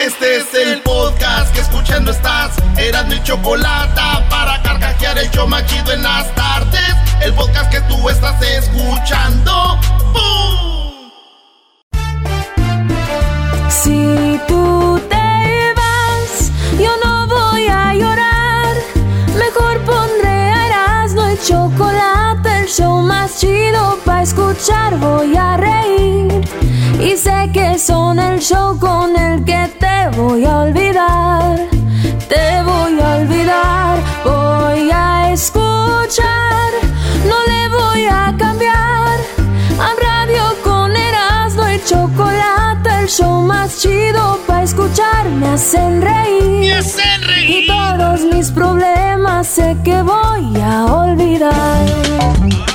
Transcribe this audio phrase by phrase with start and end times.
[0.00, 2.52] Este es el podcast que escuchando estás.
[2.78, 6.94] Eran mi chocolate para carcajear el yo machido en las tardes.
[7.20, 9.78] El podcast que tú estás escuchando.
[10.14, 11.10] ¡Bum!
[13.68, 18.74] Si tú te vas, yo no voy a llorar.
[19.36, 24.96] Mejor pondré a Erasmo el chocolate, el show más chido para escuchar.
[24.96, 26.40] Voy a reír
[26.98, 31.56] y sé que son el show con el que te voy a olvidar.
[32.28, 36.70] Te voy a olvidar, voy a escuchar.
[37.26, 39.18] No le voy a cambiar.
[39.86, 45.24] A radio con Erasmo y chocolate, el show más chido para escuchar.
[45.40, 46.60] Me hacen reír.
[46.60, 47.64] Me hacen reír.
[47.64, 51.86] Y todos mis problemas sé que voy a olvidar.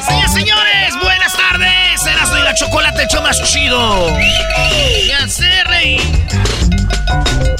[0.07, 2.05] Señores, señores, buenas tardes.
[2.05, 4.07] Erasmo y la chocolate, el show más chido.
[5.07, 6.44] Me hace reír.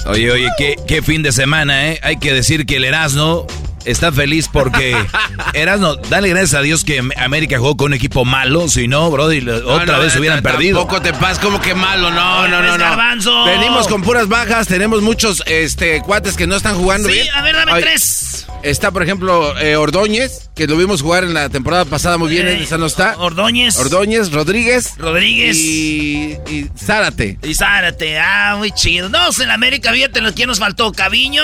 [0.06, 2.00] Oye, oye, qué, qué fin de semana, ¿eh?
[2.04, 3.48] Hay que decir que el Erasmo
[3.86, 4.96] está feliz porque
[5.54, 9.48] Erasmo, dale gracias a Dios que América jugó con un equipo malo, si no, Brody,
[9.50, 10.80] otra No, vez no, hubieran perdido.
[10.80, 13.46] Tampoco te pasa como que malo, no, no, no, no.
[13.46, 17.28] Venimos con puras bajas, tenemos muchos este cuates que no están jugando Sí, bien.
[17.34, 18.25] a ver, dame Ay, tres.
[18.64, 22.48] Está, por ejemplo, eh, Ordóñez, que lo vimos jugar en la temporada pasada muy bien,
[22.48, 23.16] Eh, esa no está.
[23.18, 23.78] Ordóñez.
[23.78, 24.98] Ordóñez, Rodríguez.
[24.98, 25.56] Rodríguez.
[25.56, 27.38] Y, y Zárate.
[27.44, 29.10] Y Zárate, ah, muy chido.
[29.10, 30.92] No, en América, fíjate que nos faltó.
[30.92, 31.44] Caviño,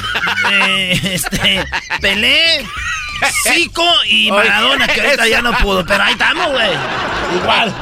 [0.52, 1.64] eh, este,
[2.00, 2.66] Pelé,
[3.44, 5.86] Zico y Maradona, que ahorita ya no pudo.
[5.86, 6.70] Pero ahí estamos, güey.
[7.40, 7.74] Igual.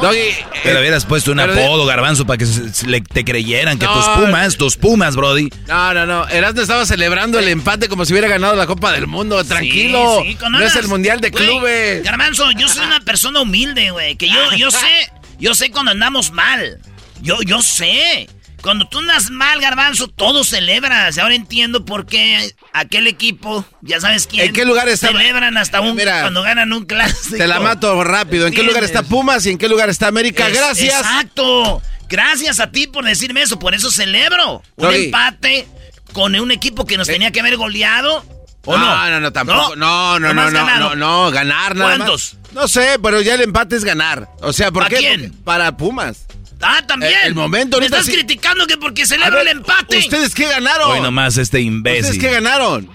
[0.00, 2.46] Doggy, eh, Pero hubieras puesto un de- apodo, Garbanzo, para que
[2.86, 5.48] le- te creyeran que No, tus Pumas, tus Pumas, Brody.
[5.66, 6.28] No, no, no.
[6.28, 9.42] Erasmo estaba celebrando el empate como si hubiera ganado la Copa del Mundo.
[9.44, 10.20] Tranquilo.
[10.22, 12.02] Sí, sí, con no es el Mundial de Clubes.
[12.02, 14.16] Garbanzo, yo soy una persona humilde, güey.
[14.16, 16.78] Que yo, yo sé, yo sé cuando andamos mal.
[17.22, 18.28] Yo, yo sé.
[18.66, 21.16] Cuando tú andas mal, Garbanzo, todo celebras.
[21.18, 24.46] Ahora entiendo por qué aquel equipo, ya sabes quién.
[24.48, 25.06] ¿En qué lugar está?
[25.06, 27.36] Celebran hasta un Mira, cuando ganan un clásico.
[27.36, 28.48] Te la mato rápido.
[28.48, 29.04] ¿En qué lugar está.
[29.04, 30.48] Pumas y en qué lugar está América?
[30.48, 30.98] Es- Gracias.
[30.98, 31.80] Exacto.
[32.08, 33.56] Gracias a ti por decirme eso.
[33.56, 34.64] Por eso celebro.
[34.74, 35.68] Un empate
[36.12, 37.12] con un equipo que nos Eh.
[37.12, 38.24] tenía que haber goleado.
[38.64, 38.84] ¿O no?
[38.84, 39.76] no, no, no, tampoco.
[39.76, 42.34] No, no, no, no, no, no, ganar nada ¿Cuántos?
[42.42, 42.52] más.
[42.52, 44.28] No sé, pero ya el empate es ganar.
[44.40, 44.96] O sea, ¿por ¿Para qué?
[44.96, 45.32] quién?
[45.44, 46.26] Para Pumas.
[46.60, 47.12] Ah, también.
[47.22, 48.12] El- el momento Me estás sí.
[48.12, 49.98] criticando que porque A celebro ver, el empate.
[49.98, 50.90] ¿Ustedes qué ganaron?
[50.90, 52.20] Hoy nomás este ¿Ustedes imbécil.
[52.20, 52.88] qué ganaron?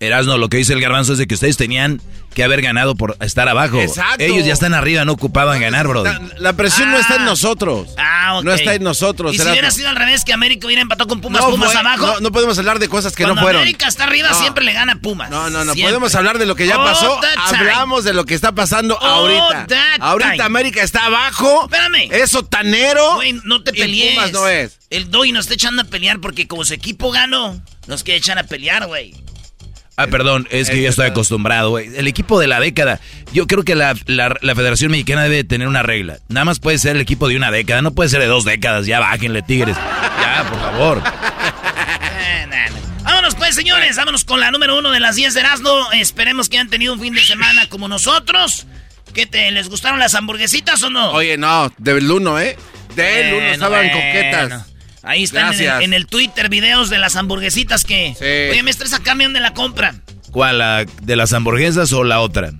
[0.00, 2.02] Erasmo, lo que dice el Garbanzo es de que ustedes tenían
[2.36, 3.80] que haber ganado por estar abajo.
[3.80, 4.22] Exacto.
[4.22, 6.10] Ellos ya están arriba, no ocupaban ganar, Brody.
[6.10, 7.00] La, la presión no Ah.
[7.00, 7.88] está en nosotros.
[7.96, 8.44] Ah, ok.
[8.44, 9.34] No está en nosotros.
[9.34, 11.80] Y si hubiera sido al revés, que América hubiera empatado con Pumas, No Pumas fue-
[11.80, 12.06] abajo.
[12.06, 13.62] No, no podemos hablar de cosas que Cuando no fueron.
[13.62, 14.38] América está arriba, No.
[14.38, 15.30] siempre le gana Pumas.
[15.30, 15.72] No, no, no.
[15.72, 15.84] Siempre.
[15.84, 17.18] Podemos hablar de lo que ya pasó.
[17.38, 19.66] Hablamos de lo que está pasando All ahorita.
[20.00, 20.44] Ahorita time.
[20.44, 21.62] América está abajo.
[21.64, 22.08] Espérame.
[22.12, 23.14] Es sotanero.
[23.14, 24.14] Güey, no te y pelees.
[24.14, 24.78] Pumas no es.
[24.90, 28.38] El Doggy nos está echando a pelear porque como su equipo ganó, nos quiere echar
[28.38, 29.14] a pelear, güey.
[29.98, 31.88] Ah, perdón, es que yo ya estoy acostumbrado, güey.
[31.96, 33.00] El equipo de la década,
[33.32, 36.18] yo creo que la, la- la Federación Mexicana debe tener una regla.
[36.28, 38.86] Nada más puede ser el equipo de una década, no puede ser de dos décadas.
[38.86, 39.76] Ya bájenle, Tigres.
[40.20, 41.02] Ya, por favor.
[43.04, 43.96] Vámonos pues, señores.
[43.96, 45.92] Vámonos con la número uno de las 10 de Erasmo.
[45.92, 48.66] Esperemos que hayan tenido un fin de semana como nosotros.
[49.14, 51.12] ¿Qué te, les gustaron las hamburguesitas o no?
[51.12, 52.56] Oye, no, del uno, ¿eh?
[52.94, 53.94] Del uno Bueno, estaban bueno.
[53.94, 54.66] coquetas.
[55.06, 55.82] Ahí están en el, Gracias.
[55.84, 58.14] en el Twitter videos de las hamburguesitas que...
[58.18, 58.50] Sí.
[58.52, 60.02] Oye, maestra, esa carne dónde la compran?
[60.32, 60.58] ¿Cuál?
[60.58, 62.52] la ¿De las hamburguesas o la otra?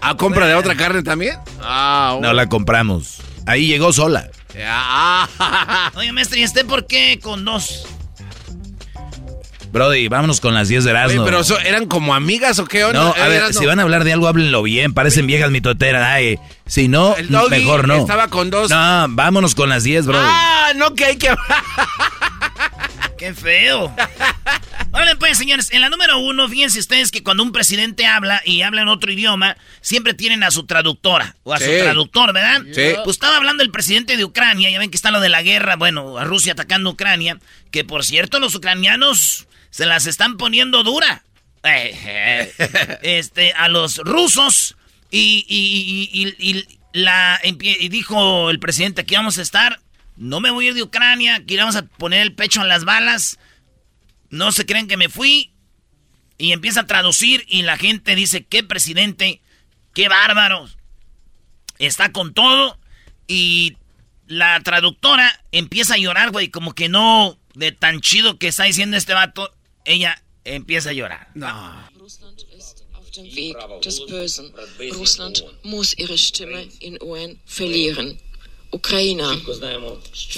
[0.00, 1.36] ¿A compra de otra carne también?
[1.60, 3.18] Ah, No la compramos.
[3.46, 4.30] Ahí llegó sola.
[4.64, 7.86] Ah, Oye, maestra, ¿y este por qué con dos?
[9.72, 11.24] Brody, vámonos con las 10 de Oye, Erasmo.
[11.24, 12.80] pero eso, ¿eran como amigas o qué?
[12.92, 14.92] No, a ver, si van a hablar de algo, háblenlo bien.
[14.92, 16.06] Parecen viejas mitoteras.
[16.06, 17.96] Ay, si no, El doggy mejor no.
[17.96, 18.70] estaba con dos.
[18.70, 20.24] No, vámonos con las 10, Brody.
[20.26, 21.34] Ah, no, que hay que
[23.18, 23.94] ¡Qué feo!
[24.92, 28.62] Órale, pues, señores, en la número uno, fíjense ustedes que cuando un presidente habla y
[28.62, 32.62] habla en otro idioma, siempre tienen a su traductora o a su traductor, ¿verdad?
[32.74, 32.96] Sí.
[33.04, 35.76] Pues estaba hablando el presidente de Ucrania, ya ven que está lo de la guerra,
[35.76, 37.38] bueno, a Rusia atacando a Ucrania,
[37.70, 41.24] que por cierto los ucranianos se las están poniendo dura.
[41.64, 44.76] Eh, eh, este, a los rusos
[45.10, 47.40] y, y- y- y- la,
[47.88, 49.80] dijo el presidente que íbamos a estar,
[50.16, 52.84] no me voy a ir de Ucrania, que íbamos a poner el pecho en las
[52.84, 53.38] balas,
[54.28, 55.52] no se creen que me fui,
[56.36, 59.40] y empieza a traducir y la gente dice, qué presidente,
[59.94, 60.68] qué bárbaro,
[61.78, 62.78] está con todo,
[63.26, 63.76] y
[64.26, 68.96] la traductora empieza a llorar, güey, como que no, de tan chido que está diciendo
[68.96, 69.50] este vato,
[69.85, 71.27] ella empieza a llorar.
[71.99, 74.53] Russland ist auf dem Weg des Bösen.
[74.93, 78.19] Russland muss ihre Stimme in UN verlieren.
[78.71, 79.41] Ukraine,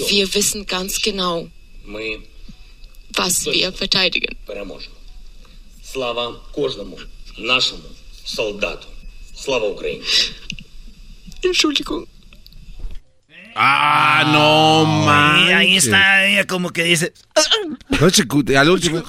[0.08, 1.48] wir wissen ganz genau,
[1.84, 2.22] Мы
[3.16, 4.36] was wir verteidigen.
[4.46, 4.94] Переможемо.
[5.82, 6.98] Слава кожному
[7.38, 7.82] нашому
[8.24, 8.88] солдату.
[9.36, 10.04] Слава Україні.
[11.42, 12.06] Entschuldigung.
[13.55, 15.53] Ah, no man.
[15.53, 17.13] ahí está ella como que dice...
[18.57, 19.01] Al último.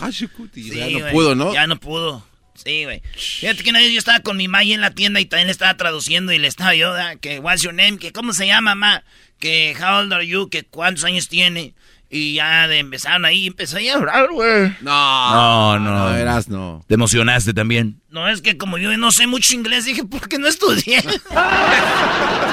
[0.54, 1.52] Ya Sí, no güey, pudo, ¿no?
[1.52, 2.25] Ya no pudo.
[2.54, 3.02] Sí, güey.
[3.16, 5.48] Fíjate que una vez yo estaba con mi ma ahí en la tienda y también
[5.48, 8.75] le estaba traduciendo y le estaba yo, que what's your name, que cómo se llama,
[8.75, 9.04] ma,
[9.38, 11.75] que how old are you, que cuántos años tiene.
[12.08, 14.73] Y ya de empezaron ahí, empezó ahí a hablar, güey.
[14.81, 15.91] No, No, no.
[16.11, 16.85] no, eras no.
[16.87, 18.00] Te emocionaste también.
[18.11, 21.03] No, es que como yo no sé mucho inglés, dije, ¿por qué no estudié?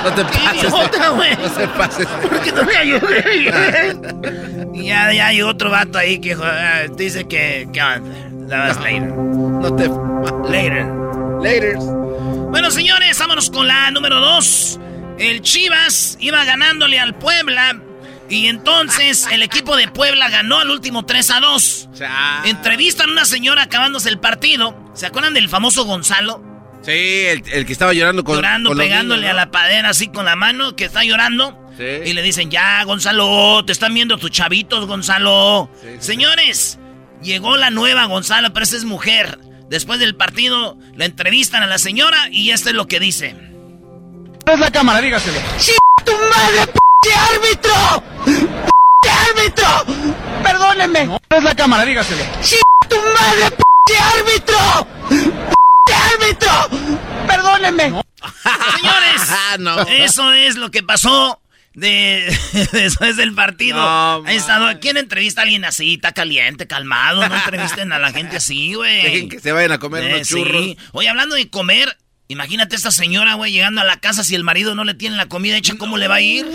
[0.03, 0.63] No te ¡Qué pases.
[0.63, 1.35] idiota, güey!
[1.37, 2.07] No se pases.
[2.07, 3.95] ¿Por qué no me ayudé?
[4.73, 8.47] y ya, ya llegó otro vato ahí que ah, dice que, que onda.
[8.49, 9.07] That was later.
[9.13, 9.87] No te.
[10.51, 10.85] Later.
[11.41, 11.75] Later.
[11.77, 14.77] Bueno, señores, vámonos con la número dos.
[15.17, 17.79] El Chivas iba ganándole al Puebla.
[18.33, 21.89] Y entonces el equipo de Puebla ganó al último 3 a 2.
[22.45, 24.75] Entrevistan a una señora acabándose el partido.
[24.95, 26.43] ¿Se acuerdan del famoso Gonzalo?
[26.81, 28.35] Sí, el, el que estaba llorando con.
[28.35, 31.57] llorando, con pegándole niños, a la padera así con la mano, que está llorando.
[31.77, 32.09] Sí.
[32.09, 35.69] Y le dicen, ya, Gonzalo, te están viendo tus chavitos, Gonzalo.
[35.81, 35.97] Sí, sí.
[35.99, 36.79] Señores,
[37.21, 39.39] llegó la nueva Gonzalo, pero esa es mujer.
[39.69, 43.35] Después del partido, la entrevistan a la señora y esto es lo que dice.
[44.45, 45.01] es la cámara?
[45.01, 45.39] Dígaselo.
[46.03, 48.03] tu madre, p árbitro!
[49.01, 49.67] ¡P árbitro!
[50.43, 51.05] Perdónenme.
[51.05, 52.23] No es la cámara, dígaselo.
[52.89, 54.87] tu madre, p árbitro!
[55.85, 56.69] ¡P árbitro!
[57.27, 57.83] Perdónenme.
[58.75, 59.81] Señores, Ah, no.
[59.81, 61.39] eso es lo que pasó
[61.73, 62.37] de,
[62.71, 63.77] después del partido.
[63.77, 65.95] No, está, ¿Quién entrevista a alguien así?
[65.95, 67.27] Está caliente, calmado.
[67.27, 69.01] No entrevisten a la gente así, güey.
[69.03, 70.63] Dejen que se vayan a comer Eh, unos churros.
[70.63, 70.77] sí.
[70.91, 71.97] Oye, hablando de comer,
[72.27, 75.27] imagínate esta señora, güey, llegando a la casa si el marido no le tiene la
[75.27, 76.45] comida hecha, ¿cómo le va a ir?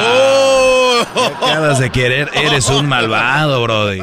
[0.00, 1.06] ¡Oh!
[1.42, 3.98] Acabas de querer, eres un malvado, brody.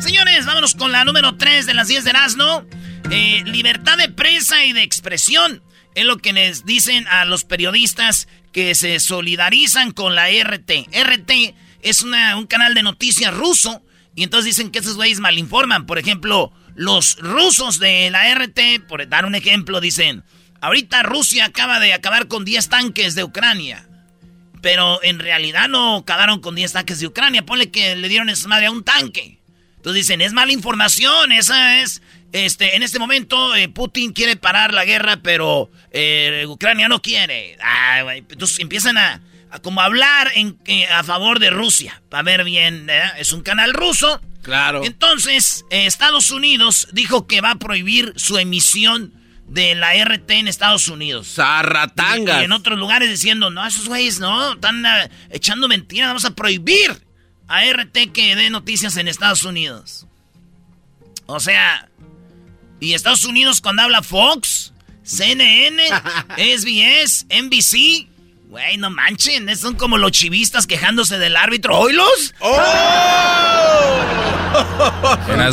[0.00, 2.64] Señores, vámonos con la número 3 de las 10 de Erasmo.
[3.10, 5.62] Eh, libertad de prensa y de expresión.
[5.94, 10.88] Es lo que les dicen a los periodistas que se solidarizan con la RT.
[10.92, 13.82] RT es una- un canal de noticias ruso.
[14.14, 15.86] Y entonces dicen que esos güeyes malinforman.
[15.86, 20.22] Por ejemplo, los rusos de la RT, por dar un ejemplo, dicen:
[20.60, 23.88] Ahorita Rusia acaba de acabar con 10 tanques de Ucrania.
[24.62, 27.44] Pero en realidad no acabaron con 10 tanques de Ucrania.
[27.44, 29.38] Ponle que le dieron esa madre a un tanque.
[29.76, 32.02] Entonces dicen, es mala información, esa es...
[32.32, 37.56] Este, en este momento eh, Putin quiere parar la guerra, pero eh, Ucrania no quiere.
[38.28, 39.22] Entonces empiezan a,
[39.62, 42.02] como hablar en, eh, a favor de Rusia.
[42.10, 44.20] Para ver bien, es un canal ruso.
[44.46, 44.84] Claro.
[44.84, 49.12] Entonces, eh, Estados Unidos dijo que va a prohibir su emisión
[49.48, 51.34] de la RT en Estados Unidos.
[51.34, 52.42] Zarratangas.
[52.42, 56.36] Y en otros lugares diciendo, no, esos güeyes no, están ah, echando mentiras, vamos a
[56.36, 57.04] prohibir
[57.48, 60.06] a RT que dé noticias en Estados Unidos.
[61.26, 61.88] O sea,
[62.78, 64.72] y Estados Unidos cuando habla Fox,
[65.02, 65.82] CNN,
[66.36, 68.06] SBS, NBC,
[68.48, 71.78] güey, no manchen, son como los chivistas quejándose del árbitro.
[71.78, 72.34] ¿Oílos?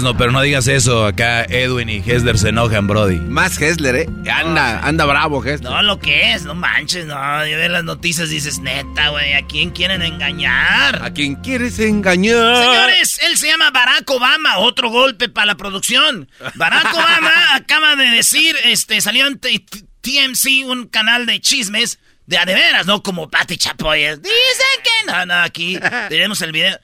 [0.02, 1.06] no, pero no digas eso.
[1.06, 3.18] Acá Edwin y Hesler se enojan, brody.
[3.18, 4.10] Más Hessler, ¿eh?
[4.32, 5.72] Anda, anda bravo, Hessler.
[5.72, 7.46] No, lo que es, no manches, no.
[7.46, 11.02] Yo veo las noticias y dices, neta, güey, ¿a quién quieren engañar?
[11.04, 12.58] ¿A quién quieres engañar?
[12.58, 16.30] Señores, él se llama Barack Obama, otro golpe para la producción.
[16.56, 22.46] Barack Obama acaba de decir, este, salió en TMC, un canal de chismes, de a
[22.46, 24.00] de veras, no como Pati Chapoy.
[24.02, 24.22] Dicen
[24.84, 25.78] que no, no, aquí
[26.10, 26.80] tenemos el video.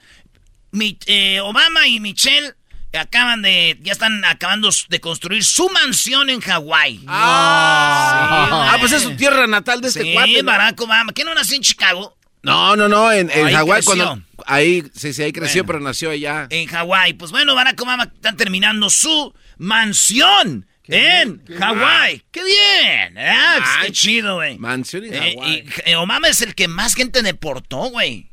[0.72, 2.54] Mi- eh, Obama y Michelle
[2.92, 7.04] acaban de, ya están acabando de construir su mansión en Hawái.
[7.08, 10.42] Ah, Sí, ah, pues es su tierra natal de este Sí, cuate.
[10.42, 10.50] ¿no?
[10.50, 11.12] Barack Obama.
[11.12, 12.16] ¿Qué no nació en Chicago?
[12.42, 14.22] No, no, no, en, Hawái cuando...
[14.46, 15.66] Ahí, sí, sí, ahí creció, Bueno.
[15.66, 16.46] pero nació allá.
[16.50, 17.12] En Hawái.
[17.14, 22.22] Pues bueno, Barack Obama está terminando su mansión en Hawái.
[22.30, 23.18] ¡Qué bien!
[23.18, 24.58] Ah, pues, ¡Qué chido, güey!
[24.58, 25.64] Mansión en Eh, Hawái.
[25.84, 28.30] y eh, Obama es el que más gente deportó, güey.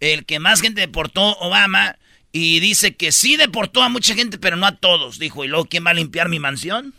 [0.00, 1.96] El que más gente deportó, Obama.
[2.34, 5.18] Y dice que sí deportó a mucha gente, pero no a todos.
[5.18, 6.94] Dijo, ¿y luego quién va a limpiar mi mansión?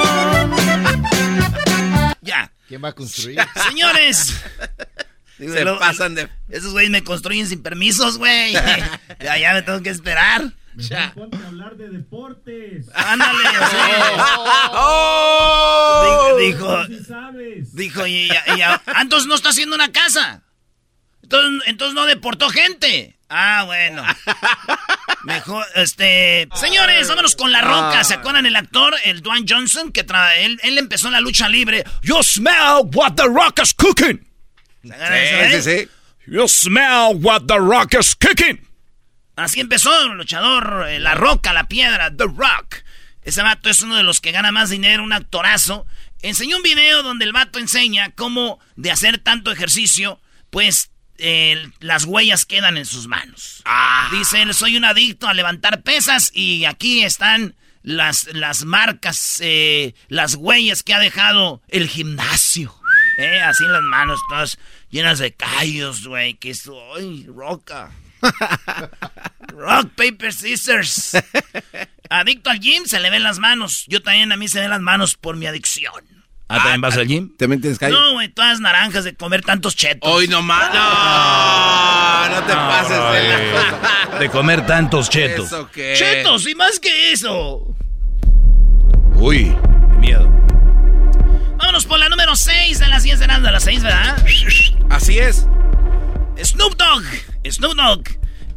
[2.23, 2.51] Ya.
[2.69, 3.39] ¿Quién va a construir?
[3.69, 4.35] Señores.
[5.39, 6.29] Digo, Se luego- pasan de...
[6.49, 8.53] Esos güeyes me construyen sin permisos, güey.
[9.21, 10.53] ya, ya me tengo que esperar.
[10.77, 11.13] Ya.
[12.95, 14.15] Ándale, o sea,
[14.73, 16.37] ¡Oh!
[16.39, 16.87] Dijo, dijo,
[17.73, 20.43] dijo, y, ya- y ya- ah, entonces no está haciendo una casa.
[21.23, 23.19] Entonces, entonces no deportó gente.
[23.29, 24.03] Ah, bueno.
[25.25, 26.49] Mejor, este...
[26.55, 28.03] Señores, vámonos con La Roca.
[28.05, 29.93] ¿Se acuerdan el actor, el Dwayne Johnson?
[29.93, 31.85] Que tra- él, él empezó la lucha libre.
[32.03, 34.27] You smell what the Rock is cooking.
[34.83, 35.61] Sí, eh?
[35.61, 35.89] sí, sí.
[36.27, 38.67] You smell what the rock is cooking.
[39.37, 42.83] Así empezó el luchador, eh, La Roca, La Piedra, The Rock.
[43.23, 45.87] Ese vato es uno de los que gana más dinero, un actorazo.
[46.23, 50.21] Enseñó un video donde el vato enseña cómo de hacer tanto ejercicio,
[50.51, 53.63] pues eh, las huellas quedan en sus manos.
[54.13, 59.95] Dice él, soy un adicto a levantar pesas y aquí están las, las marcas, eh,
[60.09, 62.75] las huellas que ha dejado el gimnasio.
[63.19, 64.59] Eh, así las manos, todas
[64.91, 67.91] llenas de callos, güey, que soy roca.
[69.49, 71.17] Rock, paper, scissors.
[72.09, 73.85] Adicto al gym, se le ven las manos.
[73.89, 76.05] Yo también a mí se ven las manos por mi adicción.
[76.49, 77.37] Ah, ¿también vas al gym?
[77.37, 77.93] ¿También tienes calle?
[77.93, 80.09] No, güey, todas naranjas de comer tantos chetos.
[80.11, 80.73] Hoy nomás.
[80.73, 85.47] No, no te pases de la De comer tantos chetos.
[85.47, 85.95] ¿Eso qué?
[85.99, 86.49] ¡Chetos!
[86.49, 87.67] Y más que eso.
[89.17, 89.55] Uy,
[91.89, 94.17] por la número 6 de las 10 de de las 6, ¿verdad?
[94.91, 95.47] Así es.
[96.43, 97.05] Snoop Dogg.
[97.51, 98.03] Snoop Dogg.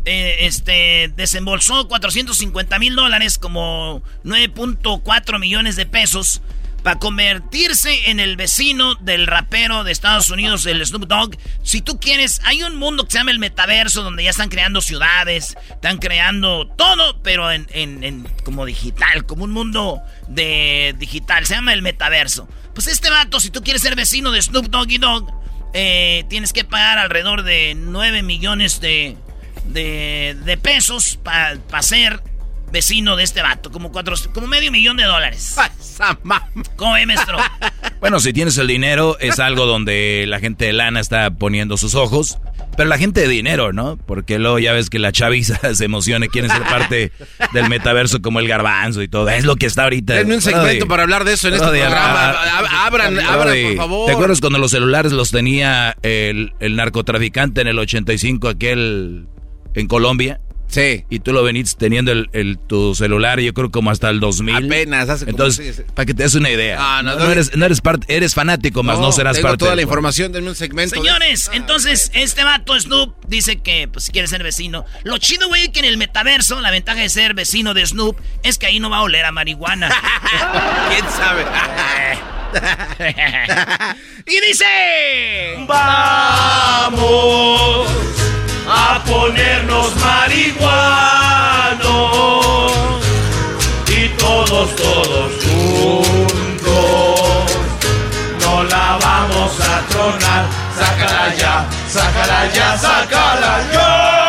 [0.06, 6.42] eh, este desembolsó 450 mil dólares, como 9.4 millones de pesos,
[6.84, 11.38] para convertirse en el vecino del rapero de Estados Unidos, el Snoop Dogg.
[11.64, 14.82] Si tú quieres, hay un mundo que se llama el metaverso, donde ya están creando
[14.82, 21.46] ciudades, están creando todo, pero en, en- en- como digital, como un mundo de digital.
[21.46, 22.48] Se llama el metaverso.
[22.74, 25.32] Pues este vato, si tú quieres ser vecino de Snoop Doggy Dogg,
[25.74, 29.16] eh, tienes que pagar alrededor de 9 millones de,
[29.66, 32.22] de, de pesos para ser
[32.72, 33.72] vecino de este vato.
[33.72, 35.56] Como, cuatro, como medio millón de dólares.
[36.76, 37.38] ¿Cómo ve, maestro?
[38.00, 41.94] Bueno, si tienes el dinero, es algo donde la gente de lana está poniendo sus
[41.94, 42.40] ojos.
[42.78, 43.98] Pero la gente de dinero, ¿no?
[43.98, 47.12] Porque luego ya ves que la chaviza se emociona y quieren ser parte
[47.54, 49.30] del metaverso como el garbanzo y todo.
[49.30, 50.14] Es lo que está ahorita.
[50.16, 50.86] Denme un segmento Brody.
[50.90, 52.32] para hablar de eso en este programa.
[52.32, 54.06] ah, Ab- Abran, Brody, abran, por favor.
[54.08, 59.28] ¿Te acuerdas cuando los celulares los tenía el, el narcotraficante en el 85, aquel
[59.76, 60.40] en Colombia?
[60.72, 61.04] Sí.
[61.10, 64.56] Y tú lo venís teniendo el, el- tu celular, yo creo como hasta el 2000.
[64.68, 66.78] Apenas, hace como Entonces, para que te des una idea.
[66.80, 69.66] Ah, no, no, no, eres, no eres parte, eres fanático, más no, serás tengo parte.
[69.66, 70.96] toda la información, denme un segmento.
[70.96, 74.86] de- Señores, entonces este vato Snoop dice que pues, si quiere ser vecino.
[75.04, 78.58] Lo chido, güey, que en el metaverso la ventaja de ser vecino de Snoop es
[78.58, 79.90] que ahí no va a oler a marihuana.
[80.90, 81.44] ¿Quién sabe?
[84.26, 84.66] y dice...
[85.68, 87.02] Vamos
[88.74, 90.72] a ponernos marihuanos
[93.90, 96.62] y todos, todos juntos
[98.40, 100.48] no la vamos a tronar.
[100.78, 104.22] Sácala ya, sácala ya, sácala ya.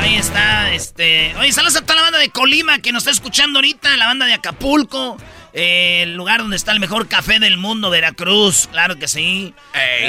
[0.00, 1.34] Ahí está, este...
[1.38, 4.24] Oye, saludos a toda la banda de Colima que nos está escuchando ahorita, la banda
[4.24, 5.18] de Acapulco,
[5.58, 9.54] eh, el lugar donde está el mejor café del mundo, Veracruz, claro que sí.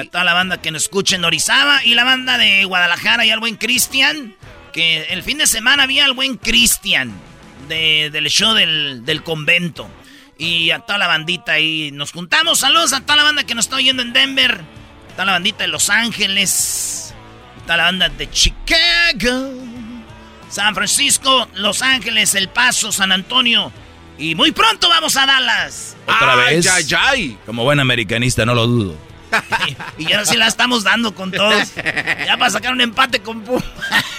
[0.02, 3.32] A toda la banda que nos escucha en Orizaba y la banda de Guadalajara y
[3.32, 4.36] al buen Cristian,
[4.74, 7.12] que el fin de semana había al buen Cristian
[7.70, 9.90] de- del show del, del convento.
[10.38, 12.60] Y a toda la bandita ahí nos juntamos.
[12.60, 14.62] Saludos a toda la banda que nos está oyendo en Denver,
[15.14, 17.16] toda la bandita de Los Ángeles,
[17.64, 19.52] toda la banda de Chicago.
[20.50, 23.72] San Francisco, Los Ángeles, El Paso, San Antonio.
[24.18, 25.96] Y muy pronto vamos a Dallas.
[26.06, 26.68] Otra Ay, vez.
[26.68, 27.38] ay, ay.
[27.46, 28.98] Como buen americanista, no lo dudo.
[29.98, 31.74] Y ahora sí la estamos dando con todos.
[31.76, 33.62] Ya para sacar un empate con Pum.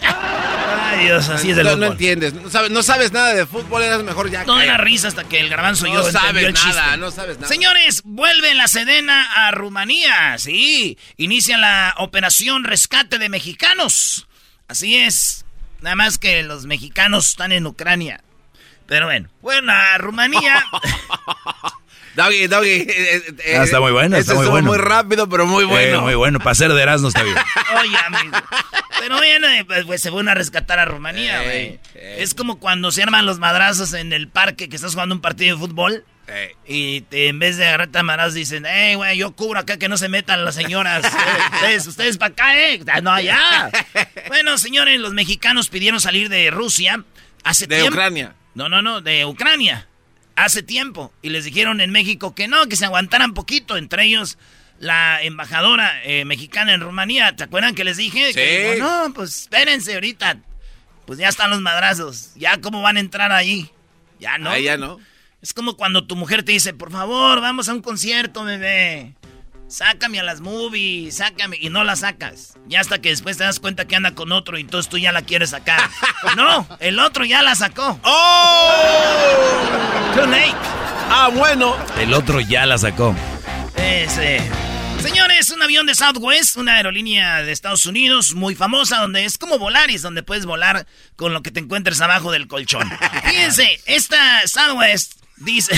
[0.03, 3.83] Ay, Dios, así es el no, no entiendes, no sabes, no sabes nada de fútbol,
[3.83, 4.43] eras mejor ya.
[4.43, 4.79] Era cállate.
[4.85, 6.97] risa hasta que el garbanzo y No yo sabes el nada, chiste.
[6.99, 7.49] no sabes nada.
[7.49, 10.37] Señores, vuelve la Sedena a Rumanía.
[10.39, 14.27] Sí, inicia la operación rescate de mexicanos.
[14.69, 15.45] Así es.
[15.81, 18.21] Nada más que los mexicanos están en Ucrania.
[18.89, 20.65] Pero bueno, bueno, a Rumanía.
[22.17, 22.69] Doggy, Doggy.
[22.71, 24.69] eh, eh, Ah, está muy bueno, está muy bueno.
[24.71, 25.99] muy rápido, pero muy bueno.
[25.99, 26.41] Eh, muy bueno.
[26.41, 27.37] Para ser de Erasmo está bien.
[27.81, 28.37] Oye, amigo.
[28.99, 31.57] Pero viene, pues, pues, se fueron a rescatar a Rumanía, güey.
[31.57, 32.23] Ey, ey.
[32.23, 35.55] Es como cuando se arman los madrazos en el parque que estás jugando un partido
[35.57, 36.05] de fútbol.
[36.27, 39.77] Eh, Y te- en vez de agarrarte a madrazos dicen, hey, güey, yo cubro acá
[39.79, 41.05] que no se metan las señoras.
[41.05, 41.09] Eh,
[41.55, 42.81] ustedes, ustedes para acá, eh.
[42.93, 43.71] Ah, No, allá.
[44.27, 47.05] Bueno, señores, los mexicanos pidieron salir de Rusia
[47.45, 47.93] hace de tiempo.
[47.95, 48.35] Ucrania.
[48.59, 49.87] No, no, no, de Ucrania.
[50.35, 51.13] Hace tiempo.
[51.23, 53.77] Y les dijeron en México que no, que se aguantaran poquito.
[53.77, 54.37] Entre ellos,
[54.81, 57.37] la embajadora eh, mexicana en Rumanía.
[57.37, 58.33] ¿Te acuerdan que les dije?
[58.35, 58.75] Que Sí.
[58.75, 60.39] dijo, no, pues espérense ahorita.
[61.07, 62.33] Pues ya están los madrazos.
[62.35, 63.71] Ya cómo van a entrar ahí.
[64.19, 64.51] Ya no.
[64.51, 64.99] Ahí ya no.
[65.41, 69.15] Es como cuando tu mujer te dice, por favor, vamos a un concierto, bebé.
[69.69, 71.59] Sácame a las movies, sácame.
[71.61, 72.55] Y no la sacas.
[72.67, 75.13] Ya hasta que después te das cuenta que anda con otro y entonces tú ya
[75.13, 75.91] la quieres sacar.
[76.37, 78.01] no, el otro ya la sacó.
[78.03, 78.73] ¡Oh!
[80.15, 80.55] Too late.
[81.11, 81.77] Ah, bueno.
[81.99, 83.15] El otro ya la sacó.
[83.77, 84.41] Ese.
[85.03, 89.59] Señores, un avión de Southwest, una aerolínea de Estados Unidos muy famosa, donde es como
[89.59, 92.91] Volaris, donde puedes volar con lo que te encuentres abajo del colchón.
[93.25, 95.75] Fíjense, esta Southwest dice...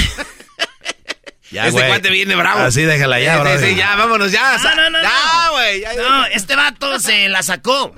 [1.50, 1.88] Ya, este güey.
[1.88, 2.60] cuate viene bravo.
[2.60, 3.58] Así déjala ya, bro.
[3.58, 4.56] sí, sí, ya, vámonos, ya.
[4.58, 5.52] No, no, no, Ya, no.
[5.52, 5.80] güey.
[5.80, 6.02] ya, ya.
[6.02, 7.94] No, este vato se la sacó.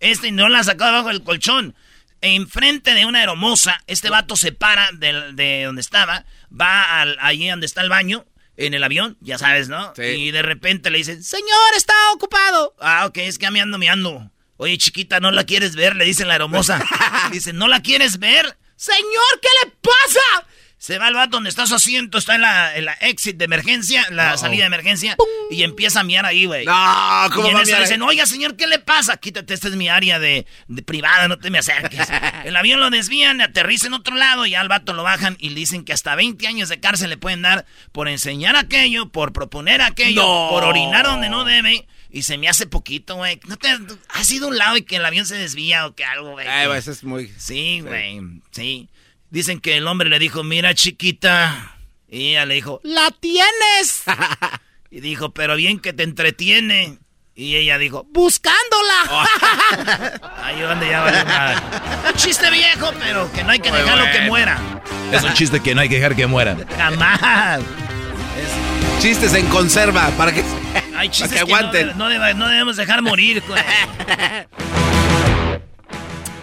[0.00, 1.74] Este no la sacó debajo del colchón.
[2.20, 7.48] Enfrente de una aeromoza, este vato se para de, de donde estaba, va al, allí
[7.48, 8.24] donde está el baño,
[8.56, 9.92] en el avión, ya sabes, ¿no?
[9.96, 10.02] Sí.
[10.02, 12.76] Y de repente le dicen, señor, está ocupado.
[12.78, 14.30] Ah, ok, es que me ando, me ando.
[14.56, 15.96] Oye, chiquita, ¿no la quieres ver?
[15.96, 16.80] Le dice la aeromoza.
[17.32, 18.56] dice, ¿no la quieres ver?
[18.76, 20.46] Señor, ¿qué le pasa?
[20.82, 23.44] Se va al vato donde está su asiento, está en la, en la exit de
[23.44, 25.16] emergencia, la salida de emergencia,
[25.48, 26.66] y empieza a miar ahí, güey.
[26.66, 29.16] No, ¿cómo y en dicen, oiga, señor, ¿qué le pasa?
[29.16, 32.08] Quítate, esta es mi área de, de privada, no te me acerques.
[32.44, 35.60] El avión lo desvían, aterriza en otro lado y al vato lo bajan y le
[35.60, 39.82] dicen que hasta 20 años de cárcel le pueden dar por enseñar aquello, por proponer
[39.82, 40.48] aquello, No.
[40.50, 41.86] por orinar donde no debe.
[42.10, 43.38] Y se me hace poquito, güey.
[43.46, 43.68] ¿No te
[44.08, 46.46] has ido a un lado y que el avión se desvía o que algo, güey?
[46.48, 47.32] Ay, güey, eso es muy...
[47.38, 48.20] Sí, güey,
[48.50, 48.88] sí.
[49.32, 51.74] Dicen que el hombre le dijo, mira chiquita.
[52.06, 54.02] Y ella le dijo, la tienes.
[54.90, 56.98] y dijo, pero bien que te entretiene.
[57.34, 59.30] Y ella dijo, buscándola.
[60.44, 61.56] Ahí donde ya valió madre.
[62.10, 64.28] Un chiste viejo, pero que no hay que Muy dejarlo que bueno.
[64.28, 64.58] muera.
[65.10, 66.54] Es un chiste que no hay que dejar que muera.
[66.76, 67.62] Jamás.
[69.00, 70.44] Chistes en conserva, para que...
[70.94, 71.88] Hay chistes que que, no aguanten.
[71.88, 73.62] debe- no, debe- no debemos dejar morir, güey.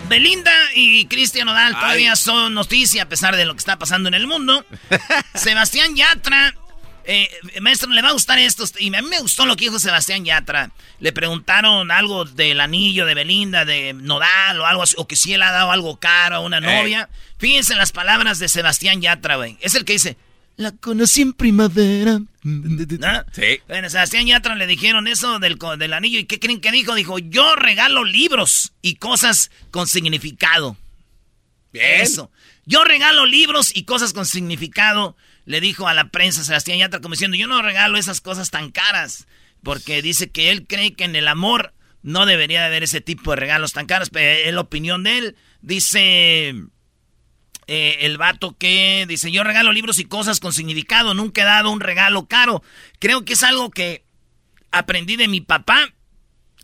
[0.10, 2.18] Belinda y Cristian Nodal todavía Ay.
[2.18, 4.66] son noticia a pesar de lo que está pasando en el mundo.
[5.36, 6.54] Sebastián Yatra,
[7.06, 7.30] eh,
[7.62, 8.66] maestro, le va a gustar esto.
[8.80, 10.72] Y a mí me gustó lo que dijo Sebastián Yatra.
[11.00, 15.34] Le preguntaron algo del anillo de Belinda, de Nodal o algo así, o que si
[15.34, 17.10] él ha dado algo caro a una novia.
[17.38, 19.58] Fíjense en las palabras de Sebastián Yatra, güey.
[19.62, 20.18] Es el que dice,
[20.60, 22.20] la conocí en primavera.
[22.44, 23.26] ¿No?
[23.32, 23.60] Sí.
[23.70, 26.20] Bueno, Sebastián Yatra le dijeron eso del anillo.
[26.20, 26.96] ¿Y qué creen que dijo?
[26.96, 30.76] Dijo, yo regalo libros y cosas con significado.
[31.72, 32.02] Bien.
[32.02, 32.30] Eso.
[32.66, 35.16] Yo regalo libros y cosas con significado.
[35.46, 38.70] Le dijo a la prensa Sebastián Yatra como diciendo, yo no regalo esas cosas tan
[38.70, 39.28] caras.
[39.64, 43.32] Porque dice que él cree que en el amor no debería de haber ese tipo
[43.32, 44.10] de regalos tan caros.
[44.10, 45.36] Pero es la opinión de él.
[45.62, 46.54] Dice...
[47.72, 51.70] Eh, el vato que dice, yo regalo libros y cosas con significado, nunca he dado
[51.70, 52.64] un regalo caro.
[52.98, 54.04] Creo que es algo que
[54.72, 55.94] aprendí de mi papá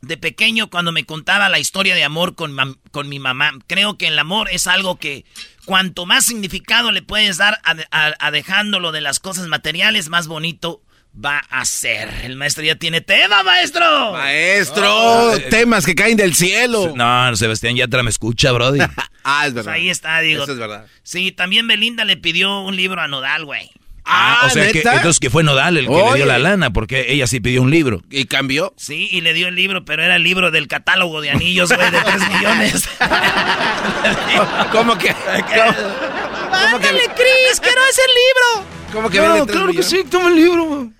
[0.01, 2.55] de pequeño cuando me contaba la historia de amor con,
[2.91, 3.51] con mi mamá.
[3.67, 5.25] Creo que el amor es algo que
[5.65, 10.25] cuanto más significado le puedes dar a, a- a dejándolo de las cosas materiales, más
[10.27, 10.81] bonito
[11.23, 12.09] va a ser.
[12.23, 14.13] El maestro ya tiene tema, maestro.
[14.13, 16.93] Maestro, Ah, eh, temas que caen del cielo.
[16.95, 18.79] No, Sebastián Yatra me escucha, Brody.
[19.27, 19.73] Ah, es Pues verdad.
[19.73, 20.43] ahí está, digo.
[20.43, 20.85] Eso es verdad.
[21.01, 23.71] Sí, también Belinda le pidió un libro a Nodal, güey.
[24.05, 27.07] Ah, o sea que entonces que fue Nodal el que le dio la lana, porque
[27.11, 28.03] ella sí pidió un libro.
[28.11, 28.75] ¿Y cambió?
[28.77, 31.89] Sí, y le dio el libro, pero era el libro del catálogo de anillos, güey,
[31.89, 32.87] de 3 millones.
[34.71, 35.11] ¿Cómo que?
[35.11, 37.59] ¿Cómo, ¡Ándale, Cris!
[37.59, 38.74] ¡Quiero ese libro!
[38.95, 40.09] Cómo que vende tres millones?
[40.09, 40.91] toma el libro.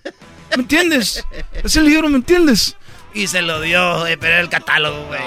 [0.50, 1.26] ¿Me entiendes?
[1.64, 2.76] Es el libro, ¿me entiendes?
[3.14, 5.22] Y se lo dio, güey, pero era el catálogo, güey.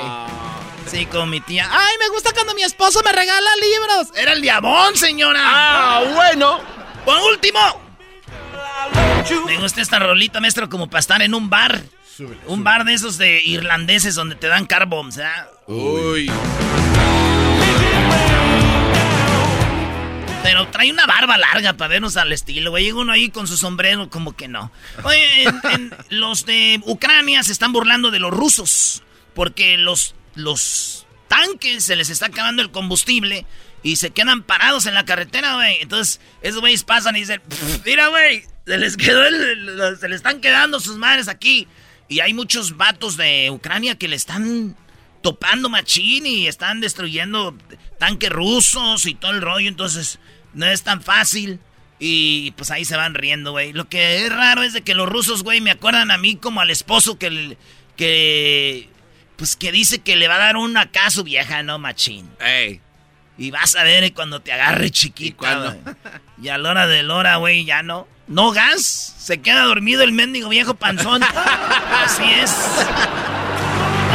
[0.86, 1.68] Sí, con mi tía.
[1.70, 4.08] ¡Ay, me gusta cuando mi esposo me regala libros!
[4.16, 5.40] ¡Era el diabón, señora!
[5.42, 6.60] Ah, bueno.
[7.04, 7.58] ¡Por último!
[9.46, 11.82] Me gusta esta rolita, maestro, como para estar en un bar.
[12.46, 15.26] un bar de esos de irlandeses donde te dan car bombs, ¿eh?
[15.66, 16.30] Uy.
[20.48, 22.84] Pero trae una barba larga para vernos al estilo, güey.
[22.84, 24.72] Llega uno ahí con su sombrero, como que no.
[25.04, 29.02] Oye, en- en- los de Ucrania se están burlando de los rusos.
[29.34, 33.44] Porque los, los tanques se les está acabando el combustible
[33.82, 35.78] y se quedan parados en la carretera, güey.
[35.82, 40.08] Entonces, esos güeyes pasan y dicen, "Pff, mira, güey, se les quedó el- el- se
[40.08, 41.68] le están quedando sus madres aquí.
[42.08, 44.74] Y hay muchos vatos de Ucrania que le están
[45.22, 47.54] topando machín y están destruyendo
[47.98, 50.18] tanques rusos y todo el rollo, entonces
[50.54, 51.60] no es tan fácil.
[52.00, 53.72] Y pues ahí se van riendo, güey.
[53.72, 56.60] Lo que es raro es de que los rusos, güey, me acuerdan a mí como
[56.60, 57.56] al esposo que,
[57.96, 58.88] que
[59.36, 62.28] pues que dice que le va a dar una acá a su vieja, ¿no, machín?
[62.40, 62.80] Ey.
[63.36, 65.96] Y vas a ver cuando te agarre chiquita, güey.
[66.42, 68.08] Y a la hora de la hora, güey, ya no.
[68.26, 71.22] No gas, se queda dormido el mendigo viejo panzón.
[72.04, 72.52] Así es.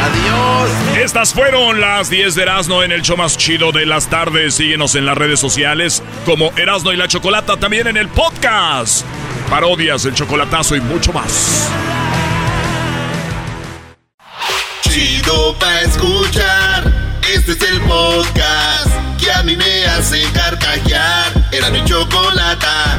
[0.04, 0.70] Adiós.
[0.98, 4.54] Estas fueron las 10 de Erasmo en el show más chido de las tardes.
[4.54, 9.04] Síguenos en las redes sociales como Erasmo y la Chocolata, también en el podcast.
[9.48, 11.70] Parodias, el chocolatazo y mucho más.
[14.82, 16.92] Chido pa' escuchar.
[17.34, 18.88] Este es el podcast
[19.18, 21.32] que a mí me hace carcajear.
[21.50, 22.98] Era mi chocolata.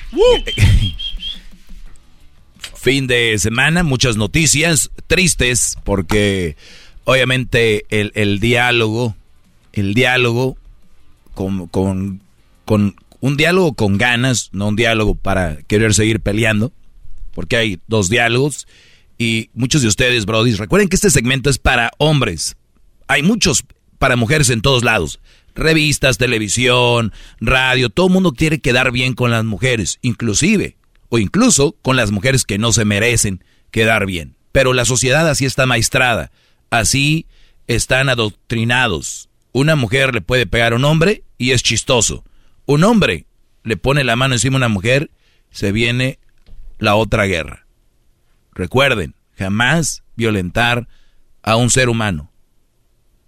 [2.75, 6.55] Fin de semana, muchas noticias tristes porque
[7.03, 9.15] obviamente el, diálogo,
[9.73, 10.57] el diálogo
[11.33, 12.21] con, con,
[13.19, 16.71] un diálogo con ganas, no un diálogo para querer seguir peleando,
[17.33, 18.67] porque hay dos diálogos
[19.17, 22.55] y muchos de ustedes, brodis, recuerden que este segmento es para hombres.
[23.07, 23.63] Hay muchos
[23.99, 25.19] para mujeres en todos lados.
[25.55, 30.77] Revistas, televisión, radio, todo el mundo quiere quedar bien con las mujeres, inclusive,
[31.09, 34.35] o incluso con las mujeres que no se merecen quedar bien.
[34.51, 36.31] Pero la sociedad así está maestrada,
[36.69, 37.25] así
[37.67, 39.29] están adoctrinados.
[39.51, 42.23] Una mujer le puede pegar a un hombre y es chistoso.
[42.65, 43.25] Un hombre
[43.63, 45.11] le pone la mano encima a una mujer,
[45.49, 46.19] se viene
[46.79, 47.65] la otra guerra.
[48.53, 50.87] Recuerden, jamás violentar
[51.43, 52.31] a un ser humano,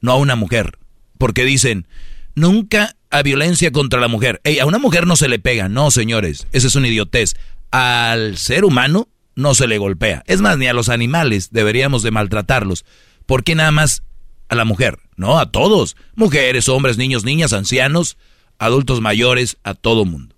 [0.02, 0.78] no a una mujer.
[1.18, 1.88] Porque dicen,
[2.36, 4.42] nunca a violencia contra la mujer.
[4.44, 5.70] Ey, a una mujer no se le pega.
[5.70, 7.36] No, señores, esa es una idiotez.
[7.72, 10.24] Al ser humano no se le golpea.
[10.28, 12.86] Es más, ni a los animales deberíamos de maltratarlos.
[13.26, 14.04] ¿Por qué nada más
[14.50, 15.00] a la mujer?
[15.16, 15.96] No, a todos.
[16.16, 18.18] Mujeres, hombres, niños, niñas, ancianos,
[18.58, 20.36] adultos mayores, a todo mundo.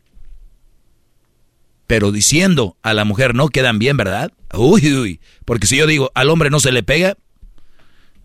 [1.87, 4.31] Pero diciendo a la mujer no quedan bien, ¿verdad?
[4.53, 5.19] Uy, uy.
[5.45, 7.15] Porque si yo digo al hombre no se le pega,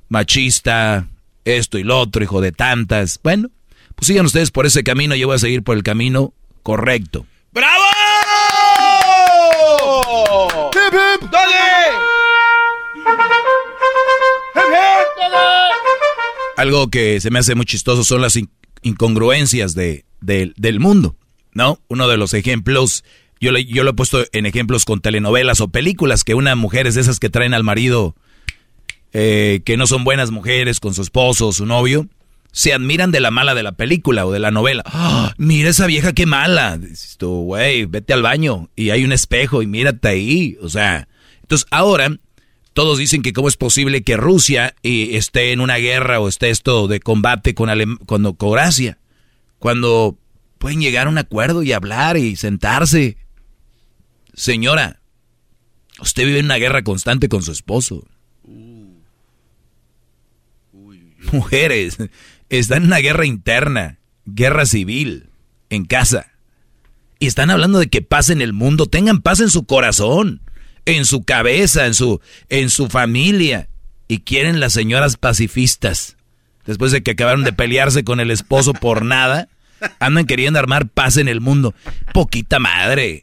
[0.08, 1.08] machista,
[1.44, 3.20] esto y lo otro, hijo de tantas.
[3.22, 3.50] Bueno,
[3.94, 7.26] pues sigan ustedes por ese camino, yo voy a seguir por el camino correcto.
[7.52, 7.82] ¡Bravo!
[16.56, 18.50] Algo que se me hace muy chistoso son las in-
[18.82, 21.16] incongruencias de, de- del mundo,
[21.54, 21.78] ¿no?
[21.88, 23.02] Uno de los ejemplos,
[23.40, 26.86] yo, le- yo lo he puesto en ejemplos con telenovelas o películas, que una mujer
[26.86, 28.14] es de esas que traen al marido,
[29.12, 32.08] eh, que no son buenas mujeres con su esposo o su novio,
[32.52, 34.82] se admiran de la mala de la película o de la novela.
[34.86, 35.34] ¡Ah!
[35.38, 36.78] mira esa vieja qué mala.
[36.78, 40.58] Dices tú, güey, vete al baño y hay un espejo y mírate ahí.
[40.60, 41.08] O sea,
[41.42, 42.10] entonces ahora
[42.72, 46.50] todos dicen que cómo es posible que Rusia eh, esté en una guerra o esté
[46.50, 48.98] esto de combate con, Alem con Croacia,
[49.58, 50.16] cuando
[50.58, 53.16] pueden llegar a un acuerdo y hablar y sentarse.
[54.34, 55.00] Señora,
[56.00, 58.06] usted vive en una guerra constante con su esposo.
[61.32, 61.98] Mujeres,
[62.58, 65.30] están en una guerra interna, guerra civil,
[65.70, 66.32] en casa.
[67.18, 70.40] Y están hablando de que paz en el mundo, tengan paz en su corazón,
[70.84, 73.68] en su cabeza, en su, en su familia.
[74.08, 76.16] Y quieren las señoras pacifistas,
[76.66, 79.48] después de que acabaron de pelearse con el esposo por nada,
[80.00, 81.74] andan queriendo armar paz en el mundo.
[82.12, 83.22] Poquita madre.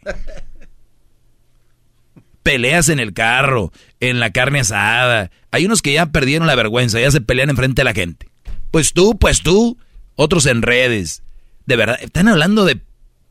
[2.43, 5.31] Peleas en el carro, en la carne asada.
[5.51, 8.29] Hay unos que ya perdieron la vergüenza, ya se pelean enfrente de la gente.
[8.71, 9.77] Pues tú, pues tú,
[10.15, 11.23] otros en redes.
[11.65, 12.79] De verdad, están hablando de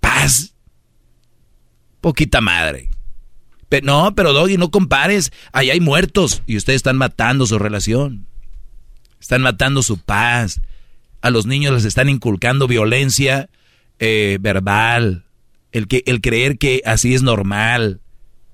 [0.01, 0.55] paz.
[2.01, 2.89] Poquita madre.
[3.69, 5.33] Pe- no, pero Doggy, no compares.
[5.53, 8.27] Ahí hay muertos y ustedes están matando su relación.
[9.21, 10.61] Están matando su paz.
[11.21, 13.49] A los niños les están inculcando violencia
[13.99, 15.25] eh, verbal.
[15.73, 18.01] El, que, el creer que así es normal.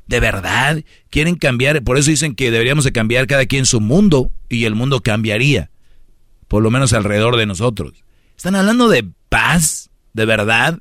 [0.06, 1.82] De verdad, quieren cambiar.
[1.82, 5.70] Por eso dicen que deberíamos de cambiar cada quien su mundo y el mundo cambiaría.
[6.52, 8.04] Por lo menos alrededor de nosotros.
[8.36, 9.88] Están hablando de paz.
[10.12, 10.80] De verdad.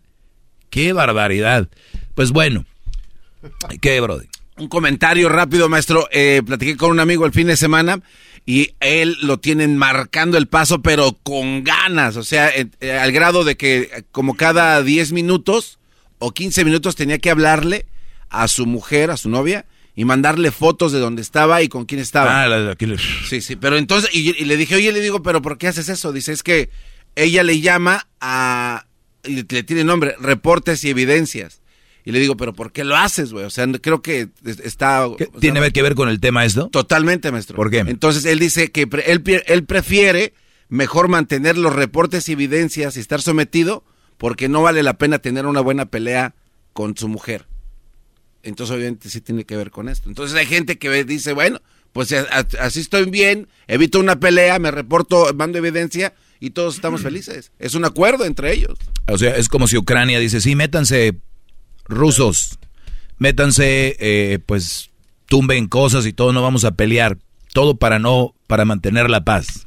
[0.70, 1.70] Qué barbaridad.
[2.14, 2.66] Pues bueno.
[3.80, 4.26] ¿Qué, Brody?
[4.58, 6.10] Un comentario rápido, maestro.
[6.12, 8.02] Eh, platiqué con un amigo el fin de semana
[8.46, 12.18] y él lo tienen marcando el paso, pero con ganas.
[12.18, 12.68] O sea, eh,
[13.00, 15.80] al grado de que como cada 10 minutos
[16.20, 17.86] o 15 minutos tenía que hablarle
[18.30, 21.99] a su mujer, a su novia, y mandarle fotos de dónde estaba y con quién
[21.99, 22.43] estaba.
[22.43, 22.86] Ah, la de aquí.
[23.27, 25.89] Sí, sí, pero entonces, y, y le dije, oye, le digo, pero ¿por qué haces
[25.89, 26.12] eso?
[26.13, 26.69] Dice, es que
[27.15, 28.86] ella le llama a,
[29.25, 31.62] y le tiene nombre, reportes y evidencias.
[32.04, 33.45] Y le digo, pero ¿por qué lo haces, güey?
[33.45, 34.30] O sea, creo que
[34.63, 35.08] está...
[35.19, 36.67] ¿Qué, ¿Tiene que ver con el tema esto?
[36.69, 37.56] Totalmente, maestro.
[37.56, 37.80] ¿Por qué?
[37.80, 40.34] Entonces él dice que pre- él, él prefiere
[40.67, 43.84] mejor mantener los reportes y evidencias y estar sometido
[44.17, 46.34] porque no vale la pena tener una buena pelea
[46.73, 47.45] con su mujer.
[48.43, 50.10] Entonces obviamente sí tiene que ver con esto.
[50.10, 51.62] Entonces hay gente que dice, bueno,
[51.93, 57.01] pues a- así estoy bien, evito una pelea, me reporto, mando evidencia y todos estamos
[57.01, 57.51] felices.
[57.60, 58.77] Es un acuerdo entre ellos.
[59.08, 61.15] O sea, es como si Ucrania dice, sí, métanse
[61.86, 62.58] rusos,
[63.17, 64.89] métanse, eh, pues,
[65.27, 67.17] tumben cosas y todo, no vamos a pelear.
[67.54, 69.65] Todo para no, para mantener la paz.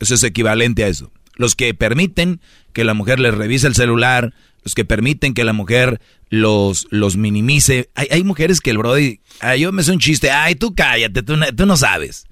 [0.00, 1.10] Eso es equivalente a eso.
[1.36, 2.40] Los que permiten
[2.72, 4.34] que la mujer les revise el celular,
[4.66, 7.88] los que permiten que la mujer los, los minimice.
[7.94, 11.22] Hay, hay mujeres que el brody, ay, yo me sé un chiste, ay, tú cállate,
[11.22, 12.26] tú, tú no sabes.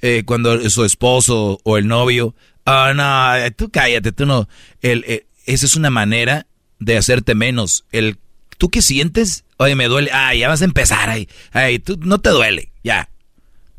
[0.00, 4.48] Eh, cuando su esposo o el novio, ah, no, tú cállate, tú no.
[4.80, 6.46] El, eh, esa es una manera
[6.78, 7.84] de hacerte menos.
[7.90, 8.20] El,
[8.58, 9.44] ¿Tú qué sientes?
[9.56, 10.12] Oye, me duele.
[10.12, 11.10] Ay, ya vas a empezar.
[11.10, 12.70] Ay, ay tú no te duele.
[12.84, 13.10] Ya.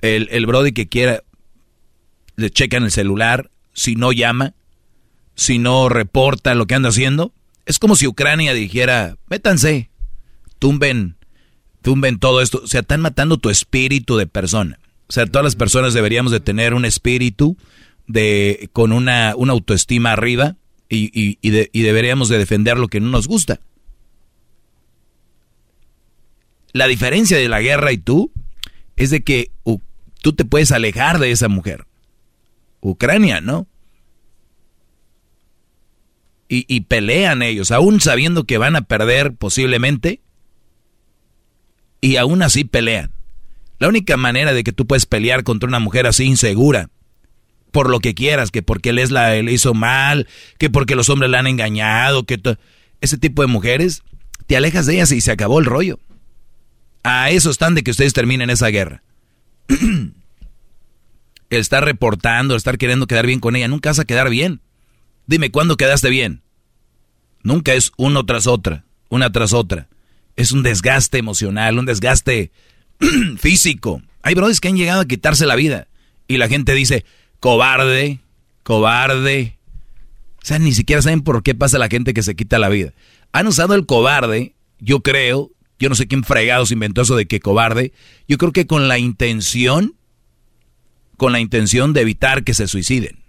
[0.02, 1.24] El, el brody que quiera,
[2.36, 4.56] le checan el celular, si no llama,
[5.36, 7.32] si no reporta lo que anda haciendo.
[7.68, 9.90] Es como si Ucrania dijera, métanse,
[10.58, 11.18] tumben,
[11.84, 12.62] tumben todo esto.
[12.64, 14.80] O sea, están matando tu espíritu de persona.
[15.08, 17.58] O sea, todas las personas deberíamos de tener un espíritu
[18.08, 20.56] de, con una, una autoestima arriba
[20.90, 23.60] y, y- y de- y deberíamos de defender lo que no nos gusta.
[26.74, 28.32] La diferencia de la guerra y tú
[28.96, 29.52] es de que
[30.22, 31.86] tú te puedes alejar de esa mujer.
[32.82, 33.68] Ucrania, ¿no?
[36.50, 40.22] Y, y pelean ellos, aún sabiendo que van a perder posiblemente,
[42.02, 43.12] y aún así pelean.
[43.80, 46.90] La única manera de que tú puedes pelear contra una mujer así insegura,
[47.72, 51.10] por lo que quieras, que porque él es la, le hizo mal, que porque los
[51.10, 52.40] hombres la han engañado, que
[53.02, 54.04] ese tipo de mujeres,
[54.48, 56.00] te alejas de ellas y se acabó el rollo.
[57.04, 59.04] A eso están de que ustedes terminen esa guerra.
[61.50, 64.62] estar reportando, estar queriendo quedar bien con ella, nunca vas a quedar bien.
[65.28, 66.42] Dime, ¿cuándo quedaste bien?
[67.44, 69.88] Nunca es uno tras otra, una tras otra.
[70.36, 72.52] Es un desgaste emocional, un desgaste
[73.38, 74.02] físico.
[74.24, 75.88] Hay brothers que han llegado a quitarse la vida.
[76.28, 77.06] Y la gente dice,
[77.40, 78.20] cobarde,
[78.64, 79.58] cobarde.
[80.42, 82.94] O sea, ni siquiera saben por qué pasa la gente que se quita la vida.
[83.34, 87.42] Han usado el cobarde, yo creo, yo no sé quién fregados inventó eso de que
[87.42, 87.92] cobarde.
[88.28, 89.96] Yo creo que con la intención,
[91.18, 93.20] con la intención de evitar que se suiciden,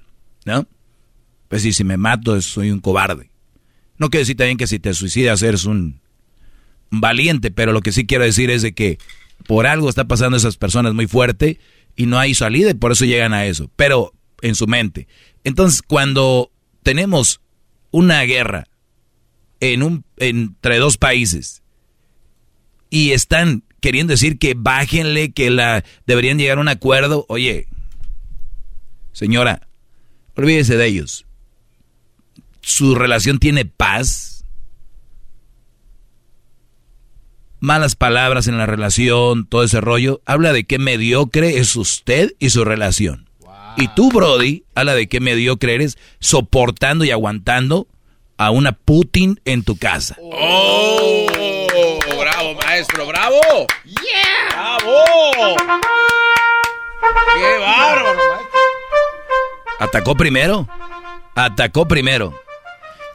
[0.44, 0.66] ¿no?
[1.48, 3.30] Pues si, si me mato, soy un cobarde.
[3.96, 6.00] No quiero decir también que si te suicidas eres un
[6.90, 8.98] valiente, pero lo que sí quiero decir es de que
[9.46, 11.58] por algo está pasando esas personas muy fuerte
[11.96, 15.08] y no hay salida y por eso llegan a eso, pero en su mente.
[15.44, 17.40] Entonces, cuando tenemos
[17.90, 18.68] una guerra
[19.61, 21.62] en un, entre dos países
[22.90, 27.68] y están queriendo decir que bájenle, que la deberían llegar a un acuerdo, oye,
[29.12, 29.68] señora,
[30.37, 31.28] olvídese de ellos.
[32.68, 34.44] Su relación tiene paz.
[37.61, 40.20] Malas palabras en la relación, todo ese rollo.
[40.26, 43.31] Habla de qué mediocre es usted y su relación.
[43.78, 47.88] Y tú, Brody, habla de qué mediocre eres soportando y aguantando
[48.37, 50.18] a una Putin en tu casa.
[50.20, 51.26] ¡Oh!
[52.20, 53.07] ¡Bravo, maestro!
[53.07, 53.40] ¡Bravo!
[53.87, 54.48] ¡Yeah!
[54.50, 55.57] ¡Bravo!
[57.35, 58.61] ¡Qué bárbaro, maestro!
[59.81, 60.68] Atacó primero.
[61.35, 62.35] Atacó primero.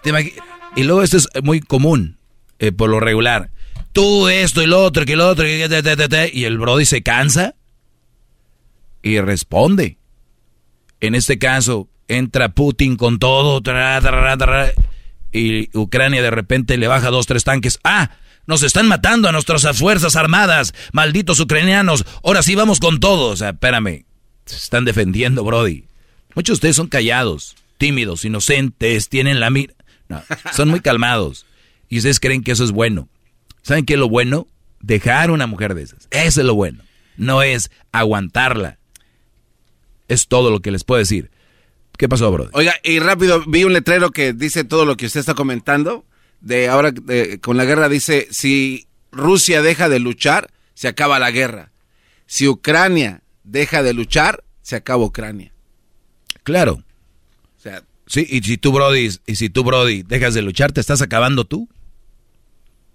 [0.03, 0.33] ¿Te imagi-
[0.75, 2.17] Y luego esto es muy común,
[2.59, 3.49] eh, por lo regular.
[3.91, 7.55] Tú esto y lo otro, que lo otro, y el Brody se cansa
[9.03, 9.97] y responde.
[10.99, 13.61] En este caso, entra Putin con todo,
[15.31, 17.79] y Ucrania de repente le baja dos, tres tanques.
[17.83, 18.11] ¡Ah!
[18.45, 22.03] Nos están matando a nuestras fuerzas armadas, malditos ucranianos.
[22.23, 23.29] Ahora sí vamos con todo.
[23.29, 24.05] O sea, espérame.
[24.45, 25.85] Se están defendiendo, Brody.
[26.35, 29.73] Muchos de ustedes son callados, tímidos, inocentes, tienen la mira.
[30.13, 30.23] No,
[30.53, 31.45] son muy calmados.
[31.89, 33.07] Y ustedes creen que eso es bueno.
[33.61, 34.47] ¿Saben qué es lo bueno?
[34.81, 36.07] Dejar una mujer de esas.
[36.11, 36.83] Eso es lo bueno.
[37.17, 38.77] No es aguantarla.
[40.07, 41.31] Es todo lo que les puedo decir.
[41.97, 42.49] ¿Qué pasó, Brody?
[42.53, 46.05] Oiga, y rápido, vi un letrero que dice todo lo que usted está comentando.
[46.41, 51.31] De ahora, de- con la guerra, dice, si Rusia deja de luchar, se acaba la
[51.31, 51.71] guerra.
[52.25, 55.53] Si Ucrania deja de luchar, se acaba Ucrania.
[56.43, 56.83] Claro.
[58.13, 61.45] Sí, y si tú, Brody, y si tú, Brody, dejas de luchar, te estás acabando
[61.45, 61.67] tú.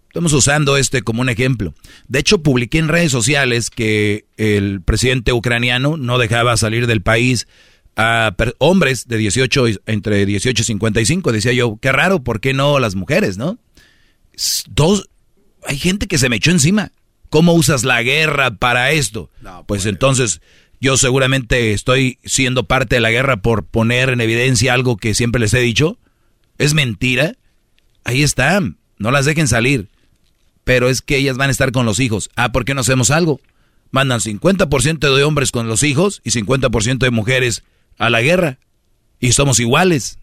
[0.07, 1.75] Estamos usando este como un ejemplo.
[2.07, 7.49] De hecho, publiqué en redes sociales que el presidente ucraniano no dejaba salir del país
[7.97, 11.33] a hombres de 18, y- entre 18 y 55.
[11.33, 13.59] Decía yo, qué raro, ¿por qué no las mujeres, no?
[14.69, 15.11] dos,
[15.67, 16.93] hay gente que se me echó encima.
[17.29, 19.31] ¿Cómo usas la guerra para esto?
[19.67, 20.41] pues entonces
[20.81, 25.41] yo seguramente estoy siendo parte de la guerra por poner en evidencia algo que siempre
[25.41, 25.99] les he dicho.
[26.59, 27.35] ¿Es mentira?
[28.05, 29.89] Ahí están, no las dejen salir.
[30.65, 32.31] Pero es que ellas van a estar con los hijos.
[32.37, 33.41] Ah, ¿por qué no hacemos algo?
[33.91, 37.65] Mandan 50% de hombres con los hijos y 50% de mujeres
[37.99, 38.59] a la guerra.
[39.19, 40.19] Y somos iguales.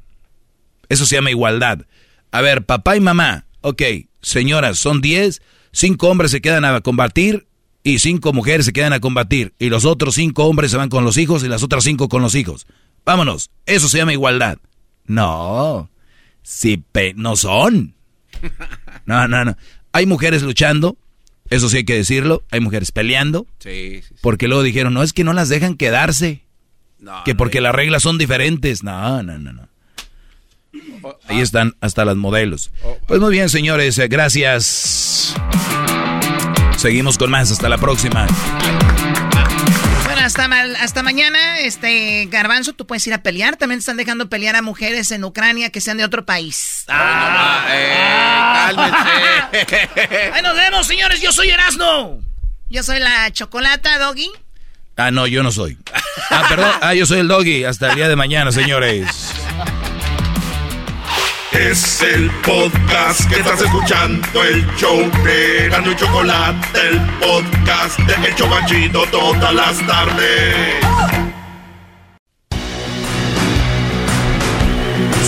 [0.87, 1.85] Eso se llama igualdad.
[2.31, 3.45] A ver, papá y mamá.
[3.61, 3.81] Ok,
[4.21, 5.41] señoras, son 10.
[5.71, 7.47] Cinco hombres se quedan a combatir
[7.85, 9.53] y cinco mujeres se quedan a combatir.
[9.59, 12.23] Y los otros cinco hombres se van con los hijos y las otras cinco con
[12.23, 12.65] los hijos.
[13.05, 13.51] Vámonos.
[13.67, 14.57] Eso se llama igualdad.
[15.05, 15.87] No.
[16.41, 16.83] Sí,
[17.15, 17.93] no son.
[19.05, 19.55] No, no, no.
[19.91, 20.97] Hay mujeres luchando.
[21.51, 22.41] Eso sí hay que decirlo.
[22.49, 23.45] Hay mujeres peleando.
[23.59, 26.43] Sí, sí, Porque luego dijeron, no, es que no las dejan quedarse.
[27.23, 28.83] que porque las reglas son diferentes.
[28.83, 29.69] No, no, no, no.
[31.27, 32.71] Ahí están hasta las modelos.
[33.07, 33.99] Pues muy bien, señores.
[33.99, 35.35] Eh, gracias.
[36.77, 37.51] Seguimos con más.
[37.51, 38.27] Hasta la próxima.
[40.05, 40.45] Bueno, hasta,
[40.81, 43.57] hasta mañana, este Garbanzo, tú puedes ir a pelear.
[43.57, 46.85] También están dejando pelear a mujeres en Ucrania que sean de otro país.
[46.87, 50.31] Ah, eh, cálmense.
[50.33, 51.21] Ahí nos vemos, señores.
[51.21, 52.19] Yo soy Erasno.
[52.69, 54.31] Yo soy la chocolata, Doggy.
[54.97, 55.77] Ah, no, yo no soy.
[56.29, 56.71] Ah, perdón.
[56.81, 57.63] Ah, yo soy el Doggy.
[57.65, 59.33] Hasta el día de mañana, señores.
[61.57, 68.27] Es el podcast que estás escuchando, el show de Gano y Chocolate, el podcast de
[68.27, 70.75] El Chocachito todas las tardes.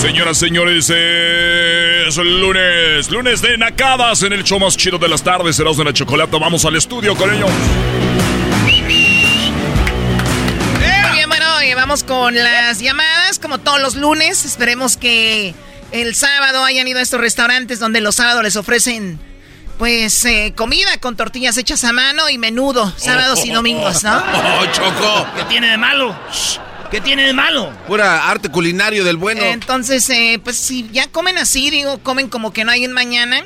[0.02, 5.24] Señoras, señores, es el lunes, lunes de Nacadas en el show más chido de las
[5.24, 6.38] tardes, serás de la chocolate.
[6.38, 7.50] Vamos al estudio con ellos.
[8.66, 8.84] Bien,
[11.30, 14.44] bueno, vamos con las llamadas, como todos los lunes.
[14.44, 15.56] Esperemos que
[15.92, 19.20] el sábado hayan ido a estos restaurantes donde los sábados les ofrecen
[19.78, 24.18] pues eh, comida con tortillas hechas a mano y menudo, sábados y domingos, ¿no?
[24.18, 25.28] ¡Oh, Choco!
[25.36, 26.18] ¿Qué tiene de malo?
[26.90, 27.72] ¿Qué tiene de malo?
[27.86, 29.42] Pura arte culinario del bueno.
[29.44, 33.46] Entonces, eh, pues si ya comen así, digo, comen como que no hay en mañana.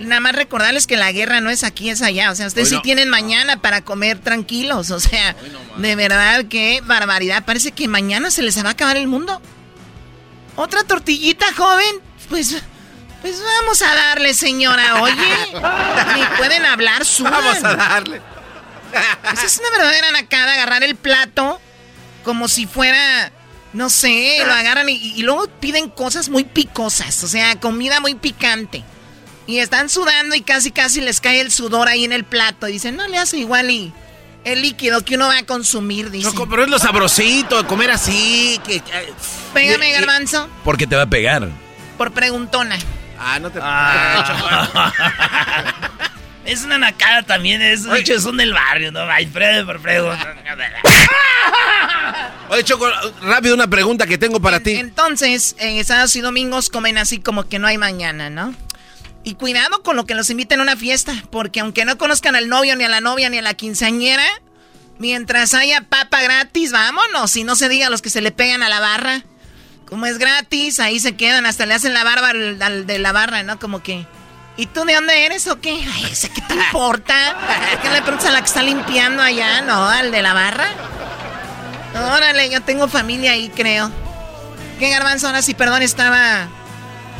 [0.00, 2.32] Nada más recordarles que la guerra no es aquí, es allá.
[2.32, 4.90] O sea, ustedes sí tienen mañana para comer tranquilos.
[4.90, 5.36] O sea,
[5.76, 7.44] de verdad, qué barbaridad.
[7.44, 9.40] Parece que mañana se les va a acabar el mundo.
[10.56, 12.00] ¿Otra tortillita, joven?
[12.28, 12.56] Pues,
[13.22, 15.02] pues vamos a darle, señora.
[15.02, 15.14] Oye,
[16.14, 17.32] ni pueden hablar, suban.
[17.32, 18.20] Vamos a darle.
[19.32, 21.60] Esa es una verdadera nacada, agarrar el plato
[22.24, 23.30] como si fuera,
[23.72, 28.82] no sé, lo agarran y, luego piden cosas muy picosas, o sea, comida muy picante.
[29.46, 32.66] Y están sudando y casi casi les cae el sudor ahí en el plato.
[32.66, 33.92] Y dicen, no le hace igual y
[34.44, 36.30] el líquido que uno va a consumir, dice.
[36.48, 38.60] pero es lo sabrosito, comer así.
[38.64, 38.82] Que,
[39.52, 40.48] Pégame, garbanzo.
[40.64, 41.48] ¿Por qué te va a pegar?
[41.96, 42.76] Por preguntona.
[43.18, 43.58] Ah, no te...
[43.62, 44.92] Ah.
[46.44, 49.00] es una nacada también, esos dichos son del barrio, ¿no?
[49.02, 49.80] Ay, Fred, por
[52.50, 52.86] Oye, Choco,
[53.22, 54.74] rápido una pregunta que tengo para ti.
[54.74, 58.54] Entonces, en sábados y domingos comen así como que no hay mañana, ¿no?
[59.24, 62.50] Y cuidado con lo que los inviten a una fiesta, porque aunque no conozcan al
[62.50, 64.26] novio, ni a la novia, ni a la quinceañera,
[64.98, 67.34] mientras haya papa gratis, vámonos.
[67.36, 69.22] Y no se diga a los que se le pegan a la barra.
[69.86, 73.42] Como es gratis, ahí se quedan, hasta le hacen la barba al, de la barra,
[73.42, 73.58] ¿no?
[73.58, 74.06] Como que.
[74.58, 75.72] ¿Y tú de dónde eres o qué?
[75.72, 77.14] Ay, ¿ese qué te importa?
[77.82, 79.88] ¿Qué le preguntas a la que está limpiando allá, no?
[79.88, 80.68] ¿Al de la barra?
[82.14, 83.90] Órale, yo tengo familia ahí, creo.
[84.78, 85.28] ¿Qué garbanzo?
[85.28, 86.48] Ahora sí, perdón, estaba.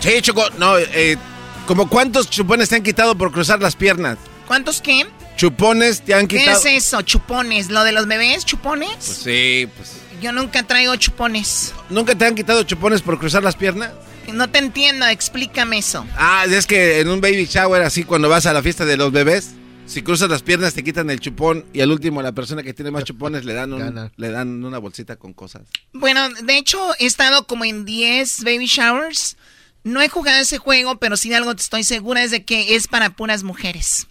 [0.01, 1.17] Sí, Choco, no, eh
[1.67, 4.19] ¿Como cuántos chupones te han quitado por cruzar las piernas?
[4.47, 5.07] ¿Cuántos qué?
[5.37, 6.61] Chupones te han quitado.
[6.63, 7.01] ¿Qué es eso?
[7.01, 7.71] ¿Chupones?
[7.71, 8.45] ¿Lo de los bebés?
[8.45, 8.91] ¿Chupones?
[8.97, 9.97] Pues sí, pues.
[10.21, 11.73] Yo nunca traigo chupones.
[11.89, 13.93] ¿Nunca te han quitado chupones por cruzar las piernas?
[14.31, 16.07] No te entiendo, explícame eso.
[16.17, 19.11] Ah, es que en un baby shower así cuando vas a la fiesta de los
[19.11, 19.53] bebés,
[19.87, 22.91] si cruzas las piernas te quitan el chupón y al último la persona que tiene
[22.91, 25.63] más chupones le dan le dan una bolsita con cosas.
[25.93, 29.37] Bueno, de hecho he estado como en 10 baby showers
[29.85, 32.89] no he jugado ese juego, pero sí de algo estoy segura es de que es
[32.89, 34.09] para puras mujeres.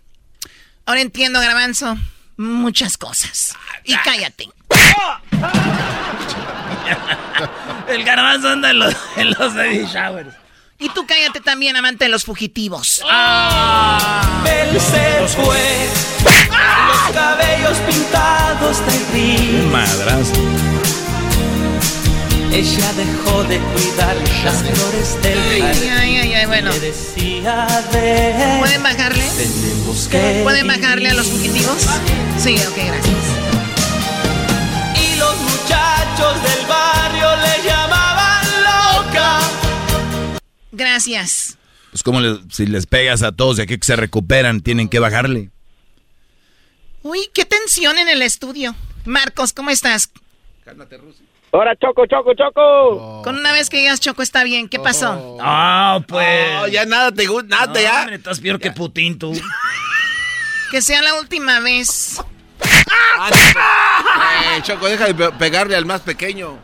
[0.86, 1.98] Ahora entiendo, Garbanzo,
[2.38, 3.56] muchas cosas.
[3.84, 4.50] Y cállate.
[7.88, 8.96] El garbanzo anda en los,
[9.56, 10.34] baby showers.
[10.80, 13.02] Y tú cállate también, amante de los fugitivos.
[13.10, 14.44] Ah.
[14.46, 15.90] Él se fue.
[16.88, 19.72] Los cabellos pintados de gris.
[19.72, 20.73] Madrazo.
[22.54, 25.90] Ella dejó de cuidar las flores del jardín.
[25.90, 26.70] Ay, ay, ay, bueno.
[28.60, 29.24] ¿Pueden bajarle?
[30.44, 31.82] ¿Pueden bajarle a los fugitivos?
[32.38, 33.16] Sí, ok, gracias.
[35.02, 39.40] Y los muchachos del barrio le llamaban loca.
[40.72, 41.58] Gracias.
[41.90, 42.20] Pues como
[42.52, 45.50] si les pegas a todos de aquí que se recuperan, tienen que bajarle.
[47.02, 48.76] Uy, qué tensión en el estudio.
[49.06, 50.12] Marcos, ¿cómo estás?
[50.64, 51.24] Cálmate, Rusi.
[51.54, 53.22] Ahora, Choco, Choco, Choco.
[53.24, 55.12] Con una vez que digas Choco está bien, ¿qué pasó?
[55.12, 55.38] Oh.
[55.40, 56.52] Ah, pues.
[56.52, 58.00] No, ya nada te gusta, nada no, ya.
[58.00, 59.40] Hombre, estás peor que Putin, tú.
[60.72, 62.20] Que sea la última vez.
[63.20, 64.58] Ah, no.
[64.58, 66.58] eh, Choco, deja de pegarle al más pequeño.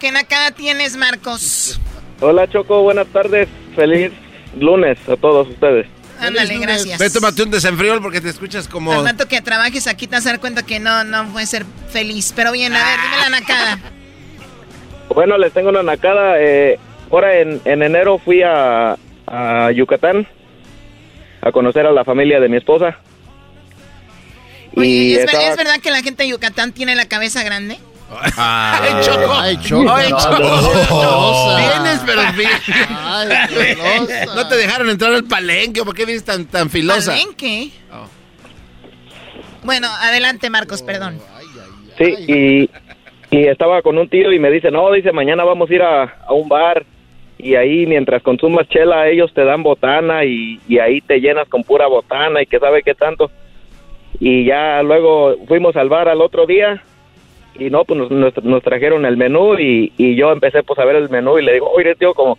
[0.00, 1.78] ¿Qué nacada tienes, Marcos?
[2.20, 3.48] Hola, Choco, buenas tardes.
[3.76, 4.10] Feliz
[4.58, 5.86] lunes a todos ustedes.
[6.18, 6.98] Ándale, gracias.
[6.98, 8.92] Ve, tómate un desenfriol porque te escuchas como...
[8.92, 11.64] Al rato que trabajes aquí te vas a dar cuenta que no, no puedes ser
[11.92, 12.32] feliz.
[12.34, 13.78] Pero bien, a ver, dime la nacada.
[15.08, 16.40] Bueno, les tengo una nacada.
[16.40, 16.78] Eh,
[17.10, 18.96] ahora en, en enero fui a,
[19.26, 20.26] a Yucatán
[21.40, 22.98] a conocer a la familia de mi esposa.
[24.76, 27.78] Oye, Y ¿es, estaba- es verdad que la gente de Yucatán tiene la cabeza grande?
[28.36, 29.32] ¡Ay, Choco!
[29.32, 29.90] Ay, Choco.
[29.92, 31.56] ¡Ay, Choco!
[31.56, 32.20] Ay, Vienes, pero.
[32.20, 32.46] Ay.
[34.34, 35.82] No te dejaron entrar al palenque.
[35.84, 37.12] ¿Por qué vienes tan, tan filosa?
[37.12, 37.70] ¿Palenque?
[37.92, 38.06] Oh.
[39.64, 41.18] Bueno, adelante, Marcos, perdón.
[41.98, 42.70] Sí, y,
[43.36, 46.02] y estaba con un tío y me dice, no, dice, mañana vamos a ir a,
[46.26, 46.84] a un bar
[47.38, 51.64] y ahí mientras consumas chela ellos te dan botana y, y ahí te llenas con
[51.64, 53.30] pura botana y que sabe qué tanto.
[54.20, 56.82] Y ya luego fuimos al bar al otro día
[57.58, 60.96] y no, pues nos, nos- trajeron el menú y, y yo empecé pues a ver
[60.96, 62.38] el menú y le digo, oye tío, como,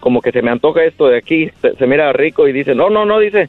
[0.00, 2.90] como que se me antoja esto de aquí, se, se mira rico y dice, no,
[2.90, 3.48] no, no, dice,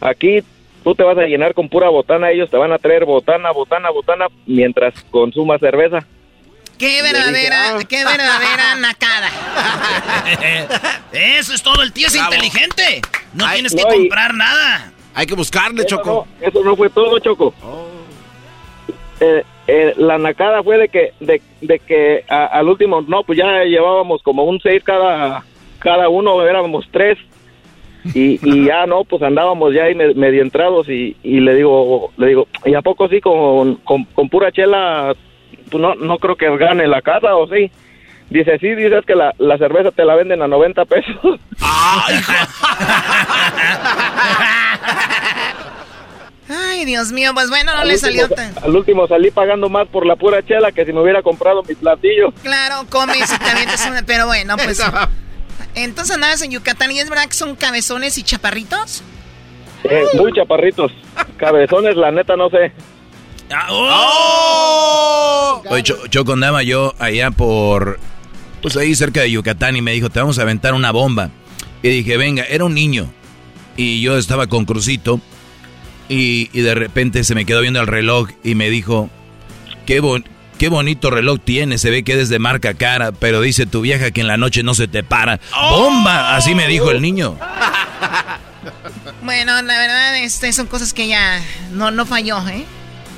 [0.00, 0.40] aquí
[0.82, 3.90] tú te vas a llenar con pura botana, ellos te van a traer botana, botana,
[3.90, 6.06] botana mientras consumas cerveza.
[6.78, 9.28] Qué verdadera, qué verdadera nacada.
[11.12, 12.34] Eso es todo, el tío es Bravo.
[12.34, 13.02] inteligente.
[13.34, 14.92] No Ay, tienes que no, y- comprar nada.
[15.14, 16.26] Hay que buscarle, Eso Choco.
[16.40, 17.54] no, eso no fue todo, Choco.
[19.20, 23.38] Eh, eh, la nacada fue de que, de, de que a- al último, no, pues
[23.38, 25.44] ya llevábamos como un seis cada,
[25.78, 27.16] cada uno, éramos tres.
[28.12, 32.12] Y, y ya no, pues andábamos ya ahí me- medio entrados y, y le digo,
[32.16, 35.14] le digo, ¿y a poco sí con, con, con pura chela,
[35.74, 37.68] pues no, no creo que gane la casa o sí?
[38.30, 41.40] Dice, sí, dices que la, la cerveza te la venden a 90 pesos.
[41.60, 42.14] ¡Ay,
[46.48, 48.52] Ay, Dios mío, pues bueno, no Al le último- salió tan...
[48.62, 51.74] Al último salí pagando más por la pura chela que si me hubiera comprado mi
[51.74, 52.32] platillo.
[52.42, 54.02] Claro, comes y te avientas una...
[54.02, 54.80] Pero bueno, pues...
[55.74, 59.02] Entonces andabas en Yucatán y es verdad que son cabezones y chaparritos.
[59.84, 60.92] Eh, muy chaparritos.
[61.36, 62.72] Cabezones, la neta, no sé.
[63.50, 65.62] Ah, oh.
[65.70, 67.98] Oye, Cho- Choco andaba yo allá por,
[68.62, 71.30] pues ahí cerca de Yucatán y me dijo, te vamos a aventar una bomba.
[71.82, 73.10] Y dije, venga, era un niño.
[73.76, 75.20] Y yo estaba con Crucito
[76.08, 79.10] y, y de repente se me quedó viendo el reloj y me dijo,
[79.86, 80.24] qué, bon-
[80.58, 84.10] qué bonito reloj tienes, se ve que eres de marca cara, pero dice tu vieja
[84.12, 85.40] que en la noche no se te para.
[85.70, 86.36] ¡Bomba!
[86.36, 87.36] Así me dijo el niño.
[89.22, 91.40] Bueno, la verdad, este, son cosas que ya
[91.72, 92.64] no, no falló, ¿eh?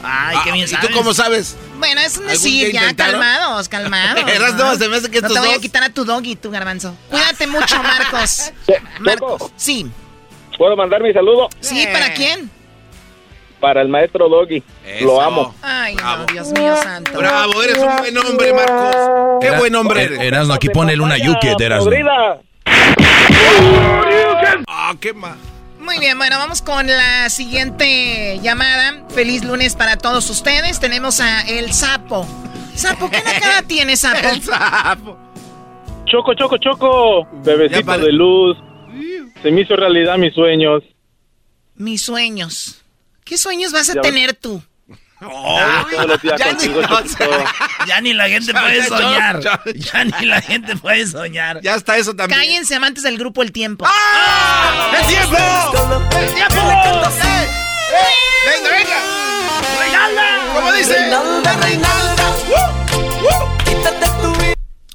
[0.08, 1.56] Ay, qué Ah, bien ¿Y tú cómo sabes?
[1.78, 3.20] Bueno, es un ¿Algún decir, ya intentaron?
[3.20, 4.22] calmados, calmados.
[4.28, 6.50] Erasmo, se me hace que no te voy a dos- quitar a tu doggy, tu
[6.50, 6.94] garbanzo.
[7.10, 8.52] Cuídate mucho, Marcos.
[9.00, 9.86] Marcos, sí.
[10.56, 11.48] ¿Puedo mandar mi saludo?
[11.60, 11.86] ¿Sí?
[11.92, 12.50] ¿Para quién?
[13.60, 14.62] Para el maestro Doggy.
[14.86, 15.06] Eso.
[15.06, 15.54] Lo amo.
[15.62, 17.12] Ay, no, Dios mío santo.
[17.18, 18.96] Bravo, eres un buen hombre, Marcos.
[19.40, 20.26] Qué Era- buen hombre Er- eres.
[20.26, 21.86] Erasmo, aquí ponele una Erasmo.
[21.86, 22.38] Podrida.
[24.68, 25.36] Ah, qué ma.
[25.86, 29.04] Muy bien, bueno, vamos con la siguiente llamada.
[29.08, 30.80] Feliz lunes para todos ustedes.
[30.80, 32.26] Tenemos a El Sapo.
[32.74, 34.28] Sapo, ¿qué cara tiene, Sapo?
[34.28, 35.16] El sapo.
[36.06, 37.24] Choco, choco, choco.
[37.44, 38.58] Bebecito de luz.
[39.42, 40.82] Se me hizo realidad mis sueños.
[41.76, 42.82] Mis sueños.
[43.24, 44.60] ¿Qué sueños vas a Ya- tener tú?
[45.20, 47.44] Ya ni- Choquito.
[47.86, 49.40] Ya ni la gente Ya, puede ya, soñar.
[49.40, 51.60] ya, Ya ni la gente puede soñar.
[51.62, 52.38] Ya está eso también.
[52.38, 53.86] Cállense, amantes del grupo El Tiempo.
[53.88, 54.92] ¡Ah!
[55.00, 55.36] ¡El tiempo!
[56.18, 56.60] ¡El tiempo!
[57.22, 57.48] ¡Eh!
[58.46, 59.00] ¡Venga, venga!
[59.80, 60.54] ¡Reinalda!
[60.54, 61.10] ¿Cómo dice?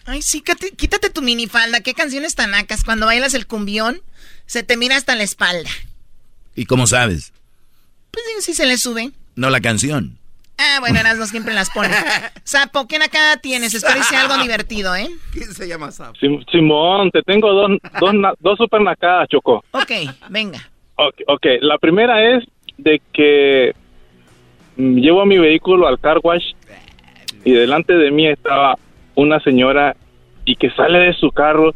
[0.05, 1.81] Ay, sí, quítate, quítate tu minifalda.
[1.81, 2.83] ¿Qué canciones tan acas?
[2.83, 4.01] Cuando bailas el cumbión,
[4.45, 5.69] se te mira hasta la espalda.
[6.55, 7.31] ¿Y cómo sabes?
[8.11, 9.11] Pues sí, sí se le sube.
[9.35, 10.17] No la canción.
[10.57, 11.89] Ah, bueno, no siempre las pone.
[12.43, 13.73] Sapo, ¿qué nacada tienes?
[13.73, 15.09] Espero que sea algo divertido, ¿eh?
[15.33, 16.13] ¿Quién se llama sapo?
[16.19, 19.63] Sim- Simón, te tengo dos, dos, dos super nacadas, Choco.
[19.71, 19.91] Ok,
[20.29, 20.59] venga.
[20.97, 22.43] Ok, ok, la primera es
[22.77, 23.73] de que
[24.75, 26.43] mm, llevo mi vehículo al car wash
[27.43, 28.77] y delante de mí estaba
[29.15, 29.95] una señora
[30.45, 31.73] y que sale de su carro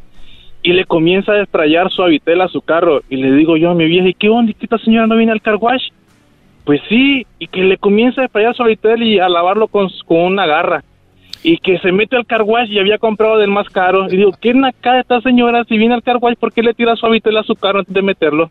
[0.61, 3.75] y le comienza a desprayar su habitel a su carro y le digo yo a
[3.75, 4.51] mi vieja, ¿y qué onda?
[4.51, 5.89] ¿Y que esta señora no viene al car wash?
[6.65, 10.17] Pues sí, y que le comienza a desprayar su habitel y a lavarlo con, con
[10.19, 10.83] una garra.
[11.43, 14.07] y que se mete al car wash y había comprado del más caro.
[14.11, 15.63] Y digo, ¿qué acá esta señora?
[15.69, 18.01] Si viene al car wash, ¿por qué le tira suavitel a su carro antes de
[18.01, 18.49] meterlo?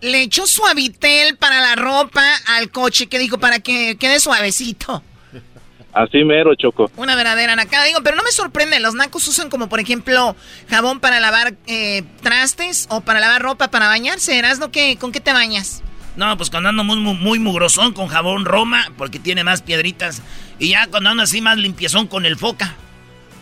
[0.00, 2.22] Le echó suavitel para la ropa
[2.56, 5.02] al coche, que dijo, para que quede suavecito.
[5.92, 6.90] Así mero, Choco.
[6.96, 7.84] Una verdadera nacada.
[7.84, 8.80] Digo, pero no me sorprende.
[8.80, 10.36] Los nacos usan como, por ejemplo,
[10.68, 14.38] jabón para lavar eh, trastes o para lavar ropa para bañarse.
[14.38, 14.96] ¿Erasno qué?
[14.98, 15.82] ¿Con qué te bañas?
[16.16, 20.22] No, pues cuando ando muy, muy, mugrosón con jabón Roma, porque tiene más piedritas.
[20.58, 22.74] Y ya cuando ando así más limpiezón con el Foca.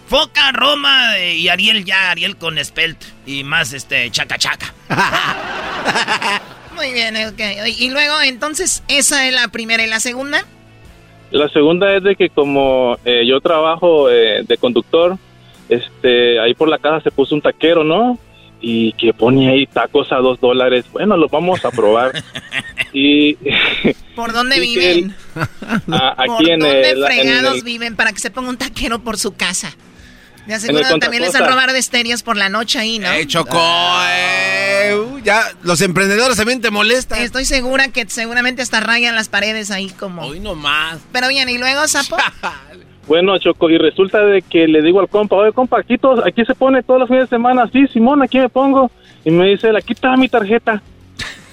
[0.08, 2.98] Foca, Roma eh, y Ariel ya, Ariel con Spelt.
[3.26, 4.74] Y más este, chaca chaca.
[6.74, 7.40] Muy bien, ok.
[7.78, 9.84] Y luego, entonces, esa es la primera.
[9.84, 10.44] ¿Y la segunda?
[11.30, 15.16] La segunda es de que como eh, yo trabajo eh, de conductor,
[15.68, 18.18] este, ahí por la casa se puso un taquero, ¿no?
[18.60, 20.86] Y que pone ahí tacos a dos dólares.
[20.92, 22.12] Bueno, los vamos a probar.
[22.92, 23.36] y
[24.14, 25.14] ¿Por dónde viven?
[25.34, 29.34] aquí ¿Por en dónde el, fregados viven para que se ponga un taquero por su
[29.34, 29.76] casa?
[30.46, 33.10] De aseguro también les a robar de estéreos por la noche ahí, ¿no?
[33.10, 33.96] ¡Eh, Chocó!
[34.10, 37.22] Eh, uh, ya, los emprendedores también te molestan.
[37.22, 40.22] Estoy segura que seguramente hasta rayan las paredes ahí como...
[40.22, 40.98] Hoy nomás.
[41.12, 42.16] Pero bien, ¿y luego, Sapo?
[43.06, 46.44] Bueno, Choco, y resulta de que le digo al compa, oye, compa, aquí, todos, aquí
[46.44, 48.90] se pone todos los fines de semana, sí, Simón, aquí me pongo.
[49.24, 50.82] Y me dice él, aquí está mi tarjeta.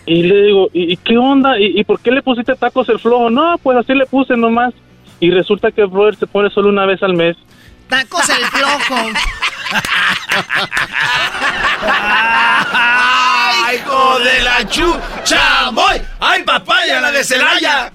[0.06, 1.60] Y le digo, ¿y, y qué onda?
[1.60, 3.30] ¿Y, ¿Y, por qué le pusiste tacos el flojo?
[3.30, 4.74] No, pues así le puse nomás.
[5.20, 7.38] Y resulta que el brother se pone solo una vez al mes.
[7.88, 8.95] Tacos el flojo.
[11.84, 15.72] ¡Ay, hijo de la chucha!
[16.20, 17.91] ¡Ay, papaya, la de Celaya!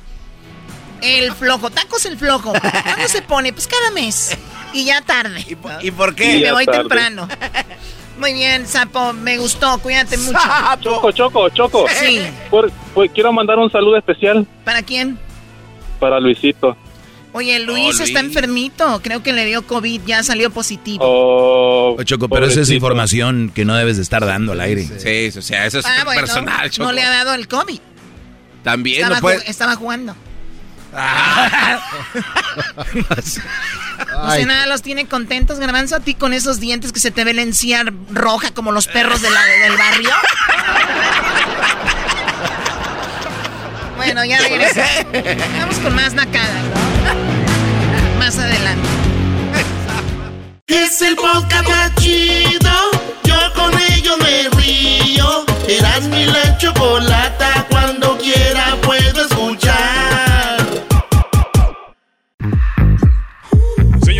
[1.02, 2.52] El flojo, tacos el flojo.
[2.52, 3.52] ¿Cuándo se pone?
[3.52, 4.36] Pues cada mes.
[4.72, 5.44] Y ya tarde.
[5.82, 6.36] ¿Y, por qué?
[6.36, 7.28] Y me voy temprano.
[8.18, 10.38] Muy bien, Sapo, me gustó, cuídate mucho.
[10.80, 11.86] Choco, Choco, Choco.
[12.00, 12.20] Sí.
[12.50, 14.46] Por, por, quiero mandar un saludo especial.
[14.64, 15.18] ¿Para quién?
[16.00, 16.76] Para Luisito.
[17.32, 19.00] Oye, Luis, oh, está enfermito.
[19.02, 21.04] Creo que le dio COVID, ya salió positivo.
[21.06, 24.84] Oh, Choco, pero esa es información que no debes de estar dando al aire.
[24.84, 26.88] Sí, sí o sea, eso es ah, bueno, personal, Choco.
[26.88, 27.80] No le ha dado el COVID.
[28.62, 29.50] También estaba, no puede...
[29.50, 30.16] estaba jugando.
[30.96, 31.80] Ah.
[34.12, 37.24] no sé nada, los tiene contentos, Garbanzo, a ti con esos dientes que se te
[37.24, 40.10] ve la encía roja como los perros de la, del barrio.
[43.96, 45.06] bueno, ya regresé.
[45.58, 48.16] Vamos con más nacada, ¿no?
[48.26, 48.88] Más adelante.
[50.66, 52.72] Es el podcast más chido.
[53.22, 55.46] Yo con ello me río.
[55.68, 57.55] Eras mi la chocolata.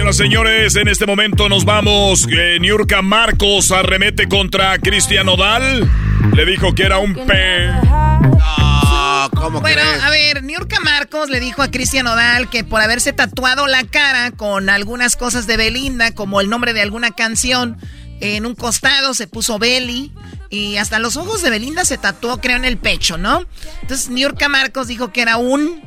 [0.07, 2.29] Señoras, señores, en este momento nos vamos.
[2.31, 5.91] Eh, Niurka Marcos arremete contra Cristian Odal.
[6.33, 7.67] Le dijo que era un pe.
[7.67, 10.05] No, ¿cómo bueno, crees?
[10.05, 14.31] a ver, Niurka Marcos le dijo a Cristian Odal que por haberse tatuado la cara
[14.31, 17.77] con algunas cosas de Belinda, como el nombre de alguna canción,
[18.21, 20.13] en un costado se puso Beli.
[20.51, 23.45] Y hasta los ojos de Belinda se tatuó, creo, en el pecho, ¿no?
[23.83, 25.83] Entonces, Niurka Marcos dijo que era un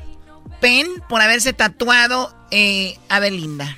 [0.59, 3.77] pen por haberse tatuado eh, a Belinda.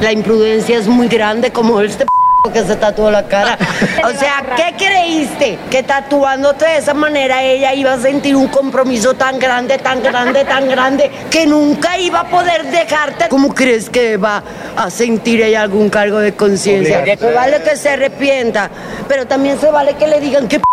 [0.00, 2.12] La imprudencia es muy grande como este p
[2.52, 3.56] que se tatuó la cara.
[4.04, 5.58] O sea, ¿qué creíste?
[5.70, 10.44] Que tatuándote de esa manera ella iba a sentir un compromiso tan grande, tan grande,
[10.44, 13.28] tan grande, que nunca iba a poder dejarte.
[13.28, 14.42] ¿Cómo crees que va
[14.76, 17.04] a sentir ella algún cargo de conciencia?
[17.04, 18.70] Se vale que se arrepienta,
[19.06, 20.66] pero también se vale que le digan que p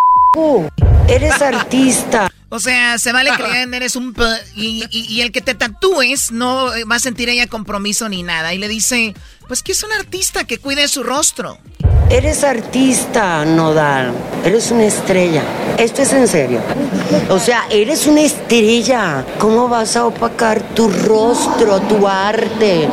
[1.08, 2.30] eres artista.
[2.50, 4.14] O sea, se vale que eres un...
[4.14, 4.24] P
[4.56, 8.54] y, y, y, el que te tatúes no va a sentir ella compromiso ni nada.
[8.54, 9.14] Y le dice,
[9.48, 11.60] pues que es un artista que cuide su rostro.
[12.10, 14.14] Eres artista, Nodal.
[14.44, 15.44] Eres una estrella.
[15.78, 16.60] Esto es en serio.
[17.30, 19.24] O sea, eres una estrella.
[19.38, 22.90] ¿Cómo vas a opacar tu rostro, tu arte?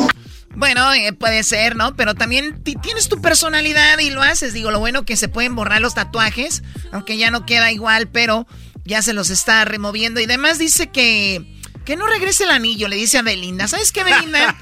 [0.55, 1.97] Bueno, eh, puede ser, ¿no?
[1.97, 4.53] Pero también tienes tu personalidad y lo haces.
[4.53, 8.47] Digo, lo bueno que se pueden borrar los tatuajes, aunque ya no queda igual, pero
[8.87, 10.20] ya se los está removiendo.
[10.20, 11.45] Y además dice que,
[11.84, 13.68] que no regrese el anillo, le dice a Belinda.
[13.68, 14.57] ¿Sabes qué, Belinda?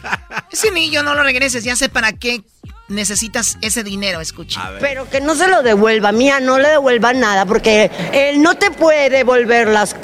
[0.50, 2.42] Ese anillo no lo regreses, ya sé para qué
[2.88, 4.72] necesitas ese dinero, escucha.
[4.80, 8.70] Pero que no se lo devuelva, mía, no le devuelva nada, porque él no te
[8.70, 9.96] puede devolver las c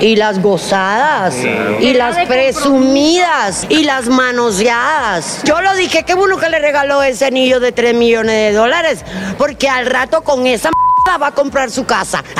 [0.00, 1.36] y las gozadas,
[1.80, 5.42] y las presumidas, y las manoseadas.
[5.44, 9.04] Yo lo dije, qué bueno que le regaló ese anillo de 3 millones de dólares,
[9.36, 10.70] porque al rato con esa
[11.16, 12.22] va a comprar su casa.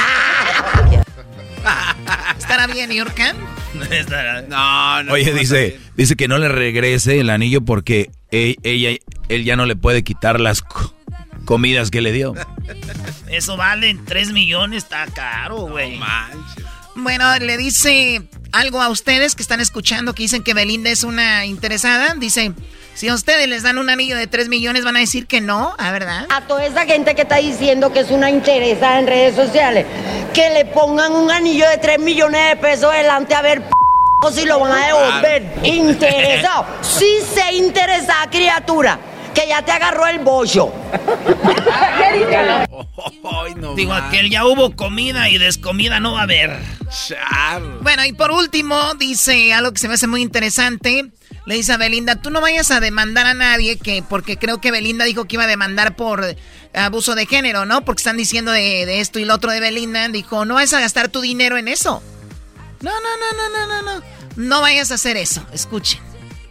[2.38, 3.34] ¿Estará bien, Yorka?
[4.48, 5.12] No, no.
[5.12, 8.98] Oye, dice, dice que no le regrese el anillo porque él, ella,
[9.28, 10.94] él ya no le puede quitar las co
[11.44, 12.34] comidas que le dio.
[13.28, 15.98] Eso vale 3 millones, está caro, güey.
[15.98, 16.06] No
[16.96, 21.46] bueno, le dice algo a ustedes que están escuchando que dicen que Belinda es una
[21.46, 22.14] interesada.
[22.14, 22.52] Dice,
[22.98, 25.76] si a ustedes les dan un anillo de 3 millones, van a decir que no,
[25.78, 26.26] ¿a verdad?
[26.30, 29.86] A toda esa gente que está diciendo que es una interesada en redes sociales,
[30.34, 34.44] que le pongan un anillo de 3 millones de pesos delante a ver p si
[34.46, 35.44] lo van a devolver.
[35.62, 36.66] Interesado.
[36.82, 38.98] Sí sé interesada, criatura,
[39.32, 40.72] que ya te agarró el bollo.
[43.76, 46.58] Digo, aquel ya hubo comida y descomida no va a haber.
[47.80, 51.12] Bueno, y por último, dice algo que se me hace muy interesante.
[51.48, 54.70] Le dice a Belinda, tú no vayas a demandar a nadie, que porque creo que
[54.70, 56.36] Belinda dijo que iba a demandar por
[56.74, 57.86] abuso de género, ¿no?
[57.86, 60.06] Porque están diciendo de, de esto y lo otro de Belinda.
[60.08, 62.02] Dijo, no vas a gastar tu dinero en eso.
[62.82, 64.04] No, no, no, no, no, no, no.
[64.36, 65.42] No vayas a hacer eso.
[65.50, 66.00] Escuchen.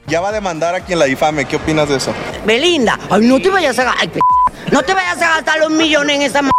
[0.08, 1.45] Ya va a demandar a quien la difame.
[1.45, 2.12] ¿Qué opinas de eso?
[2.43, 4.20] Belinda, ay, no te vayas a ay, p-
[4.72, 6.50] no te vayas a gastar los millones en esa m-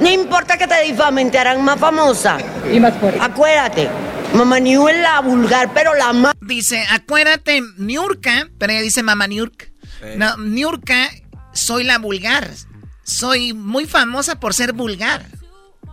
[0.00, 2.38] No importa que te difamen, te harán más famosa.
[2.72, 3.18] Y más fuerte.
[3.20, 3.90] Acuérdate,
[4.34, 6.34] mamá New es la vulgar, pero la más.
[6.40, 9.66] Dice, acuérdate, Niurka, pero ella dice mamá Niurka.
[10.16, 11.10] No, Niurka,
[11.52, 12.50] soy la vulgar.
[13.02, 15.26] Soy muy famosa por ser vulgar.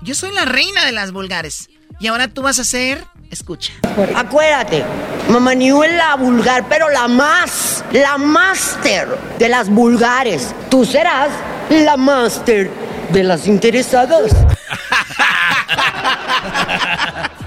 [0.01, 1.69] Yo soy la reina de las vulgares.
[1.99, 3.73] Y ahora tú vas a ser, escucha.
[4.15, 4.85] Acuérdate,
[5.29, 9.07] mamá New es la vulgar, pero la más, la máster
[9.39, 10.53] de las vulgares.
[10.69, 11.29] Tú serás
[11.69, 12.69] la máster
[13.11, 14.31] de las interesadas.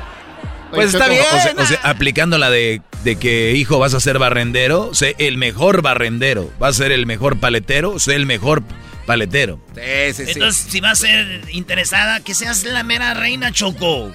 [0.71, 1.23] Pues está bien.
[1.33, 5.15] O sea, o sea, aplicando la de, de que, hijo, vas a ser barrendero, sé
[5.19, 6.51] el mejor barrendero.
[6.59, 8.63] Vas a ser el mejor paletero, sé el mejor
[9.07, 9.61] paletero.
[9.77, 14.13] Entonces, si va a ser interesada, que seas la mera reina Choco.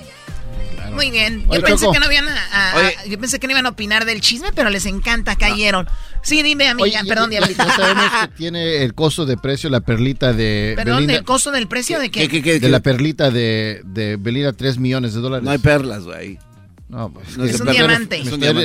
[0.94, 1.42] Muy bien.
[1.44, 1.94] Yo Oye, pensé Choco.
[1.94, 2.96] que no habían a- a- Oye.
[3.10, 5.90] yo pensé que no iban a opinar del chisme, pero les encanta, cayeron.
[6.24, 7.66] Sí, dime, amiga, Oye, ya- perdón, ya, diablita.
[7.68, 11.16] ya sabemos que tiene el costo de precio la perlita de Perdón, Belinda.
[11.16, 12.28] ¿el costo del precio de qué?
[12.60, 15.44] de la perlita de, de Belinda, 3 millones de dólares.
[15.44, 16.40] No hay perlas, güey.
[16.88, 18.18] No, pues, No es me un diamante.
[18.20, 18.62] Es Me un estoy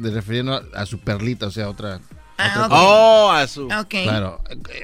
[0.00, 2.00] de- refiriendo a, a su perlita, o sea, otra.
[2.38, 2.80] Ah, otra.
[2.82, 3.66] Oh, a su.
[3.66, 3.88] Ok.
[4.04, 4.42] Claro.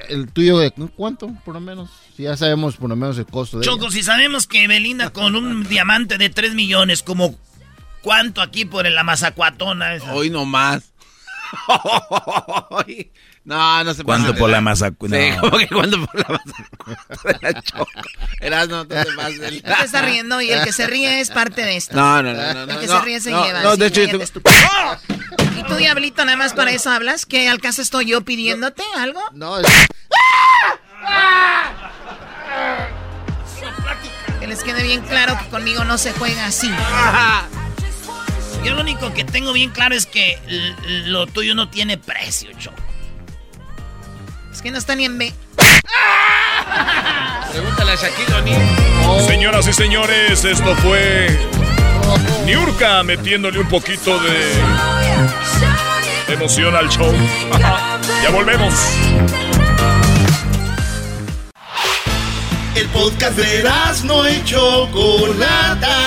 [0.09, 1.89] El tuyo, de ¿cuánto, por lo menos?
[2.15, 5.35] Si ya sabemos por lo menos el costo de Choco, si sabemos que Belinda con
[5.35, 7.35] un diamante de 3 millones, como
[8.01, 10.13] ¿cuánto aquí por la mazacuatona esa?
[10.13, 10.91] Hoy no más.
[13.45, 14.89] no, no se ¿Cuánto pasa por la masa?
[14.89, 15.39] Sí, no.
[15.41, 17.87] como que cuánto por la masa de la choco.
[18.41, 21.29] Eras no te pases de Él te está riendo y el que se ríe es
[21.31, 21.95] parte de esto.
[21.95, 23.61] No, no, no, no, El no, que no, se ríe se no, lleva.
[23.61, 24.55] no, sí, de hecho, te- estúpido.
[25.59, 27.25] ¿Y tú, Diablito, nada más para eso hablas?
[27.25, 29.21] ¿Que al caso estoy yo pidiéndote algo?
[29.33, 29.57] No,
[34.39, 36.69] Que les quede bien claro que conmigo no se juega así.
[38.63, 40.39] Yo lo único que tengo bien claro es que
[41.05, 42.75] lo tuyo no tiene precio, Choco.
[44.55, 45.33] Es que no está ni en B.
[47.51, 48.61] Pregúntale a Shaquille O'Neal.
[49.27, 51.27] Señoras y señores, esto fue
[52.45, 54.53] Niurka metiéndole un poquito de
[56.33, 57.11] emoción al show.
[58.23, 58.73] ya volvemos.
[62.75, 63.69] El podcast de
[64.05, 65.97] no y Chocolata.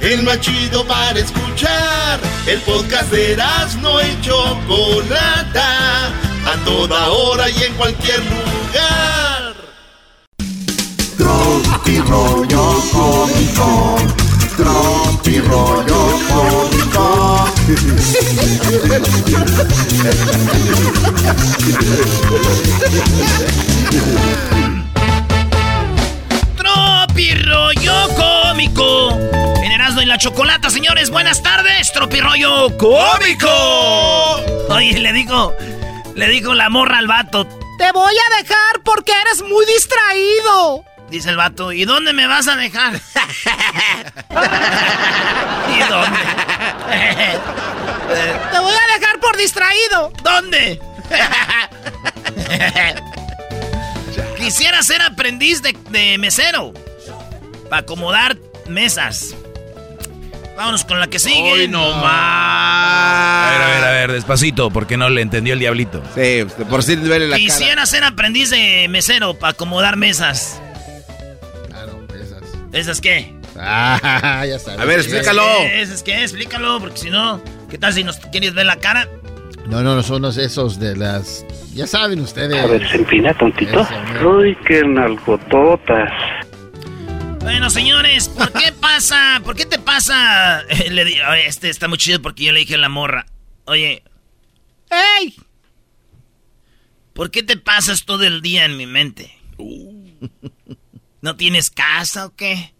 [0.00, 2.20] El más chido para escuchar.
[2.46, 3.36] El podcast de
[3.82, 6.12] no y Chocolata.
[6.48, 9.54] A toda hora y en cualquier lugar.
[11.18, 13.96] Tropi rollo cómico.
[14.56, 17.44] Tropi rollo cómico.
[26.56, 29.10] Tropi rollo cómico.
[29.62, 31.92] En Erasmo y la Chocolata, señores, buenas tardes.
[31.92, 33.50] Tropi rollo cómico.
[34.70, 35.54] Oye, le digo,
[36.18, 37.46] le digo la morra al vato.
[37.78, 40.84] Te voy a dejar porque eres muy distraído.
[41.08, 42.94] Dice el vato, ¿y dónde me vas a dejar?
[45.70, 46.18] ¿Y dónde?
[48.50, 50.12] Te voy a dejar por distraído.
[50.24, 50.80] ¿Dónde?
[54.36, 56.72] Quisiera ser aprendiz de, de mesero.
[57.70, 59.36] Para acomodar mesas.
[60.58, 61.52] Vámonos con la que sigue.
[61.52, 62.02] Hoy no más.
[62.02, 66.02] A ver, a ver, a ver, despacito, porque no le entendió el diablito.
[66.16, 70.60] Sí, por si duele la Quisiera ser aprendiz de mesero para acomodar mesas.
[71.68, 72.42] Claro, esas.
[72.72, 73.32] ¿Esas qué?
[73.56, 74.80] Ah, ya sabes.
[74.80, 75.44] A ver, explícalo.
[75.60, 75.80] ¿Qué?
[75.80, 76.22] ¿Esas qué?
[76.24, 77.40] Explícalo, porque si no,
[77.70, 79.08] ¿qué tal si nos quieres ver la cara?
[79.68, 81.46] No, no, no son los esos de las.
[81.72, 82.60] Ya saben ustedes.
[82.64, 83.86] A ver, se empina tontito.
[84.26, 86.10] Uy, qué nalgototas.
[87.40, 89.40] Bueno, señores, ¿por qué pasa?
[89.44, 90.62] ¿Por qué te pasa?
[90.90, 93.26] Le di- oye, este está muy chido porque yo le dije a la morra.
[93.64, 94.02] Oye,
[94.90, 95.34] ¡Ey!
[97.12, 99.36] ¿por qué te pasas todo el día en mi mente?
[101.20, 102.72] ¿No tienes casa o qué?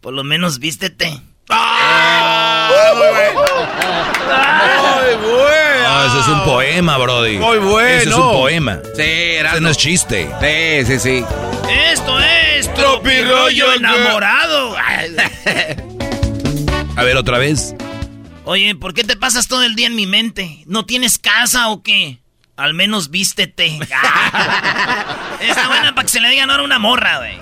[0.00, 1.20] Por lo menos vístete.
[1.50, 2.70] ¡Ah!
[2.96, 3.40] Muy bueno.
[5.82, 7.38] No, eso es un poema, Brody.
[7.38, 7.88] Muy bueno.
[7.88, 8.80] Eso es un poema.
[8.96, 9.50] Sí, era.
[9.52, 10.28] Eso no es chiste.
[10.40, 11.24] Sí, sí, sí.
[11.92, 12.35] Esto es
[12.74, 14.76] Tropirollo enamorado.
[16.96, 17.74] A ver, otra vez.
[18.44, 20.62] Oye, ¿por qué te pasas todo el día en mi mente?
[20.66, 22.20] ¿No tienes casa o qué?
[22.56, 23.66] Al menos vístete.
[25.40, 27.38] Está buena para que se le digan ahora una morra, güey.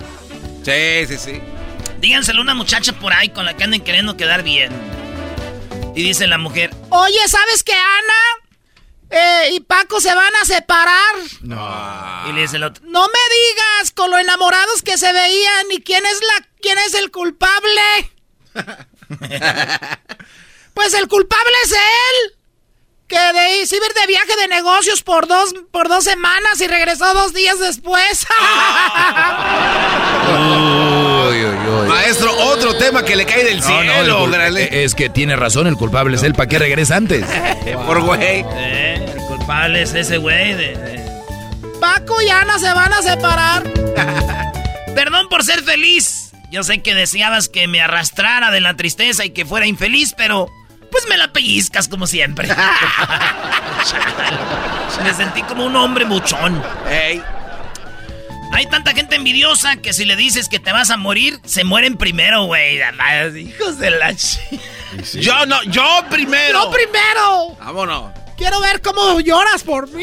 [0.65, 1.41] Sí, sí, sí.
[2.01, 4.73] Díganselo a una muchacha por ahí con la que anden queriendo quedar bien.
[5.95, 8.44] Y dice la mujer, Oye, ¿sabes qué, Ana?
[9.17, 11.15] Eh, y Paco se van a separar.
[12.29, 15.81] y le dice el otro, No me digas con lo enamorados que se veían y
[15.83, 17.81] quién es la quién es el culpable.
[20.75, 22.33] pues el culpable es él.
[23.07, 27.35] Que de ir de viaje de negocios por dos por dos semanas y regresó dos
[27.35, 28.27] días después.
[30.27, 31.89] Uy, uy, uy.
[31.89, 34.23] Maestro, otro tema que le cae del No, no, el cielo.
[34.23, 34.85] órale.
[34.85, 36.33] es que tiene razón, el culpable es él.
[36.35, 37.25] ¿Para qué regresa antes?
[37.87, 38.45] Por güey.
[38.57, 39.04] eh,
[39.45, 41.05] culpable es ese güey de- de,
[41.81, 43.63] Paco y Ana se van a separar.
[44.95, 46.31] Perdón por ser feliz.
[46.51, 50.49] Yo sé que deseabas que me arrastrara de la tristeza y que fuera infeliz, pero
[50.91, 52.49] pues me la pellizcas como siempre.
[55.05, 56.63] me sentí como un hombre muchón.
[58.53, 61.97] Hay tanta gente envidiosa que si le dices que te vas a morir, se mueren
[61.99, 62.81] primero, güey.
[62.81, 64.39] Además, Hijos de la chi-
[65.21, 66.63] Yo no, yo primero.
[66.65, 67.57] Yo primero.
[67.59, 68.13] Vámonos.
[68.37, 70.03] Quiero ver cómo lloras por mí.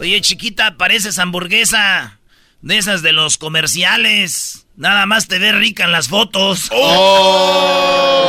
[0.00, 2.18] Oye, chiquita, pareces hamburguesa
[2.62, 4.66] de esas de los comerciales.
[4.76, 6.68] Nada más te ves rica en las fotos.
[6.70, 8.28] ¡Oh!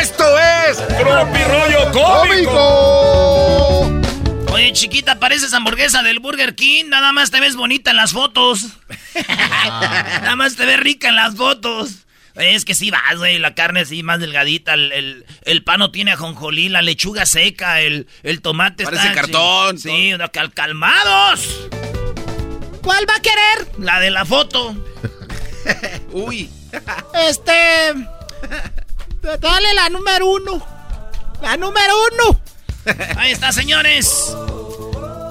[0.00, 3.84] ¡Esto es Tropirollo ¡Cómico!
[4.50, 6.86] Oye, chiquita, pareces hamburguesa del Burger King.
[6.88, 8.64] Nada más te ves bonita en las fotos.
[9.28, 12.06] Nada más te ves rica en las fotos.
[12.38, 13.38] Es que sí vas, güey.
[13.38, 14.74] La carne así más delgadita.
[14.74, 16.68] El, el, el pan no tiene ajonjolí.
[16.68, 17.80] La lechuga seca.
[17.80, 19.14] El, el tomate Parece está...
[19.22, 21.68] cartón, Sí, no, cal- calmados.
[22.82, 23.68] ¿Cuál va a querer?
[23.78, 24.74] La de la foto.
[26.12, 26.48] Uy.
[27.28, 27.92] Este.
[29.40, 30.66] Dale la número uno.
[31.42, 32.40] La número uno.
[33.16, 34.34] Ahí está, señores.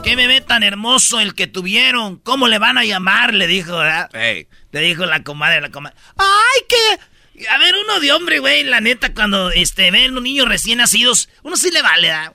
[0.04, 2.18] Qué bebé tan hermoso el que tuvieron.
[2.18, 3.34] ¿Cómo le van a llamar?
[3.34, 4.10] Le dijo, ¿verdad?
[4.16, 4.48] Ey.
[4.72, 5.96] Le dijo la comadre, la comadre.
[6.18, 7.48] ¡Ay, qué!
[7.50, 11.30] A ver, uno de hombre, güey, la neta, cuando este, ven un niño recién nacidos,
[11.44, 12.34] uno sí le vale, ¿verdad?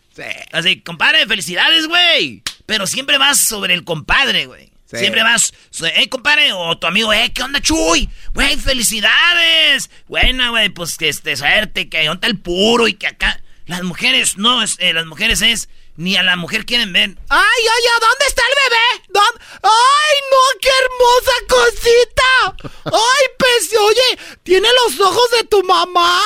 [0.53, 2.43] Así, compadre, felicidades, güey.
[2.67, 4.73] Pero siempre vas sobre el compadre, güey.
[4.87, 4.99] Sí.
[4.99, 5.55] Siempre vas,
[5.95, 8.09] eh, compadre, o tu amigo, eh, ¿qué onda, Chuy?
[8.35, 9.91] Güey, felicidades.
[10.07, 13.41] Buena, güey, pues que este, suerte, que onda el puro y que acá.
[13.67, 17.11] Las mujeres, no, es, eh, las mujeres es, ni a la mujer quieren ver.
[17.29, 18.01] ¡Ay, ay, ay!
[18.01, 19.07] ¿Dónde está el bebé?
[19.09, 19.45] ¿Dónde?
[19.63, 20.61] ¡Ay, no!
[20.61, 22.71] ¡Qué hermosa cosita!
[22.85, 24.19] ¡Ay, pues, oye!
[24.43, 26.21] ¡Tiene los ojos de tu mamá!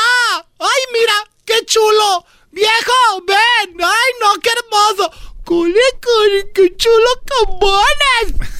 [0.59, 1.15] ¡Ay, mira!
[1.45, 2.25] ¡Qué chulo!
[2.51, 3.77] ¡Viejo, ven!
[3.83, 4.35] ¡Ay, no!
[4.41, 5.11] ¡Qué hermoso!
[5.45, 6.51] ¡Cule, cule!
[6.55, 8.56] ¡Qué chulo cabones!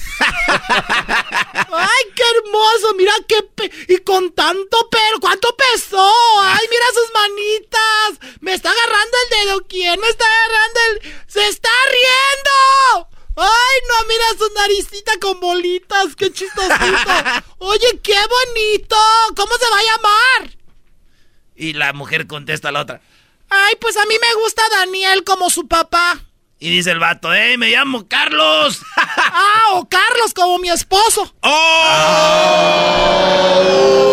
[1.73, 2.93] ¡Ay, qué hermoso!
[2.95, 3.43] Mira qué...
[3.43, 5.19] pe- y con tanto pelo.
[5.19, 6.11] ¿Cuánto pesó?
[6.41, 8.37] ¡Ay, mira sus manitas!
[8.41, 9.67] ¡Me está agarrando el dedo!
[9.67, 11.01] ¿Quién me está agarrando el...?
[11.27, 13.09] ¡Se está riendo!
[13.37, 14.07] ¡Ay, no!
[14.07, 16.15] Mira su naricita con bolitas.
[16.15, 17.11] ¡Qué chistosito!
[17.59, 18.97] Oye, qué bonito.
[19.35, 20.57] ¿Cómo se va a llamar?
[21.55, 23.01] Y la mujer contesta a la otra.
[23.49, 26.19] Ay, pues a mí me gusta Daniel como su papá.
[26.59, 28.81] Y dice el vato, eh, me llamo Carlos.
[29.39, 31.31] Ah, o Carlos como mi esposo.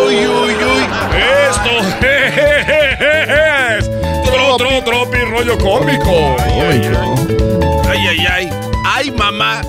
[0.05, 0.87] Uy, uy, uy.
[1.49, 1.69] Esto
[2.01, 3.85] es
[4.25, 6.35] Tro, tro, tropi rollo cómico.
[7.89, 8.49] Ay, ay, ay.
[8.85, 9.61] Ay, mamá.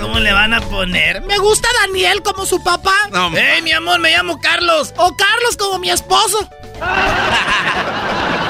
[0.00, 1.20] ¿Cómo le van a poner?
[1.22, 2.94] Me gusta Daniel como su papá.
[3.12, 4.92] No, ¡Ey, mi amor, me llamo Carlos!
[4.96, 6.48] O Carlos como mi esposo.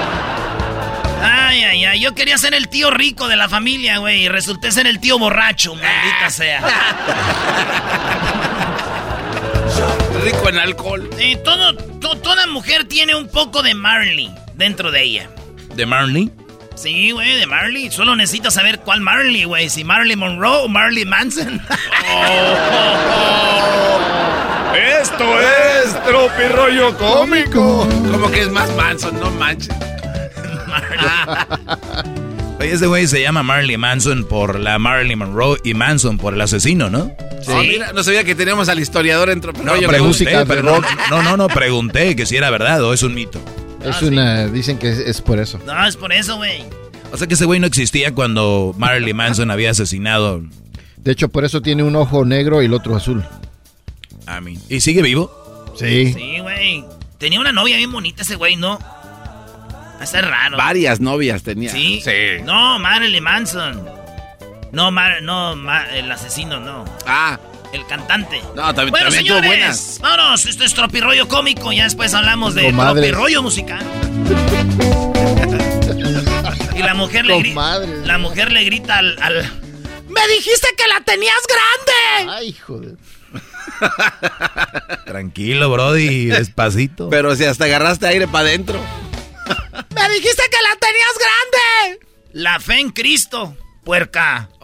[1.22, 4.72] Ay, ay, ay, yo quería ser el tío rico de la familia, güey, y resulté
[4.72, 6.62] ser el tío borracho, maldita sea.
[10.24, 11.08] rico en alcohol.
[11.20, 15.30] Y todo, to- toda mujer tiene un poco de Marley dentro de ella.
[15.74, 16.30] ¿De Marley?
[16.74, 17.90] Sí, güey, de Marley.
[17.90, 19.68] Solo necesito saber cuál Marley, güey.
[19.68, 21.60] Si Marley Monroe o Marley Manson.
[25.00, 27.86] Esto es tropi rollo cómico.
[28.10, 29.74] Como que es más manso, no manches.
[32.60, 36.40] Oye, ese güey se llama Marley Manson por la Marilyn Monroe y Manson por el
[36.40, 37.10] asesino, ¿no?
[37.42, 37.52] Sí.
[37.68, 40.80] mira, no sabía que teníamos al historiador en Tropi No, pregunté, pero no,
[41.10, 43.40] no, no, no, pregunté que si era verdad o es un mito.
[43.84, 44.46] Es una.
[44.46, 45.58] Dicen que es, es por eso.
[45.66, 46.64] no, es por eso, güey.
[47.12, 50.42] O sea que ese güey no existía cuando Marilyn Manson había asesinado.
[50.96, 53.24] De hecho, por eso tiene un ojo negro y el otro azul.
[54.26, 54.58] A mí.
[54.68, 55.74] ¿Y sigue vivo?
[55.76, 56.12] Sí.
[56.12, 56.84] Sí, güey.
[57.18, 58.78] Tenía una novia bien bonita ese güey, ¿no?
[60.02, 60.56] Está raro.
[60.56, 61.70] Varias novias tenía.
[61.70, 62.02] ¿Sí?
[62.44, 63.88] No, Marilyn Manson.
[64.72, 66.84] No, Mar no, Ma- el asesino, no.
[67.06, 67.38] Ah.
[67.72, 68.40] El cantante.
[68.54, 69.98] No, también, Bueno, también señores, buenas.
[70.02, 70.44] vámonos.
[70.46, 71.72] Esto es tropirollo cómico.
[71.72, 73.10] Ya después hablamos de Comadres.
[73.10, 73.82] tropirollo musical.
[76.74, 77.78] y la mujer le grita.
[78.04, 79.50] La mujer le grita al, al-
[80.08, 82.32] ¡Me dijiste que la tenías grande!
[82.38, 82.94] Ay, joder.
[85.06, 87.08] Tranquilo, Brody, despacito.
[87.08, 88.80] Pero si hasta agarraste aire para adentro.
[89.94, 92.00] ¡Me dijiste que la tenías grande!
[92.32, 94.48] La fe en Cristo, puerca.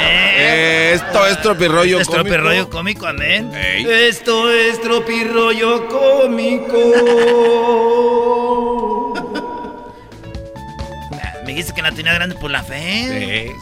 [0.00, 2.24] Eh, Esto es tropirrollo Es cómico.
[2.24, 3.50] tropirollo cómico, amén.
[3.54, 6.78] Esto es tropirollo cómico.
[11.44, 13.52] Me dijiste que la tenía grande por la fe.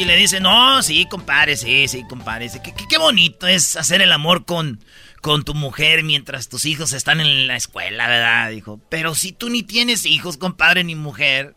[0.00, 2.48] Y le dice, no, sí, compadre, sí, sí, compadre.
[2.64, 4.82] Qué, qué- qué bonito es hacer el amor con,
[5.20, 8.50] con tu mujer mientras tus hijos están en la escuela, ¿verdad?
[8.50, 11.54] Dijo, pero si tú ni tienes hijos, compadre, ni mujer.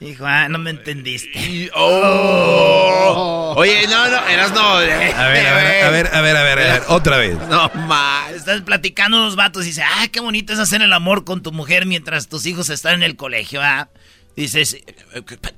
[0.00, 1.70] Dijo, ah, no me entendiste.
[1.74, 3.54] Oh.
[3.56, 4.80] Oye, no, no, eras no.
[4.82, 5.12] eh.
[5.14, 7.36] A ver, a ver, a ver, a ver, a ver, a ver, otra vez.
[7.48, 8.32] No más.
[8.32, 11.52] Estás platicando los vatos y dice, ah, qué bonito es hacer el amor con tu
[11.52, 13.90] mujer mientras tus hijos están en el colegio, ¿ah?
[14.36, 14.76] Dices,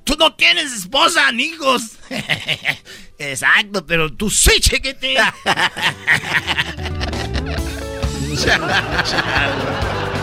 [0.03, 1.81] tú no tienes esposa ni hijos.
[3.17, 5.15] Exacto, pero tú sí, chequete.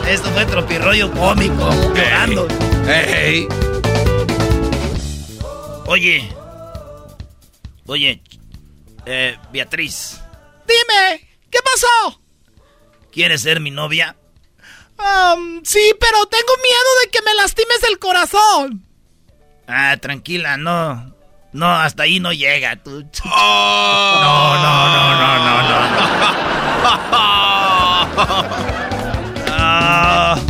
[0.09, 2.49] Esto fue tropirroyo cómico, llorando.
[2.89, 3.47] Ey.
[5.87, 6.29] Oye,
[7.87, 8.23] oye,
[9.07, 10.21] eh, Beatriz,
[10.67, 12.21] Dime, ¿qué pasó?
[13.11, 14.17] ¿quieres ser mi novia?
[15.05, 18.85] Am, sí, pero tengo miedo de que me lastimes el corazón.
[19.67, 21.15] Ah, tranquila, no.
[21.53, 22.77] No, hasta ahí no llega.
[22.77, 23.05] Tú.
[23.25, 24.21] Oh.
[24.23, 26.01] No, no, no, no, no, no.
[29.53, 30.39] Ah,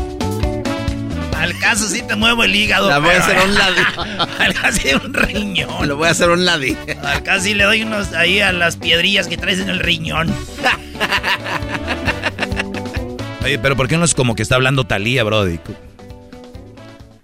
[1.38, 2.88] al caso sí te muevo el hígado.
[2.88, 3.76] La voy a hacer a un lado.
[4.38, 5.88] Al caso sí un riñón.
[5.88, 6.76] Lo voy a hacer a un ladí.
[7.03, 10.34] Al caso sí le doy unos ahí a las piedrillas que traes en el riñón.
[13.43, 15.59] Oye, pero ¿por qué no es como que está hablando Talía, Brody?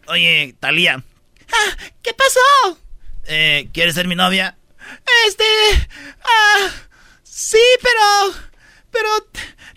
[0.09, 1.03] Oye, Talía,
[2.03, 2.79] ¿Qué pasó?
[3.25, 4.57] eh, ¿quieres ser mi novia?
[5.27, 5.45] Este...
[6.25, 6.71] Ah,
[7.23, 8.35] sí, pero...
[8.91, 9.09] Pero...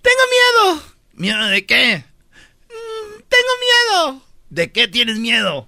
[0.01, 0.83] Tengo miedo.
[1.13, 2.05] ¿Miedo de qué?
[2.67, 4.23] Tengo miedo.
[4.49, 5.67] ¿De qué tienes miedo?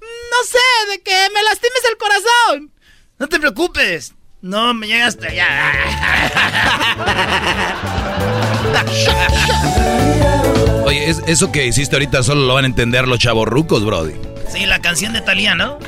[0.00, 2.72] No sé, de que me lastimes el corazón.
[3.18, 4.14] No te preocupes.
[4.42, 5.48] No me llegas hasta allá.
[10.84, 14.14] Oye, es- eso que hiciste ahorita solo lo van a entender los chavorrucos, Brody.
[14.50, 15.78] Sí, la canción de Talía, ¿no?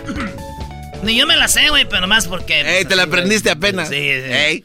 [1.03, 2.61] Ni yo me la sé, güey, pero más porque...
[2.79, 3.89] Ey, te la aprendiste apenas.
[3.89, 4.33] Sí, sí.
[4.33, 4.65] Ey.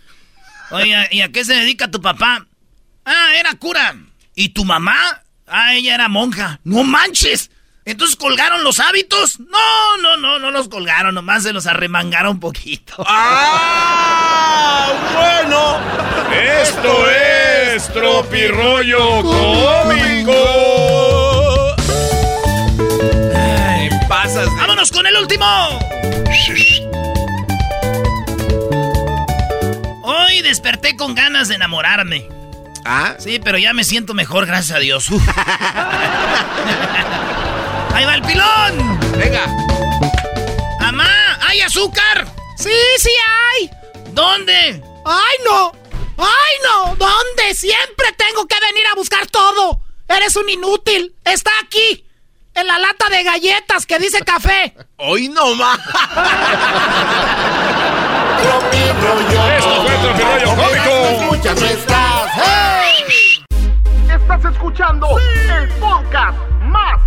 [0.70, 2.46] Oye, ¿y a qué se dedica tu papá?
[3.06, 3.96] Ah, era cura.
[4.36, 5.24] ¿Y tu mamá?
[5.48, 6.60] Ah, ella era monja.
[6.64, 7.50] ¡No manches!
[7.88, 9.40] ¿Entonces colgaron los hábitos?
[9.40, 12.94] No, no, no, no los colgaron, nomás se los arremangaron un poquito.
[13.08, 14.90] ¡Ah!
[15.16, 15.78] Bueno.
[16.62, 20.34] Esto es Tropirollo Cómico.
[23.34, 24.46] Ay, pasas.
[24.54, 25.46] de- ¡Vámonos con el último!
[30.04, 32.28] Hoy desperté con ganas de enamorarme.
[32.84, 33.16] ¿Ah?
[33.18, 35.08] Sí, pero ya me siento mejor, gracias a Dios.
[37.98, 39.00] ¡Ahí va el pilón!
[39.18, 39.48] Venga.
[40.80, 41.40] ¡Mamá!
[41.48, 42.28] ¿Hay azúcar?
[42.56, 42.70] Sí,
[43.00, 43.72] sí hay.
[44.12, 44.84] ¿Dónde?
[45.04, 45.72] ¡Ay, no!
[46.20, 46.96] ¡Ay, no!
[46.96, 47.56] ¿Dónde?
[47.56, 49.82] Siempre tengo que venir a buscar todo.
[50.08, 51.16] Eres un inútil.
[51.26, 52.06] Está aquí.
[52.54, 54.76] En la lata de galletas que dice café.
[54.98, 55.80] Hoy no más.
[59.58, 60.92] Esto fue Tropirollo Cómico.
[61.24, 62.32] Escuchas, no estás.
[62.36, 63.44] ¡Hey!
[64.08, 67.07] Estás escuchando el podcast más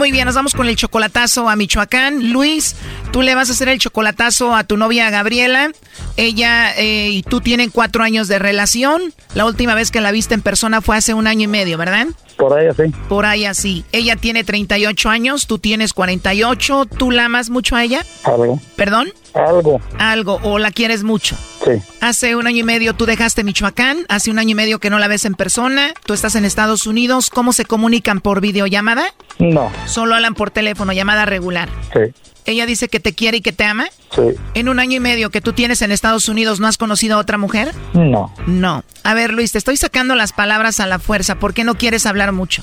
[0.00, 2.32] Muy bien, nos vamos con el chocolatazo a Michoacán.
[2.32, 2.74] Luis,
[3.12, 5.72] tú le vas a hacer el chocolatazo a tu novia Gabriela.
[6.20, 9.14] Ella eh, y tú tienen cuatro años de relación.
[9.34, 12.08] La última vez que la viste en persona fue hace un año y medio, ¿verdad?
[12.36, 12.82] Por ahí así.
[13.08, 13.86] Por ahí así.
[13.90, 16.84] Ella tiene 38 años, tú tienes 48.
[16.84, 18.04] ¿Tú la amas mucho a ella?
[18.24, 18.60] Algo.
[18.76, 19.14] ¿Perdón?
[19.32, 19.80] Algo.
[19.98, 21.36] Algo, o la quieres mucho.
[21.64, 21.82] Sí.
[22.02, 24.98] Hace un año y medio tú dejaste Michoacán, hace un año y medio que no
[24.98, 29.04] la ves en persona, tú estás en Estados Unidos, ¿cómo se comunican por videollamada?
[29.38, 29.72] No.
[29.86, 31.70] Solo hablan por teléfono, llamada regular.
[31.94, 32.12] Sí.
[32.50, 33.86] Ella dice que te quiere y que te ama.
[34.14, 34.22] Sí.
[34.54, 37.18] En un año y medio que tú tienes en Estados Unidos, ¿no has conocido a
[37.18, 37.72] otra mujer?
[37.94, 38.32] No.
[38.46, 38.84] No.
[39.02, 41.36] A ver, Luis, te estoy sacando las palabras a la fuerza.
[41.36, 42.62] ¿Por qué no quieres hablar mucho?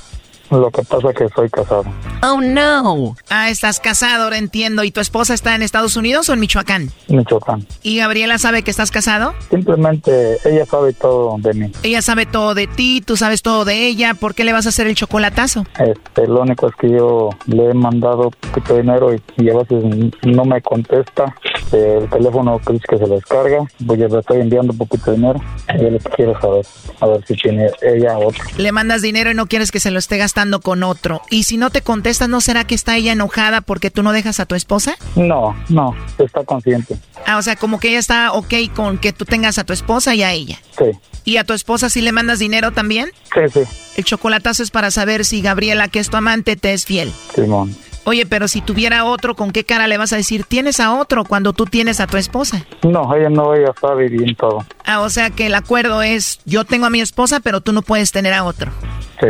[0.49, 1.83] Lo que pasa es que soy casado.
[2.23, 3.15] Oh, no.
[3.29, 4.83] Ah, estás casado, ahora entiendo.
[4.83, 6.89] ¿Y tu esposa está en Estados Unidos o en Michoacán?
[7.09, 7.67] Michoacán.
[7.83, 9.33] ¿Y Gabriela sabe que estás casado?
[9.49, 11.71] Simplemente ella sabe todo de mí.
[11.83, 14.13] Ella sabe todo de ti, tú sabes todo de ella.
[14.13, 15.65] ¿Por qué le vas a hacer el chocolatazo?
[15.79, 19.57] Este, lo único es que yo le he mandado poquito de dinero y, y a
[19.57, 19.83] veces
[20.23, 21.35] no me contesta.
[21.73, 23.65] El teléfono que que se descarga.
[23.85, 25.41] Pues yo le estoy enviando poquito de dinero.
[25.77, 26.65] Yo le quiero saber,
[27.01, 28.43] a ver si tiene ella otro.
[28.57, 31.21] Le mandas dinero y no quieres que se lo esté gastando con otro.
[31.31, 34.39] Y si no te contestas, ¿no será que está ella enojada porque tú no dejas
[34.39, 34.95] a tu esposa?
[35.15, 36.97] No, no, está consciente.
[37.25, 40.13] Ah, o sea, como que ella está ok con que tú tengas a tu esposa
[40.13, 40.59] y a ella.
[40.77, 40.85] Sí.
[41.25, 43.11] ¿Y a tu esposa sí le mandas dinero también?
[43.33, 43.61] Sí, sí.
[43.97, 47.11] El chocolatazo es para saber si Gabriela, que es tu amante, te es fiel.
[47.33, 47.75] Simón.
[48.07, 51.25] Oye, pero si tuviera otro, ¿con qué cara le vas a decir tienes a otro
[51.25, 52.65] cuando tú tienes a tu esposa?
[52.81, 54.65] No, ella no, ella sabe bien todo.
[54.85, 57.81] Ah, o sea que el acuerdo es yo tengo a mi esposa, pero tú no
[57.81, 58.71] puedes tener a otro.
[59.19, 59.27] Sí.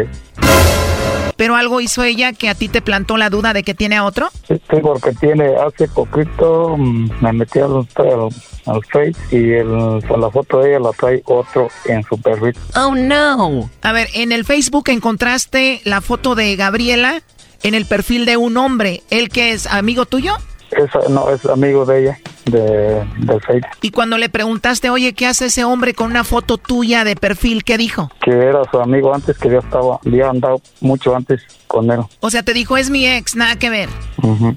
[1.35, 4.05] ¿Pero algo hizo ella que a ti te plantó la duda de que tiene a
[4.05, 4.29] otro?
[4.47, 8.29] Sí, porque tiene, hace poquito mm, me metí al, al,
[8.67, 12.55] al Face y el, con la foto de ella la trae otro en su perfil.
[12.75, 13.71] Oh, no.
[13.81, 17.23] A ver, en el Facebook encontraste la foto de Gabriela
[17.63, 19.03] en el perfil de un hombre.
[19.09, 20.33] ¿Él que es amigo tuyo?
[20.71, 23.71] Es, no, es amigo de ella, de, del Facebook.
[23.81, 27.63] Y cuando le preguntaste, oye, ¿qué hace ese hombre con una foto tuya de perfil?
[27.63, 28.11] ¿Qué dijo?
[28.21, 32.01] Que era su amigo antes, que ya estaba, había andado mucho antes con él.
[32.19, 33.89] O sea, te dijo, es mi ex, nada que ver.
[34.21, 34.55] Ujú.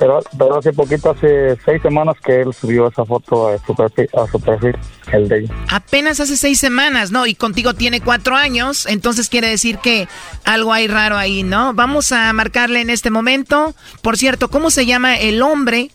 [0.00, 4.08] Pero, pero hace poquito, hace seis semanas que él subió esa foto a su perfil,
[4.16, 4.74] a su perfil
[5.12, 5.54] el de ella.
[5.70, 7.26] Apenas hace seis semanas, ¿no?
[7.26, 10.08] Y contigo tiene cuatro años, entonces quiere decir que
[10.44, 11.74] algo hay raro ahí, ¿no?
[11.74, 13.74] Vamos a marcarle en este momento.
[14.00, 15.90] Por cierto, ¿cómo se llama el hombre?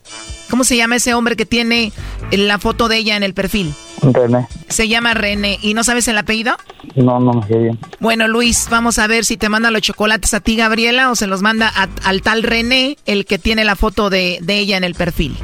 [0.50, 1.92] ¿Cómo se llama ese hombre que tiene
[2.32, 3.74] la foto de ella en el perfil?
[4.02, 4.48] René.
[4.70, 5.58] Se llama René.
[5.62, 6.56] ¿Y no sabes el apellido?
[6.96, 7.80] No, no me sé bien.
[8.00, 11.28] Bueno, Luis, vamos a ver si te manda los chocolates a ti, Gabriela, o se
[11.28, 14.84] los manda a- al tal René, el que tiene la foto de, de ella en
[14.84, 15.36] el perfil.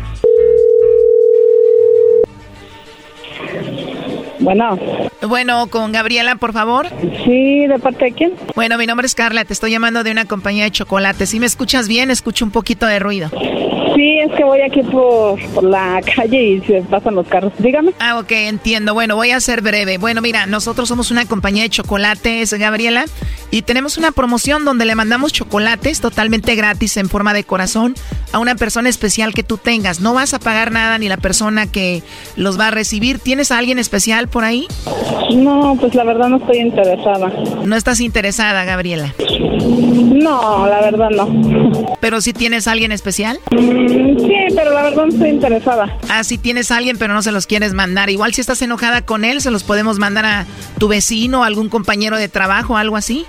[4.41, 4.77] Bueno.
[5.27, 6.87] Bueno, con Gabriela, por favor.
[7.25, 8.33] Sí, ¿de parte de quién?
[8.55, 11.29] Bueno, mi nombre es Carla, te estoy llamando de una compañía de chocolates.
[11.29, 13.29] Si me escuchas bien, escucho un poquito de ruido.
[13.95, 17.51] Sí, es que voy aquí por, por la calle y se pasan los carros.
[17.59, 17.93] Dígame.
[17.99, 18.93] Ah, ok, entiendo.
[18.93, 19.97] Bueno, voy a ser breve.
[19.97, 23.05] Bueno, mira, nosotros somos una compañía de chocolates, Gabriela,
[23.51, 27.95] y tenemos una promoción donde le mandamos chocolates totalmente gratis en forma de corazón
[28.31, 29.99] a una persona especial que tú tengas.
[29.99, 32.01] No vas a pagar nada ni la persona que
[32.35, 33.19] los va a recibir.
[33.19, 34.67] ¿Tienes a alguien especial por ahí?
[35.35, 37.31] No, pues la verdad no estoy interesada.
[37.63, 39.13] No estás interesada, Gabriela.
[39.19, 41.95] No, la verdad no.
[41.99, 43.39] Pero si tienes a alguien especial.
[43.51, 44.01] Mm,
[44.31, 45.97] Sí, pero la verdad no estoy interesada.
[46.09, 48.09] Ah, si tienes a alguien, pero no se los quieres mandar.
[48.09, 50.45] Igual si estás enojada con él, se los podemos mandar a
[50.77, 53.25] tu vecino, a algún compañero de trabajo, algo así.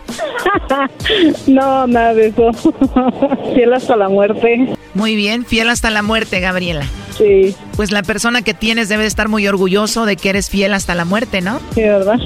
[1.46, 2.52] no, nada de eso.
[3.54, 4.74] Fiel hasta la muerte.
[4.94, 6.86] Muy bien, fiel hasta la muerte, Gabriela.
[7.16, 7.54] Sí.
[7.76, 11.04] Pues la persona que tienes debe estar muy orgulloso de que eres fiel hasta la
[11.04, 11.60] muerte, ¿no?
[11.74, 12.18] Sí, ¿verdad?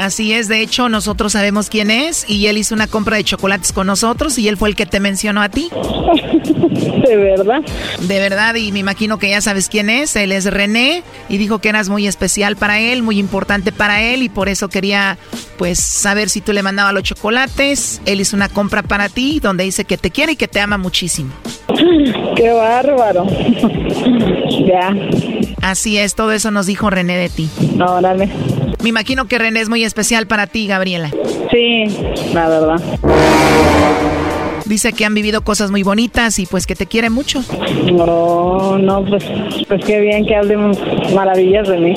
[0.00, 3.70] Así es, de hecho nosotros sabemos quién es y él hizo una compra de chocolates
[3.70, 5.68] con nosotros y él fue el que te mencionó a ti.
[7.06, 7.60] ¿De verdad?
[8.00, 11.58] De verdad, y me imagino que ya sabes quién es, él es René y dijo
[11.58, 15.18] que eras muy especial para él, muy importante para él y por eso quería
[15.58, 18.00] pues saber si tú le mandabas los chocolates.
[18.06, 20.78] Él hizo una compra para ti donde dice que te quiere y que te ama
[20.78, 21.30] muchísimo.
[22.36, 23.26] Qué bárbaro.
[24.66, 24.96] ya.
[25.60, 27.50] Así es, todo eso nos dijo René de ti.
[27.78, 28.30] Órale.
[28.82, 31.10] Me imagino que René es muy especial para ti, Gabriela.
[31.50, 31.84] Sí,
[32.32, 32.80] la verdad.
[34.70, 37.42] Dice que han vivido cosas muy bonitas y pues que te quiere mucho.
[37.92, 39.24] No, no, pues,
[39.66, 40.70] pues qué bien que hablen
[41.12, 41.94] maravillas de mí.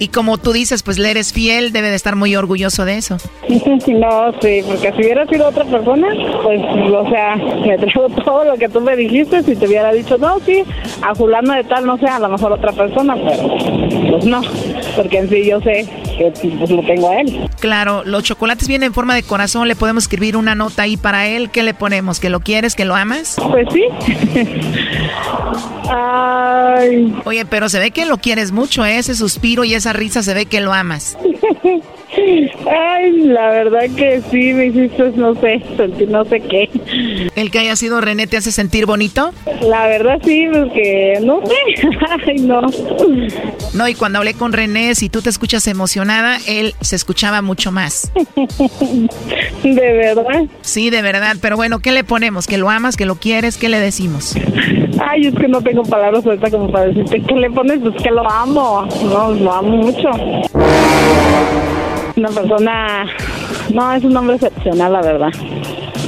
[0.00, 3.18] Y como tú dices, pues le eres fiel, debe de estar muy orgulloso de eso.
[3.86, 6.08] No, sí, porque si hubiera sido otra persona,
[6.42, 10.18] pues, o sea, me traigo todo lo que tú me dijiste, si te hubiera dicho,
[10.18, 10.64] no, sí,
[11.02, 13.48] a fulano de tal, no sé, a lo mejor otra persona, pero
[14.10, 14.42] pues no,
[14.96, 17.48] porque en sí yo sé que pues lo tengo a él.
[17.60, 21.26] Claro, los chocolates vienen en forma de corazón, le podemos escribir una nota ahí para
[21.28, 22.15] él, ¿qué le ponemos?
[22.20, 23.36] ¿Que lo quieres, que lo amas?
[23.50, 23.84] Pues sí.
[25.88, 27.14] Ay.
[27.24, 28.98] Oye, pero se ve que lo quieres mucho, ¿eh?
[28.98, 31.16] ese suspiro y esa risa se ve que lo amas.
[32.14, 36.70] Ay, la verdad que sí, me hiciste, no sé, sentir no sé qué.
[37.34, 39.32] ¿El que haya sido René te hace sentir bonito?
[39.62, 41.88] La verdad sí, porque no sé,
[42.26, 42.62] ay no.
[43.74, 47.72] No, y cuando hablé con René, si tú te escuchas emocionada, él se escuchaba mucho
[47.72, 48.12] más.
[49.62, 50.44] ¿De verdad?
[50.62, 52.46] Sí, de verdad, pero bueno, ¿qué le ponemos?
[52.46, 53.56] ¿Que lo amas, que lo quieres?
[53.56, 54.34] ¿Qué le decimos?
[55.00, 58.10] Ay, es que no tengo palabras ahorita como para decirte qué le pones, pues que
[58.10, 60.10] lo amo, no, lo amo mucho.
[62.16, 63.06] Una persona,
[63.74, 65.30] no, es un hombre excepcional, la verdad.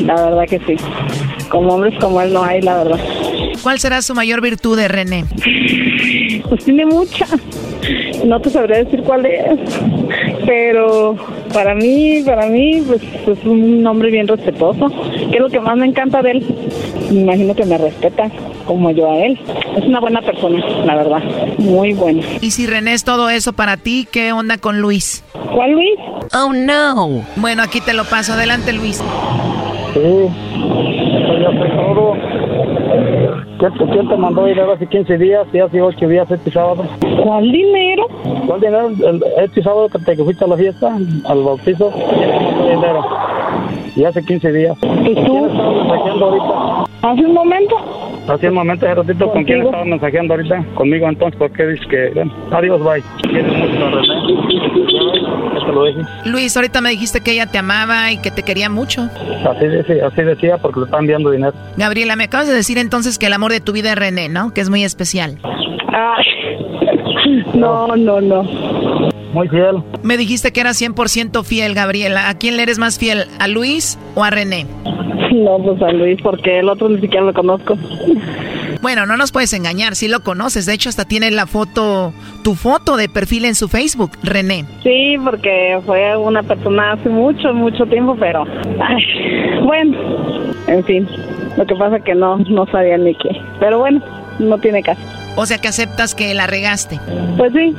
[0.04, 0.76] La verdad que sí.
[1.50, 2.98] Como hombres como él no hay, la verdad.
[3.62, 5.24] ¿Cuál será su mayor virtud de René?
[6.48, 7.26] Pues tiene mucha.
[8.24, 9.58] No te sabría decir cuál es.
[10.46, 11.16] Pero
[11.52, 14.90] para mí, para mí, pues es un hombre bien respetuoso.
[15.30, 16.46] ¿Qué es lo que más me encanta de él?
[17.10, 18.30] Me imagino que me respeta
[18.66, 19.38] como yo a él.
[19.76, 21.22] Es una buena persona, la verdad.
[21.58, 22.22] Muy buena.
[22.40, 25.24] Y si René es todo eso para ti, ¿qué onda con Luis?
[25.54, 25.98] ¿Cuál Luis?
[26.34, 27.24] Oh, no.
[27.36, 28.34] Bueno, aquí te lo paso.
[28.34, 29.02] Adelante, Luis.
[29.94, 30.00] Sí,
[31.26, 32.37] pues ya todo.
[33.58, 36.84] ¿Quién te, mandó dinero hace 15 días y hace 8 días este sábado?
[37.24, 38.06] ¿Cuál dinero?
[38.46, 38.90] ¿Cuál dinero?
[39.42, 43.06] Este sábado que te fuiste a la fiesta, al bautizo, ¿quién te mandó dinero?
[43.96, 44.78] Y hace 15 días.
[44.80, 45.48] ¿Y tú?
[45.48, 46.84] ¿Quién ahorita?
[47.02, 47.76] ¿Hace un momento?
[48.28, 50.62] Hace un momento, hace ratito, ¿con quién estaba mensajeando ahorita?
[50.74, 52.10] Conmigo, entonces, ¿por qué dices que...
[52.14, 53.02] bueno, adiós, bye.
[53.22, 54.14] ¿Quieres mucho a René?
[55.54, 56.00] Ya te lo dije.
[56.26, 59.08] Luis, ahorita me dijiste que ella te amaba y que te quería mucho.
[59.48, 61.54] Así decía, así decía porque le están enviando dinero.
[61.78, 64.52] Gabriela, me acabas de decir entonces que el amor de tu vida es René, ¿no?
[64.52, 65.38] Que es muy especial.
[65.88, 66.24] Ay.
[67.54, 68.42] No, no, no.
[69.32, 69.82] Muy fiel.
[70.02, 72.28] Me dijiste que eras 100% fiel, Gabriela.
[72.28, 73.24] ¿A quién le eres más fiel?
[73.38, 74.66] ¿A Luis o a René?
[75.32, 77.76] No, pues a Luis, porque el otro ni siquiera lo conozco.
[78.80, 80.66] Bueno, no nos puedes engañar, sí lo conoces.
[80.66, 82.12] De hecho, hasta tiene la foto,
[82.44, 84.64] tu foto de perfil en su Facebook, René.
[84.82, 88.44] Sí, porque fue una persona hace mucho, mucho tiempo, pero...
[88.80, 89.98] ay, bueno,
[90.66, 91.08] en fin.
[91.56, 93.30] Lo que pasa que no, no sabía ni qué.
[93.58, 94.00] Pero bueno,
[94.38, 95.00] no tiene caso.
[95.34, 97.00] O sea que aceptas que la regaste.
[97.36, 97.74] Pues sí,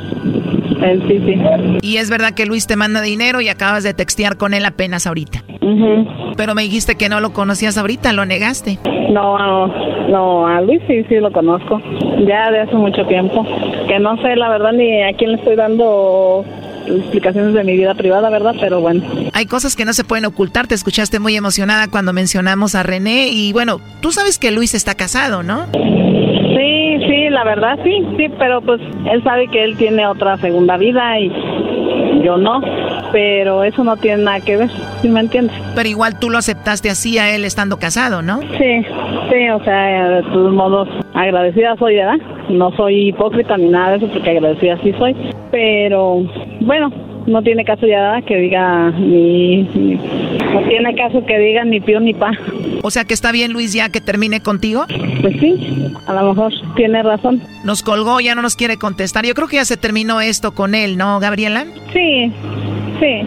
[0.81, 1.79] en sí, sí.
[1.81, 5.07] Y es verdad que Luis te manda dinero y acabas de textear con él apenas
[5.07, 5.43] ahorita.
[5.61, 6.07] Ujú.
[6.37, 8.79] Pero me dijiste que no lo conocías ahorita, lo negaste.
[9.09, 9.67] No,
[10.07, 11.81] no, a Luis sí, sí lo conozco.
[12.27, 13.45] Ya de hace mucho tiempo.
[13.87, 16.45] Que no sé, la verdad, ni a quién le estoy dando
[16.87, 18.55] explicaciones de mi vida privada, ¿verdad?
[18.59, 19.03] Pero bueno.
[19.33, 20.67] Hay cosas que no se pueden ocultar.
[20.67, 23.29] Te escuchaste muy emocionada cuando mencionamos a René.
[23.29, 25.65] Y bueno, tú sabes que Luis está casado, ¿no?
[25.73, 26.88] Sí,
[27.39, 31.29] la verdad sí, sí, pero pues él sabe que él tiene otra segunda vida y
[32.21, 32.61] yo no,
[33.13, 34.69] pero eso no tiene nada que ver,
[35.01, 35.55] ¿sí me entiendes?
[35.73, 38.41] Pero igual tú lo aceptaste así a él estando casado, ¿no?
[38.41, 38.85] Sí,
[39.31, 42.17] sí, o sea, de todos modos, agradecida soy, ¿verdad?
[42.49, 45.15] No soy hipócrita ni nada de eso, porque agradecida sí soy,
[45.49, 46.21] pero
[46.59, 46.91] bueno,
[47.27, 51.99] no tiene caso ya que diga ni, ni- no tiene caso que diga ni pío
[51.99, 52.31] ni pa.
[52.81, 54.85] O sea que está bien Luis ya que termine contigo.
[55.21, 55.55] Pues sí,
[56.07, 57.41] a lo mejor tiene razón.
[57.63, 59.25] Nos colgó, ya no nos quiere contestar.
[59.25, 61.65] Yo creo que ya se terminó esto con él, ¿no, Gabriela?
[61.93, 62.31] Sí,
[62.99, 63.21] sí,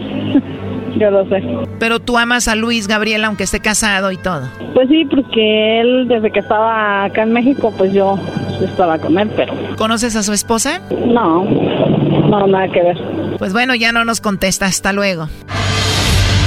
[0.99, 1.43] yo lo sé.
[1.79, 4.43] Pero tú amas a Luis, Gabriela, aunque esté casado y todo.
[4.73, 8.17] Pues sí, porque él desde que estaba acá en México, pues yo
[8.63, 10.81] estaba con él, pero ¿Conoces a su esposa?
[11.07, 12.97] no, no, nada que ver.
[13.37, 14.65] Pues bueno, ya no nos contesta.
[14.65, 15.27] Hasta luego.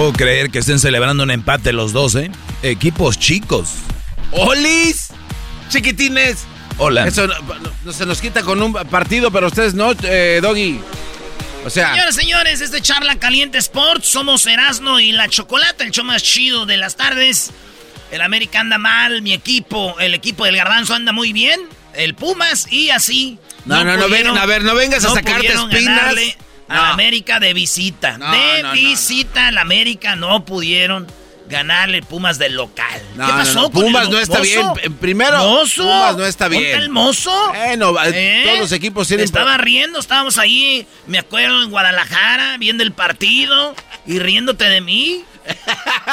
[0.00, 2.30] Puedo creer que estén celebrando un empate los dos, ¿eh?
[2.62, 3.68] Equipos chicos.
[4.30, 5.08] ¡Olis!
[5.68, 6.46] Chiquitines.
[6.78, 7.06] Hola.
[7.06, 7.34] Eso no,
[7.84, 10.80] no se nos quita con un partido, pero ustedes no, eh, Doggy.
[11.66, 14.08] O sea, Señores, señores, este Charla Caliente Sports.
[14.08, 17.50] Somos Erasno y la Chocolata, el show más chido de las tardes.
[18.10, 21.60] El América anda mal, mi equipo, el equipo del Garbanzo anda muy bien.
[21.92, 23.38] El Pumas y así.
[23.66, 25.74] No, no, no, pudieron- ven, a ver, no vengas a no sacarte espinas.
[25.84, 26.38] ganarle
[26.70, 26.84] A No.
[26.92, 28.16] América de visita.
[28.18, 31.06] No, de no, no, visita al América no pudieron
[31.48, 33.02] ganarle Pumas del local.
[33.16, 34.74] No, ¿Qué pasó no, con Pumas el no está mozo?
[34.74, 34.94] bien.
[34.98, 35.82] Primero, ¿Mozo?
[35.82, 36.70] Pumas no está ¿Dónde bien.
[36.70, 37.52] está el mozo?
[37.56, 38.42] ¿Eh?
[38.46, 39.24] todos los equipos tienen...
[39.24, 43.74] Estaba riendo, estábamos ahí, me acuerdo, en Guadalajara, viendo el partido
[44.06, 45.24] y riéndote de mí.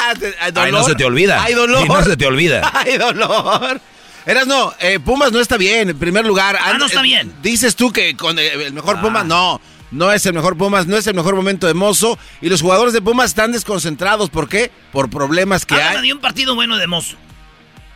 [0.55, 1.43] Ay, no se te olvida.
[1.43, 1.85] Hay dolor.
[1.85, 2.71] Y no se te olvida.
[2.73, 3.79] Hay dolor.
[4.25, 6.57] Eras no, eh, Pumas no está bien, en primer lugar.
[6.59, 7.33] Ah, no está eh, bien.
[7.41, 9.01] Dices tú que con eh, el mejor Ah.
[9.01, 9.61] Pumas, no.
[9.91, 12.17] No es el mejor Pumas, no es el mejor momento de Mozo.
[12.41, 14.29] Y los jugadores de Pumas están desconcentrados.
[14.29, 14.71] ¿Por qué?
[14.91, 16.07] Por problemas que Háblame hay.
[16.07, 17.15] de un partido bueno de Mozo.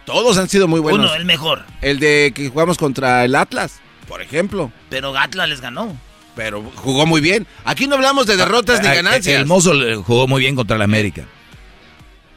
[0.05, 1.05] Todos han sido muy buenos.
[1.05, 1.63] Uno, el mejor.
[1.81, 4.71] El de que jugamos contra el Atlas, por ejemplo.
[4.89, 5.95] Pero Atlas les ganó.
[6.35, 7.45] Pero jugó muy bien.
[7.65, 9.39] Aquí no hablamos de derrotas ni Ah, ganancias.
[9.41, 11.25] El mozo le jugó muy bien contra el América.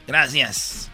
[0.07, 0.91] Gracias.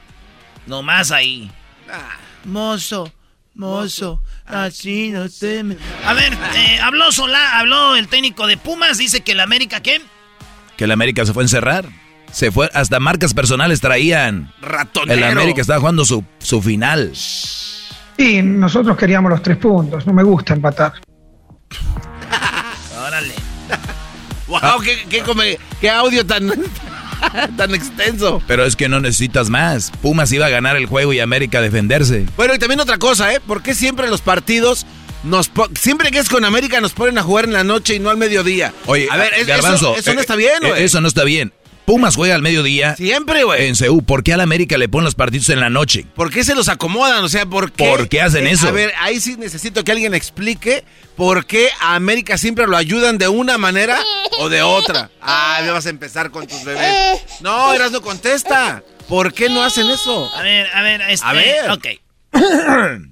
[0.67, 1.51] Nomás ahí.
[1.91, 2.17] Ah.
[2.45, 3.11] Mozo,
[3.55, 5.77] mozo, así no te me...
[6.07, 10.01] A ver, eh, habló Solá, habló el técnico de Pumas, dice que el América, ¿qué?
[10.77, 11.87] Que el América se fue a encerrar.
[12.33, 14.53] Se fue, hasta marcas personales traían.
[14.61, 15.19] Ratonero.
[15.19, 17.13] El América estaba jugando su, su final.
[18.17, 20.93] Y nosotros queríamos los tres puntos, no me gusta empatar.
[23.07, 23.35] Órale.
[24.47, 25.23] Wow, qué,
[25.81, 26.51] qué audio tan,
[27.57, 28.43] tan extenso.
[28.47, 29.91] Pero es que no necesitas más.
[30.03, 32.27] Pumas iba a ganar el juego y América a defenderse.
[32.37, 33.41] Bueno, y también otra cosa, ¿eh?
[33.41, 34.87] ¿Por qué siempre los partidos
[35.23, 38.11] nos siempre que es con América nos ponen a jugar en la noche y no
[38.11, 38.73] al mediodía?
[38.87, 40.73] Oye, a ver, es- Garbanzo, eso, eso no eh, está bien, eh.
[40.79, 41.53] Eso no está bien.
[41.87, 42.95] Pumas juega al mediodía.
[42.97, 43.67] Siempre, güey.
[43.67, 44.03] En CU.
[44.03, 46.07] ¿Por qué al América le ponen los partidos en la noche?
[46.15, 47.25] ¿Por qué se los acomodan?
[47.25, 47.85] O sea, ¿por qué?
[47.85, 48.69] ¿Por qué hacen Eh, eso?
[48.69, 50.85] A ver, ahí sí necesito que alguien explique
[51.17, 53.99] por qué a América siempre lo ayudan de una manera
[54.39, 55.11] o de otra.
[55.21, 57.21] Ah, me vas a empezar con tus bebés.
[57.41, 58.83] No, Eras no contesta.
[59.09, 60.31] ¿Por qué no hacen eso?
[60.35, 61.27] A ver, a ver, este...
[61.27, 61.71] A ver.
[61.73, 61.87] Ok.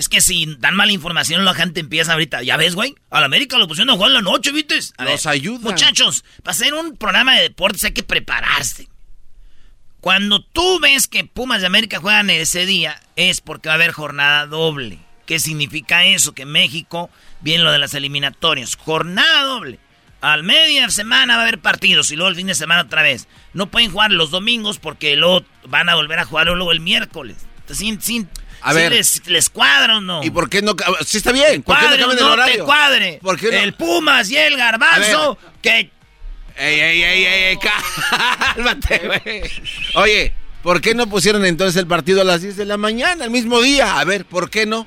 [0.00, 2.42] Es que si dan mala información, la gente empieza ahorita.
[2.42, 2.94] Ya ves, güey.
[3.10, 4.78] A la América lo pusieron a jugar en la noche, ¿viste?
[4.96, 5.60] A Los ayudan.
[5.60, 8.88] Muchachos, para hacer un programa de deportes hay que prepararse.
[10.00, 13.92] Cuando tú ves que Pumas de América juegan ese día, es porque va a haber
[13.92, 15.00] jornada doble.
[15.26, 16.32] ¿Qué significa eso?
[16.32, 17.10] Que México,
[17.42, 19.80] bien lo de las eliminatorias, jornada doble.
[20.22, 23.28] Al media semana va a haber partidos y luego el fin de semana otra vez.
[23.52, 27.36] No pueden jugar los domingos porque luego van a volver a jugar luego el miércoles.
[27.58, 28.28] Entonces, sin, sin,
[28.62, 28.92] A ¿sí ver.
[28.92, 30.22] les, les cuadra o no?
[30.22, 30.74] ¿Y por qué no?
[31.04, 31.62] Sí está bien.
[31.62, 32.56] ¿Por qué no cambian el no horario?
[32.56, 33.18] te cuadre.
[33.22, 33.58] ¿Por qué no?
[33.58, 35.90] El Pumas y el Garbanzo, que
[36.56, 37.58] Ey, ey, ey, ey, ey,
[38.54, 39.42] cálmate, güey.
[39.94, 43.30] Oye, ¿por qué no pusieron entonces el partido a las 10 de la mañana, el
[43.30, 43.98] mismo día?
[43.98, 44.86] A ver, ¿por qué no?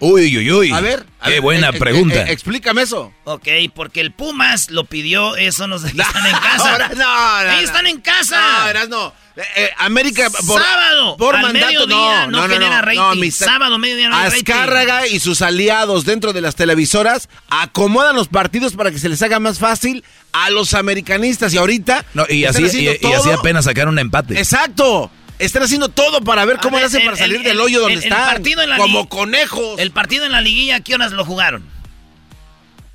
[0.00, 0.72] Uy, uy, uy.
[0.72, 1.04] A ver.
[1.20, 2.22] a Qué ver, buena eh, eh, pregunta.
[2.22, 3.12] eh, explícame eso.
[3.24, 6.72] Ok, porque el Pumas lo pidió, eso no sé, que están en casa.
[6.72, 7.58] Ahora, no, no, no.
[7.60, 8.58] están en casa.
[8.60, 9.12] No, verás, no.
[9.36, 13.20] Eh, eh, América por, Sábado, por al mandato mediodía, no genera rating.
[13.20, 14.38] mis- Sábado, mediodía, no hay rating.
[14.52, 19.22] Azcárraga y sus aliados dentro de las televisoras acomodan los partidos para que se les
[19.22, 20.02] haga más fácil
[20.32, 24.36] a los americanistas y ahorita No, y así, y, y así apenas sacaron un empate.
[24.38, 25.10] Exacto.
[25.38, 27.60] Están haciendo todo para ver cómo le ver, hacen el- para salir el- del el-
[27.60, 28.24] hoyo donde están.
[28.26, 29.78] partido en la como conejos.
[29.78, 31.64] El partido en la liguilla, ¿a qué horas lo jugaron?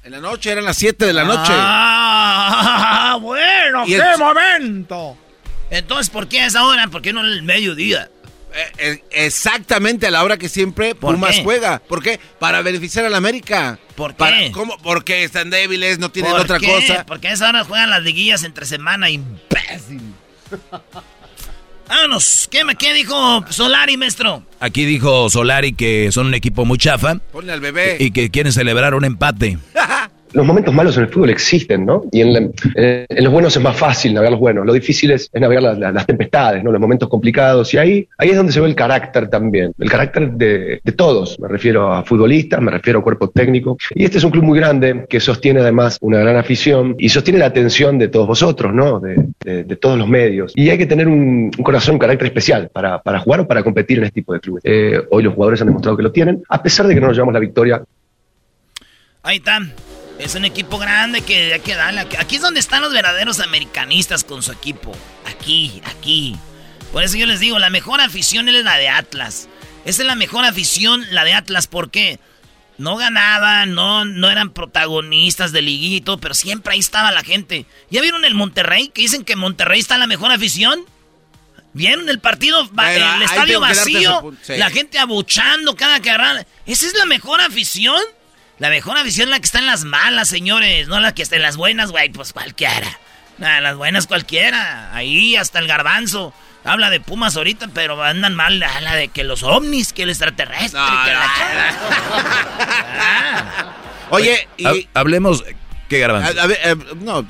[0.04, 1.54] En la noche, eran las 7 de la noche.
[1.56, 5.18] Ah, bueno, qué el- momento.
[5.70, 6.88] Entonces, ¿por qué a esa hora?
[6.90, 8.10] ¿Por qué no el mediodía?
[8.56, 11.44] Eh, eh, exactamente a la hora que siempre ¿Por Pumas qué?
[11.44, 11.80] juega.
[11.80, 12.20] ¿Por qué?
[12.40, 13.80] Para beneficiar a la América.
[13.96, 14.18] ¿Por qué?
[14.18, 14.78] Para- ¿cómo?
[14.84, 16.68] Porque están débiles, no tienen ¿Por otra qué?
[16.68, 17.06] cosa.
[17.06, 20.02] Porque a esa hora juegan las liguillas entre semana, imbécil.
[21.90, 22.48] Vámonos.
[22.52, 24.44] ¿Qué, me- ¿Qué dijo Solari, maestro?
[24.60, 27.98] Aquí dijo Solari que son un equipo muy chafa Ponle al bebé.
[28.00, 29.58] y que quieren celebrar un empate.
[30.34, 32.04] Los momentos malos en el fútbol existen, ¿no?
[32.12, 34.66] Y en, la- eh, los buenos es más fácil navegar los buenos.
[34.66, 36.72] Lo difícil es, navegar la- la- las tempestades, ¿no?
[36.72, 37.72] Los momentos complicados.
[37.74, 39.74] Y ahí, ahí es donde se ve el carácter también.
[39.78, 41.40] El carácter de, de todos.
[41.40, 43.78] Me refiero a futbolistas, me refiero a cuerpo técnico.
[43.94, 47.38] Y este es un club muy grande que sostiene además una gran afición y sostiene
[47.40, 49.00] la atención de todos vosotros, ¿no?
[49.00, 50.54] De, de- todos los medios.
[50.56, 53.98] Y hay que tener un, corazón, un carácter especial para, para jugar o para competir
[54.00, 54.64] en este tipo de clubes.
[54.66, 57.16] Eh, hoy los jugadores han demostrado que lo tienen, a pesar de que no nos
[57.16, 57.84] llevamos la victoria
[59.26, 59.60] Ahí está.
[60.20, 62.02] Es un equipo grande que hay que darle.
[62.20, 64.96] Aquí es donde están los verdaderos americanistas con su equipo.
[65.26, 66.36] Aquí, aquí.
[66.92, 69.50] Por eso yo les digo, la mejor afición es la de Atlas.
[69.86, 71.68] Esa es la mejor afición, la de Atlas.
[71.68, 72.20] ¿Por qué?
[72.78, 77.66] No ganaban, no, no eran protagonistas de liguito, pero siempre ahí estaba la gente.
[77.90, 78.90] ¿Ya vieron el Monterrey?
[78.90, 80.86] Que dicen que Monterrey está la mejor afición.
[81.74, 82.62] ¿Vieron el partido?
[82.62, 86.46] el estadio vacío, la gente abuchando cada que agarran.
[86.68, 88.00] ¿Esa es la mejor afición?
[88.64, 91.36] La mejor afición es la que está en las malas, señores, no la que está
[91.36, 92.98] en las buenas, güey, pues cualquiera.
[93.38, 94.96] Nada, las buenas cualquiera.
[94.96, 96.34] Ahí hasta el garbanzo.
[96.64, 98.60] Habla de Pumas ahorita, pero andan mal.
[98.60, 101.30] la de que los ovnis, que el extraterrestre, que la...
[103.02, 103.74] Ah.
[104.12, 104.88] Oye, y...
[104.94, 105.44] hablemos...
[105.90, 106.32] ¿Qué garbanzo?
[106.32, 107.28] Eh, no...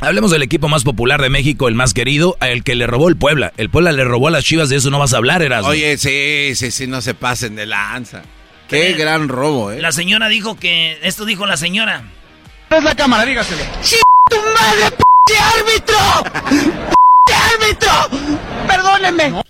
[0.00, 3.16] Hablemos del equipo más popular de México, el más querido, el que le robó el
[3.16, 3.54] Puebla.
[3.56, 5.70] El Puebla le robó a las Chivas, de eso no vas a hablar, Erasmo.
[5.70, 8.22] Oye, sí, sí, sí, no se pasen de lanza.
[8.68, 9.80] Qué gran robo, ¿eh?
[9.80, 10.98] La señora dijo que...
[11.02, 12.02] Esto dijo la señora.
[12.70, 13.24] es la cámara?
[13.24, 13.62] Dígaselo.
[13.82, 13.96] ¡Sí,
[14.30, 14.90] tu madre,
[15.26, 15.96] p árbitro!
[17.54, 17.90] árbitro!
[18.66, 19.42] Perdóneme.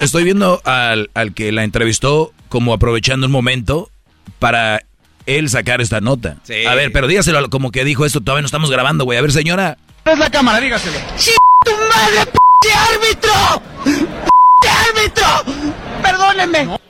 [0.00, 3.90] estoy viendo al, que la entrevistó como aprovechando un momento
[4.38, 4.82] para
[5.26, 6.38] él sacar esta nota.
[6.68, 9.18] A ver, pero dígaselo como que dijo esto, todavía no estamos grabando, güey.
[9.18, 9.78] A ver, señora.
[10.04, 10.60] es la cámara?
[10.60, 10.98] Dígaselo.
[11.16, 11.32] ¡Sí,
[11.64, 12.26] tu madre,
[12.60, 13.62] p árbitro!
[14.60, 15.26] ¡P árbitro!
[16.02, 16.80] Perdóneme.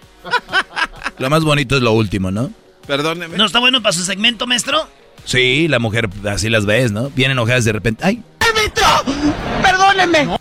[1.19, 2.51] Lo más bonito es lo último, ¿no?
[2.87, 3.37] Perdóneme.
[3.37, 4.89] ¿No está bueno para su segmento, maestro?
[5.25, 7.11] Sí, la mujer así las ves, ¿no?
[7.11, 8.05] Vienen enojadas de repente.
[8.05, 8.23] ¡Ay!
[8.41, 8.87] ¡Árbitro!
[9.63, 10.39] ¡Perdóneme!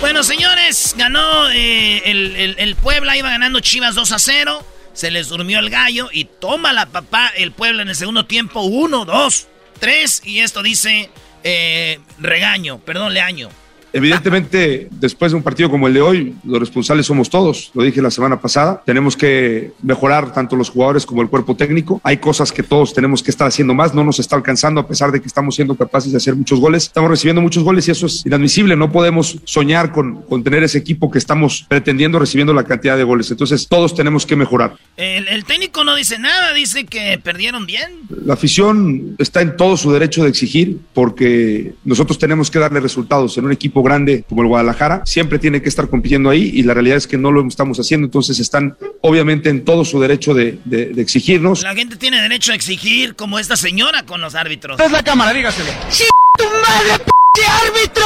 [0.00, 4.64] Bueno, señores, ganó eh, el, el, Puebla, iba ganando Chivas 2 a 0.
[4.92, 8.62] Se les durmió el gallo y toma la papá el Puebla en el segundo tiempo.
[8.62, 9.46] 1, 2,
[9.80, 10.22] 3.
[10.24, 11.10] Y esto dice
[11.42, 13.48] eh, regaño, perdón, leaño.
[13.94, 17.70] Evidentemente, después de un partido como el de hoy, los responsables somos todos.
[17.74, 18.82] Lo dije la semana pasada.
[18.84, 22.00] Tenemos que mejorar tanto los jugadores como el cuerpo técnico.
[22.02, 23.94] Hay cosas que todos tenemos que estar haciendo más.
[23.94, 26.86] No nos está alcanzando a pesar de que estamos siendo capaces de hacer muchos goles.
[26.86, 28.74] Estamos recibiendo muchos goles y eso es inadmisible.
[28.74, 33.04] No podemos soñar con, con tener ese equipo que estamos pretendiendo recibiendo la cantidad de
[33.04, 33.30] goles.
[33.30, 34.74] Entonces, todos tenemos que mejorar.
[34.96, 37.92] El, el técnico no dice nada, dice que perdieron bien.
[38.24, 43.38] La afición está en todo su derecho de exigir porque nosotros tenemos que darle resultados
[43.38, 46.74] en un equipo grande como el Guadalajara, siempre tiene que estar compitiendo ahí y la
[46.74, 50.58] realidad es que no lo estamos haciendo, entonces están obviamente en todo su derecho de,
[50.96, 51.62] exigirnos.
[51.62, 54.80] La gente tiene derecho a exigir como esta señora con los árbitros.
[54.80, 55.70] Es la cámara, dígaselo.
[55.90, 56.04] ¡Sí,
[56.38, 57.04] tu madre,
[57.34, 58.04] p árbitro!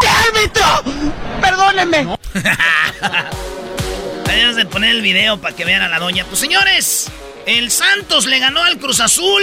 [0.00, 0.66] ¡P árbitro!
[1.40, 2.16] Perdónenme.
[4.26, 6.24] Debemos de poner el video para que vean a la doña.
[6.24, 7.10] Pues señores,
[7.46, 9.42] el Santos le ganó al Cruz Azul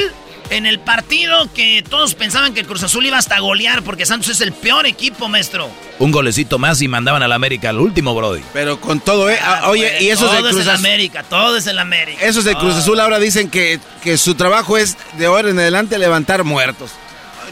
[0.50, 4.06] en el partido que todos pensaban que el Cruz Azul iba hasta a golear porque
[4.06, 5.70] Santos es el peor equipo, maestro.
[6.00, 8.42] Un golecito más y mandaban al América al último, Brody.
[8.54, 9.40] Pero con todo, ¿eh?
[9.42, 10.70] Ah, oye, pues, y eso es Cruz Azul.
[10.70, 12.24] América, todo es el América.
[12.24, 15.98] Esos de Cruz Azul ahora dicen que, que su trabajo es de ahora en adelante
[15.98, 16.92] levantar muertos.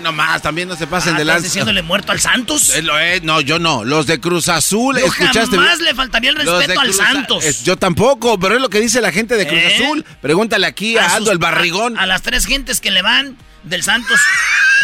[0.02, 1.38] No más, también no se pasen ah, de lanza.
[1.38, 2.74] ¿Estás diciéndole muerto al Santos?
[2.76, 3.84] Eh, no, yo no.
[3.84, 5.56] Los de Cruz Azul, yo ¿escuchaste?
[5.56, 7.64] jamás le faltaría el respeto al Santos.
[7.64, 9.76] yo tampoco, pero es lo que dice la gente de Cruz ¿Eh?
[9.76, 10.06] Azul.
[10.22, 11.98] Pregúntale aquí a, Aldo el Barrigón.
[11.98, 14.20] A, las tres gentes que le van del Santos,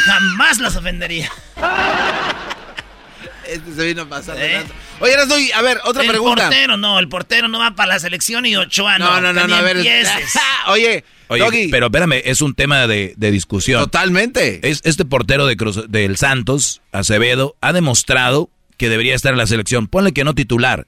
[0.05, 1.31] jamás las ofendería.
[3.47, 4.63] Este se vino a pasar ¿Eh?
[5.01, 6.43] Oye, doy, a ver, otra pregunta.
[6.43, 9.19] El portero no, el portero no va para la selección y Ochoa no.
[9.19, 9.77] No, no, no, a ver.
[10.67, 13.81] Oye, Oye, pero espérame, es un tema de, discusión.
[13.81, 14.59] Totalmente.
[14.69, 19.47] Es, este portero de Cruz, del Santos, Acevedo, ha demostrado que debería estar en la
[19.47, 19.87] selección.
[19.87, 20.87] Ponle que no titular,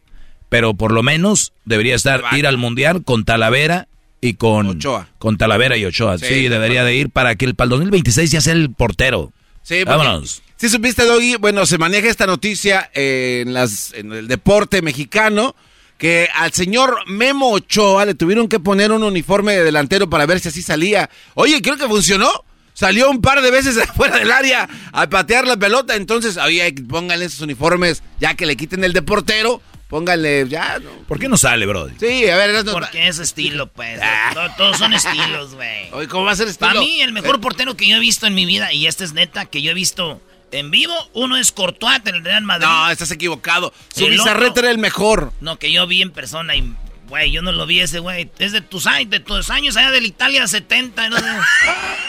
[0.49, 3.87] pero por lo menos debería estar, ir al Mundial con Talavera
[4.19, 5.09] y con Ochoa.
[5.17, 6.17] Con Talavera y Ochoa.
[6.17, 9.31] Sí, debería de ir para que el, para el 2026 ya sea el portero.
[9.61, 10.41] Sí, vámonos.
[10.57, 15.55] Si supiste, Doggy, bueno, se maneja esta noticia en, las, en el deporte mexicano
[15.97, 20.39] que al señor Memo Ochoa le tuvieron que poner un uniforme de delantero para ver
[20.39, 21.09] si así salía.
[21.35, 22.29] Oye, creo que funcionó.
[22.73, 25.95] Salió un par de veces fuera del área a patear la pelota.
[25.95, 30.81] Entonces, oye, pónganle esos uniformes, ya que le quiten el de portero, pónganle ya.
[31.07, 31.87] ¿Por qué no sale, bro?
[31.99, 33.99] Sí, a ver, no, Porque es estilo, pues.
[34.01, 34.55] Ah.
[34.57, 35.91] Todos son estilos, güey.
[35.91, 36.69] Oye, ¿cómo va a ser estilo?
[36.69, 39.13] Para mí, el mejor portero que yo he visto en mi vida, y este es
[39.13, 40.19] neta, que yo he visto
[40.53, 42.67] en vivo, uno es Courtois en el Real Madrid.
[42.67, 43.73] No, estás equivocado.
[43.93, 45.33] Su Bizarreta era el mejor.
[45.41, 46.73] No, que yo vi en persona y,
[47.07, 48.29] güey, yo no lo vi ese, güey.
[48.39, 51.09] Es de tus años, de tus años allá del Italia 70.
[51.09, 51.17] ¿no?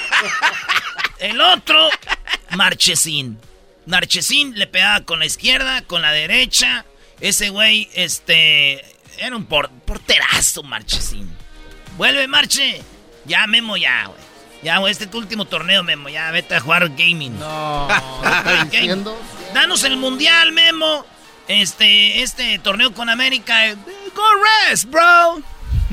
[1.19, 1.89] el otro,
[2.51, 3.39] Marchesín.
[3.87, 6.85] Marchesín le pegaba con la izquierda, con la derecha.
[7.21, 8.85] Ese güey, este,
[9.19, 11.31] era un porterazo, Marchesín.
[11.97, 12.83] Vuelve, Marche.
[13.27, 14.23] Ya, Memo, ya, güey.
[14.65, 16.09] Ya, güey, este es tu último torneo, Memo.
[16.09, 17.39] Ya, vete a jugar gaming.
[17.39, 17.86] No.
[19.55, 21.05] Danos el mundial, Memo.
[21.47, 23.74] Este, este torneo con América.
[24.15, 24.23] Go
[24.70, 25.43] rest, bro.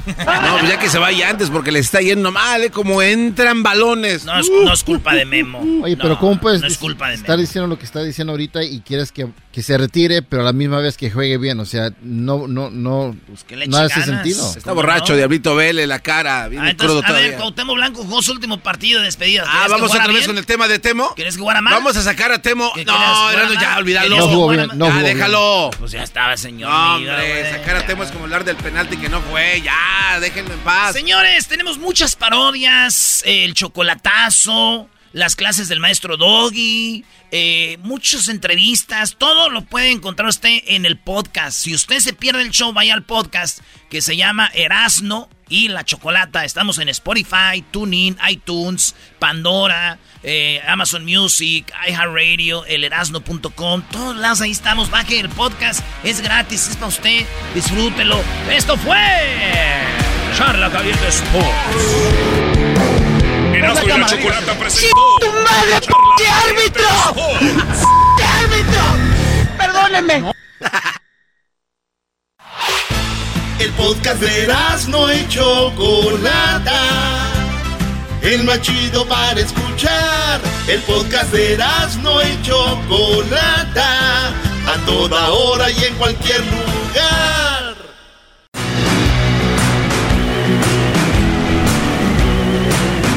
[0.07, 2.69] No, pues ya que se vaya antes porque le está yendo mal, ¿eh?
[2.72, 4.26] Como entran balones.
[4.26, 5.60] No es, no es culpa de Memo.
[5.84, 7.41] Oye, pero ¿cómo puedes No es culpa de estar Memo.
[7.41, 10.53] diciendo lo que está diciendo ahorita y quieres que, que se retire, pero a la
[10.53, 11.60] misma vez que juegue bien?
[11.60, 13.15] O sea, no, no, no,
[13.48, 14.06] que le no hace ganas.
[14.06, 14.53] sentido.
[14.56, 17.38] Está borracho, Diablito Vele, la cara, viene Ah, entonces, crudo a ver, todavía.
[17.38, 19.44] Cuauhtémoc Blanco jugó su último partido de despedida.
[19.45, 21.14] Ah, vamos otra vez con el tema de Temo.
[21.15, 21.73] ¿Quieres que jugara mal?
[21.73, 22.72] Vamos a sacar a Temo.
[22.73, 23.36] ¿Qué No, mal?
[23.60, 24.07] ya, olvídalo.
[24.10, 25.06] ¿Querías No jugó bien, no ya, bien.
[25.18, 25.72] déjalo.
[25.78, 26.69] Pues ya estaba, señor.
[26.69, 29.61] No, hombre, sacar a Temo es como hablar del penalti que no fue.
[29.61, 30.94] Ya, déjenlo en paz.
[30.94, 39.49] Señores, tenemos muchas parodias, el chocolatazo, las clases del maestro Doggy, eh, muchas entrevistas, todo
[39.49, 41.57] lo puede encontrar usted en el podcast.
[41.57, 43.59] Si usted se pierde el show, vaya al podcast
[43.89, 46.45] que se llama Erasno y la Chocolata.
[46.45, 53.83] Estamos en Spotify, TuneIn, iTunes, Pandora, eh, Amazon Music, iHeartRadio, elerasno.com.
[53.91, 54.89] Todos lados ahí estamos.
[54.89, 57.25] Baje el podcast, es gratis, es para usted.
[57.53, 58.21] Disfrútelo.
[58.49, 58.97] Esto fue
[60.38, 62.51] Charla Caliente Sports.
[63.61, 65.17] Erasmo y la cámara, chocolata ¡Sí, presentó.
[65.19, 66.89] tu madre, p árbitro!
[68.17, 68.83] ¡P árbitro!
[69.57, 70.33] ¡Perdónenme!
[73.59, 74.47] El podcast de
[74.88, 76.79] no y Chocolata.
[78.23, 80.41] El más chido para escuchar.
[80.67, 81.57] El podcast de
[82.01, 84.29] no y Chocolata.
[84.29, 87.51] A toda hora y en cualquier lugar.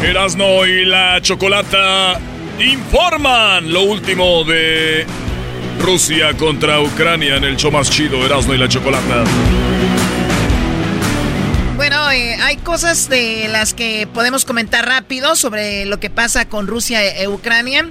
[0.05, 2.21] Erasmo y la chocolata
[2.61, 5.07] informan lo último de
[5.81, 9.25] Rusia contra Ucrania en el show más chido, Erasmo y la chocolata.
[11.77, 16.67] Bueno, eh, hay cosas de las que podemos comentar rápido sobre lo que pasa con
[16.67, 17.91] Rusia e, e Ucrania.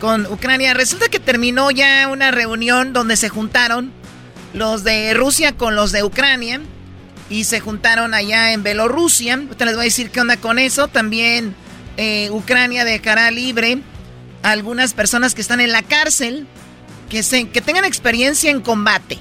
[0.00, 3.90] Con Ucrania, resulta que terminó ya una reunión donde se juntaron
[4.54, 6.60] los de Rusia con los de Ucrania
[7.30, 9.34] y se juntaron allá en Bielorrusia.
[9.34, 10.88] Ahorita les voy a decir qué onda con eso.
[10.88, 11.54] También
[11.96, 13.78] eh, Ucrania dejará libre
[14.42, 16.46] a algunas personas que están en la cárcel
[17.08, 19.18] que, se, que tengan experiencia en combate.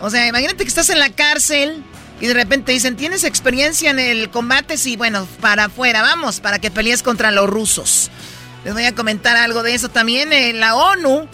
[0.00, 1.82] O sea, imagínate que estás en la cárcel
[2.20, 4.76] y de repente dicen, ¿tienes experiencia en el combate?
[4.76, 8.10] Sí, bueno, para afuera, vamos, para que pelees contra los rusos.
[8.64, 10.32] Les voy a comentar algo de eso también.
[10.32, 11.28] Eh, la ONU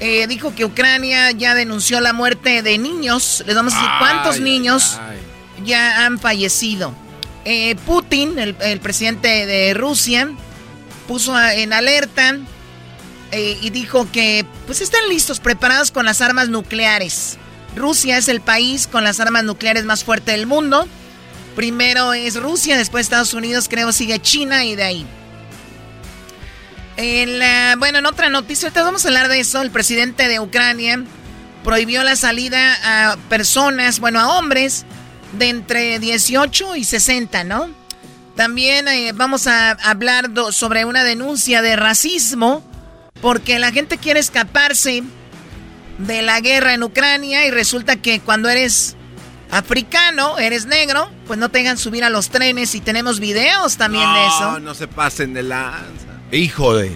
[0.00, 3.44] eh, dijo que Ucrania ya denunció la muerte de niños.
[3.46, 5.18] Les vamos a decir cuántos Ay, niños ay,
[5.64, 6.94] ya han fallecido.
[7.44, 10.30] Eh, Putin, el, presidente de Rusia,
[11.06, 12.38] puso en alerta
[13.32, 17.36] eh, y dijo que pues están listos, preparados con las armas nucleares.
[17.76, 20.86] Rusia es el país con las armas nucleares más fuerte del mundo.
[21.54, 25.06] Primero es Rusia, después Estados Unidos, creo sigue China y de ahí.
[27.78, 29.60] Bueno, en otra noticia, ahorita vamos a hablar de eso.
[29.60, 31.04] El presidente de Ucrania
[31.62, 34.86] prohibió la salida a personas, bueno, a hombres
[35.38, 37.68] de entre 18 y 60, ¿no?
[38.36, 42.64] También eh, vamos a hablar do- sobre una denuncia de racismo
[43.20, 45.02] porque la gente quiere escaparse
[45.98, 48.96] de la guerra en Ucrania y resulta que cuando eres
[49.50, 54.12] africano, eres negro, pues no te dejan subir a los trenes y tenemos videos también
[54.12, 54.50] de eso.
[54.52, 56.08] No, no se pasen de lanza.
[56.32, 56.90] Hijo de...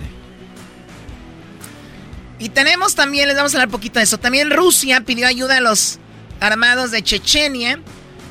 [2.40, 4.18] Y tenemos también, les vamos a hablar un poquito de eso.
[4.18, 5.98] También Rusia pidió ayuda a los
[6.40, 7.80] armados de Chechenia,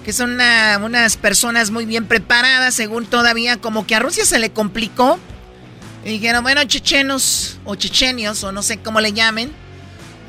[0.08, 4.40] que son una- unas personas muy bien preparadas, según todavía, como que a Rusia se
[4.40, 5.20] le complicó.
[6.06, 9.52] Y dijeron, bueno, chechenos o chechenios, o no sé cómo le llamen,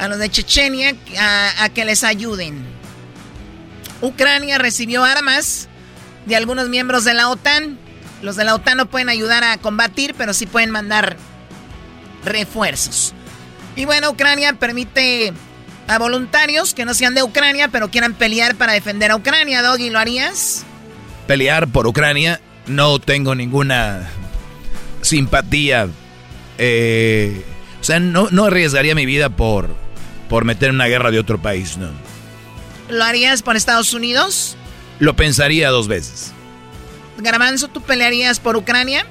[0.00, 0.96] a los de Chechenia,
[1.60, 2.60] a que les ayuden.
[4.02, 5.68] Ucrania recibió armas
[6.26, 7.78] de algunos miembros de la OTAN.
[8.20, 11.16] Los de la OTAN no pueden ayudar a combatir, pero sí pueden mandar
[12.24, 13.14] refuerzos.
[13.76, 15.32] Y bueno, Ucrania permite
[15.88, 19.62] a voluntarios que no sean de Ucrania, pero quieran pelear para defender a Ucrania.
[19.62, 20.64] Doggy, ¿lo harías?
[21.26, 24.08] Pelear por Ucrania, no tengo ninguna
[25.02, 25.88] simpatía.
[26.58, 27.44] eh,
[27.80, 29.74] o sea, no, no arriesgaría mi vida por,
[30.28, 31.90] por meter en una guerra de otro país, no.
[32.88, 34.56] ¿Lo harías por Estados Unidos?
[34.98, 36.32] Lo pensaría dos veces.
[37.18, 39.06] Garbanzo, ¿tú pelearías por Ucrania?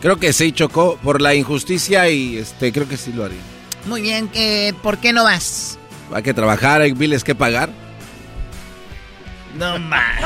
[0.00, 3.40] Creo que sí, chocó por la injusticia y este creo que sí lo haría.
[3.86, 5.77] Muy bien, eh, ¿por qué no vas?
[6.12, 7.70] Hay que trabajar, hay biles que pagar.
[9.56, 10.20] No más.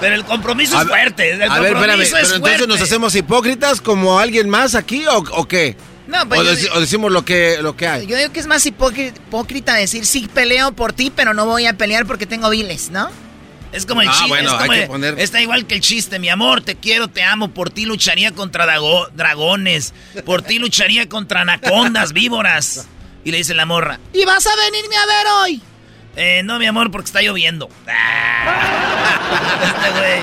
[0.00, 1.30] Pero el compromiso A es fuerte.
[1.32, 5.18] El a ver, espérame, pero es entonces nos hacemos hipócritas como alguien más aquí o,
[5.18, 5.76] o qué?
[6.08, 8.06] No, pues o, decimos lo que, lo que hay.
[8.06, 11.66] Yo digo que es más hipócri- hipócrita decir sí peleo por ti, pero no voy
[11.66, 13.08] a pelear porque tengo viles, ¿no?
[13.70, 14.28] Es como el Ah, chiste.
[14.28, 16.18] bueno, es como hay que el- poner- Está igual que el chiste.
[16.18, 17.48] Mi amor, te quiero, te amo.
[17.48, 18.66] Por ti lucharía contra
[19.14, 19.94] dragones.
[20.26, 22.86] Por ti lucharía contra anacondas, víboras.
[23.24, 24.00] Y le dice la morra.
[24.12, 25.62] ¿Y vas a venirme a ver hoy?
[26.16, 27.68] Eh, no, mi amor, porque está lloviendo.
[29.64, 30.20] este güey.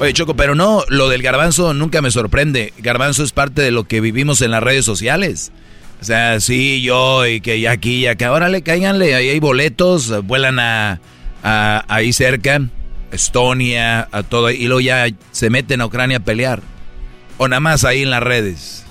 [0.00, 2.72] Oye, Choco, pero no, lo del garbanzo nunca me sorprende.
[2.78, 5.52] Garbanzo es parte de lo que vivimos en las redes sociales.
[6.00, 8.32] O sea, sí, yo y que ya aquí y acá.
[8.32, 11.00] Órale, cáiganle, ahí hay boletos, vuelan a,
[11.42, 12.62] a ahí cerca,
[13.12, 16.62] Estonia, a todo, y luego ya se meten a Ucrania a pelear.
[17.36, 18.86] O nada más ahí en las redes.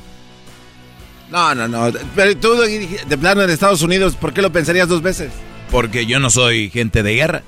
[1.32, 1.92] No, no, no.
[2.16, 5.32] Pero tú, de plano en Estados Unidos, ¿por qué lo pensarías dos veces?
[5.72, 7.44] Porque yo no soy gente de guerra.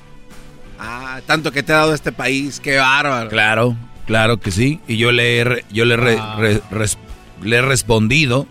[0.78, 3.28] Ah, tanto que te ha dado este país, qué bárbaro.
[3.30, 3.76] Claro,
[4.06, 4.80] claro que sí.
[4.86, 6.36] Y yo le he, yo le, Ah.
[6.38, 6.98] re- res-
[7.42, 8.46] le he respondido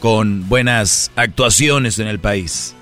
[0.00, 2.74] con buenas actuaciones en el país.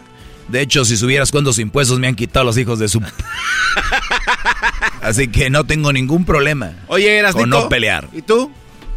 [0.49, 3.01] De hecho, si supieras cuántos impuestos me han quitado los hijos de su...
[5.01, 8.09] Así que no tengo ningún problema Oye, eras con no pelear.
[8.13, 8.53] ¿Y tú?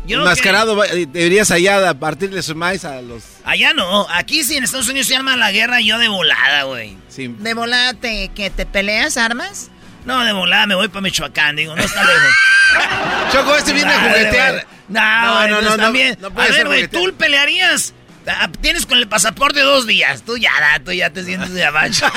[0.07, 3.23] Yo eh, deberías allá a partirle su maíz a los...
[3.43, 6.97] Allá no, aquí si en Estados Unidos se arma la guerra, yo de volada, güey.
[7.17, 9.71] ¿De volada te, que te peleas armas?
[10.05, 12.35] No, de volada me voy para Michoacán, digo, no está lejos.
[13.31, 14.67] Choco, este viene a juguetear.
[14.87, 16.17] No, no, no, no, también.
[16.21, 17.93] no a ver, güey, tú pelearías.
[18.27, 20.23] Ah, Tienes con el pasaporte dos días.
[20.23, 22.07] Tú ya, da, tú ya te sientes de abajo.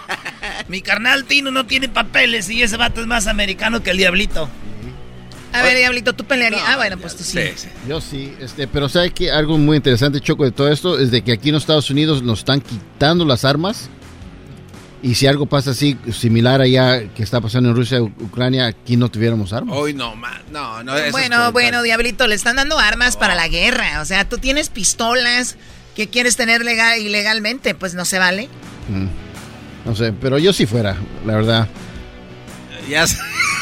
[0.68, 4.50] Mi carnal Tino no tiene papeles y ese vato es más americano que el diablito.
[5.52, 6.62] A ver, Diablito, tú pelearías.
[6.66, 7.38] ah, bueno, pues tú sí.
[7.88, 11.22] Yo sí, este, pero ¿sabe que Algo muy interesante, Choco, de todo esto es de
[11.22, 13.88] que aquí en los Estados Unidos nos están quitando las armas.
[15.02, 19.10] Y si algo pasa así, similar allá que está pasando en Rusia, Ucrania, aquí no
[19.10, 19.74] tuviéramos armas.
[19.76, 20.94] Hoy no, ma- no, no.
[20.94, 24.02] eso es Bueno, bueno, Diablito, le están dando armas para la guerra.
[24.02, 25.56] O sea, tú tienes pistolas
[25.96, 28.48] que quieres tener legal, ilegalmente, pues no se vale.
[28.90, 29.88] Mm.
[29.88, 30.94] No sé, pero yo sí fuera,
[31.24, 31.68] la verdad.
[32.90, 33.06] Ya,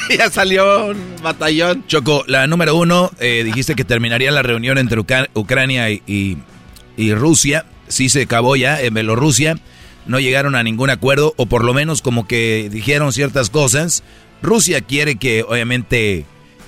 [0.19, 1.85] ya salió un batallón.
[1.87, 5.01] Choco, la número uno, eh, dijiste que terminaría la reunión entre
[5.35, 7.67] Ucrania y Rusia.
[7.89, 9.59] Sí se acabó ya en Bielorrusia.
[10.07, 14.03] No llegaron a ningún acuerdo, o por lo menos como que dijeron ciertas cosas.
[14.43, 16.25] Rusia quiere que, obviamente,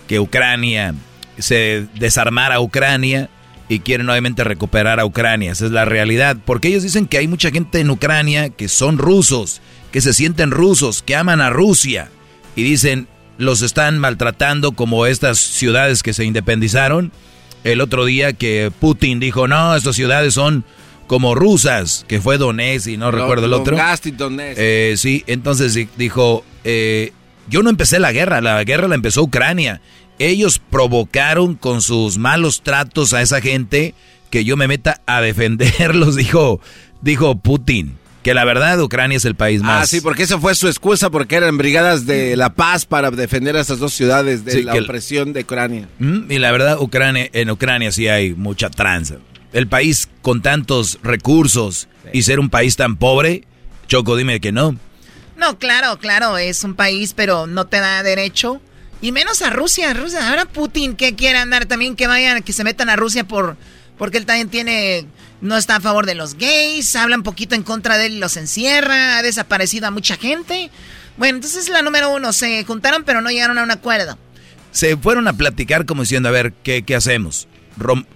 [0.06, 0.94] que Ucrania
[1.38, 3.30] se desarmara a Ucrania
[3.68, 5.52] y quieren obviamente recuperar a Ucrania.
[5.52, 6.36] Esa es la realidad.
[6.44, 9.62] Porque ellos dicen que hay mucha gente en Ucrania que son rusos,
[9.92, 12.10] que se sienten rusos, que aman a Rusia.
[12.56, 13.08] Y dicen,
[13.40, 17.10] los están maltratando como estas ciudades que se independizaron.
[17.64, 20.64] El otro día que Putin dijo, no, estas ciudades son
[21.06, 23.76] como rusas, que fue Donetsk y no recuerdo el otro.
[23.76, 24.56] Y Donetsk.
[24.58, 27.12] Eh, sí, entonces di- dijo, eh,
[27.48, 29.80] yo no empecé la guerra, la guerra la empezó Ucrania.
[30.18, 33.94] Ellos provocaron con sus malos tratos a esa gente
[34.30, 36.60] que yo me meta a defenderlos, dijo,
[37.02, 37.96] dijo Putin.
[38.22, 39.84] Que la verdad Ucrania es el país más...
[39.84, 43.56] Ah, sí, porque esa fue su excusa, porque eran brigadas de la paz para defender
[43.56, 45.88] a esas dos ciudades de Sí, la el- opresión de Ucrania.
[45.98, 49.16] Mm, Y la verdad, Ucrania, en Ucrania sí hay mucha tranza.
[49.54, 53.44] El país con tantos recursos y ser un país tan pobre,
[53.88, 54.76] Choco, dime que no.
[55.36, 58.60] No, claro, claro, es un país, pero no te da derecho.
[59.00, 60.28] Y menos a Rusia, Rusia.
[60.28, 63.56] Ahora Putin, que quiere andar también que vayan, que se metan a Rusia por
[63.96, 65.06] porque él también tiene,
[65.40, 68.18] no está a favor de los gays, habla un poquito en contra de él y
[68.18, 70.70] los encierra, ha desaparecido a mucha gente.
[71.16, 74.18] Bueno, entonces la número uno, se juntaron pero no llegaron a un acuerdo.
[74.72, 77.48] Se fueron a platicar como diciendo, a ver, ¿qué, qué hacemos?
[77.78, 78.06] Rom-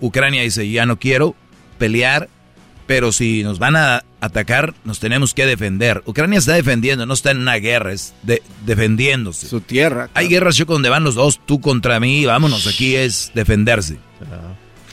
[0.00, 1.36] Ucrania dice, ya no quiero
[1.78, 2.28] pelear,
[2.86, 6.02] pero si nos van a atacar, nos tenemos que defender.
[6.06, 9.46] Ucrania está defendiendo, no está en una guerra, es de- defendiéndose.
[9.48, 10.10] Su tierra.
[10.14, 13.98] Hay guerras, Choco, donde van los dos, tú contra mí, vámonos, aquí es defenderse.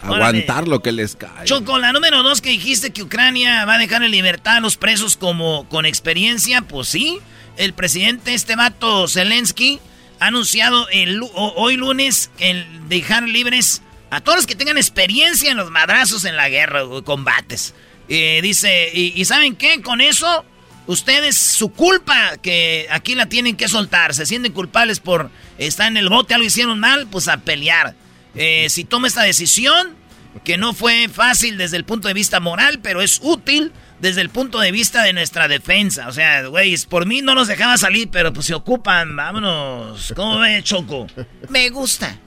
[0.02, 1.46] Aguantar lo que les cae.
[1.46, 4.78] Choco, la número dos que dijiste que Ucrania va a dejar en libertad a los
[4.78, 7.20] presos como con experiencia, pues sí.
[7.58, 9.80] El presidente, este vato Zelensky,
[10.20, 15.58] ha anunciado el, hoy lunes el dejar libres a todos los que tengan experiencia en
[15.58, 17.74] los madrazos en la guerra o combates.
[18.10, 19.82] Eh, dice, y, y ¿saben qué?
[19.82, 20.46] Con eso,
[20.86, 24.14] ustedes, su culpa, que aquí la tienen que soltar.
[24.14, 27.96] Se sienten culpables por estar en el bote, algo hicieron mal, pues a pelear.
[28.38, 29.96] Eh, si toma esta decisión,
[30.44, 34.30] que no fue fácil desde el punto de vista moral, pero es útil desde el
[34.30, 36.08] punto de vista de nuestra defensa.
[36.08, 40.14] O sea, güey, por mí no nos dejaba salir, pero pues se ocupan, vámonos.
[40.16, 41.08] ¿Cómo ve, Choco?
[41.50, 42.18] Me gusta.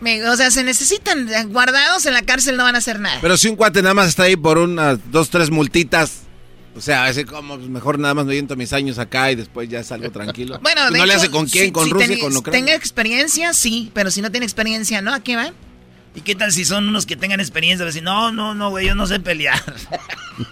[0.00, 3.18] Me- o sea, se necesitan guardados en la cárcel, no van a hacer nada.
[3.20, 6.22] Pero si un cuate nada más está ahí por unas dos, tres multitas,
[6.76, 9.68] o sea, así como pues, mejor nada más me viento mis años acá y después
[9.68, 10.58] ya salgo tranquilo.
[10.62, 11.66] Bueno, de ¿No le hecho, hace con quién?
[11.66, 12.08] si- ¿Con si Rusia?
[12.08, 12.60] teni- ¿Con Ucrania?
[12.66, 15.12] Tenga experiencia, sí, pero si no tiene experiencia, ¿no?
[15.14, 15.54] ¿A qué van?
[16.14, 17.86] ¿Y qué tal si son unos que tengan experiencia?
[17.86, 19.60] Decir, no, no, no, güey, yo no sé pelear.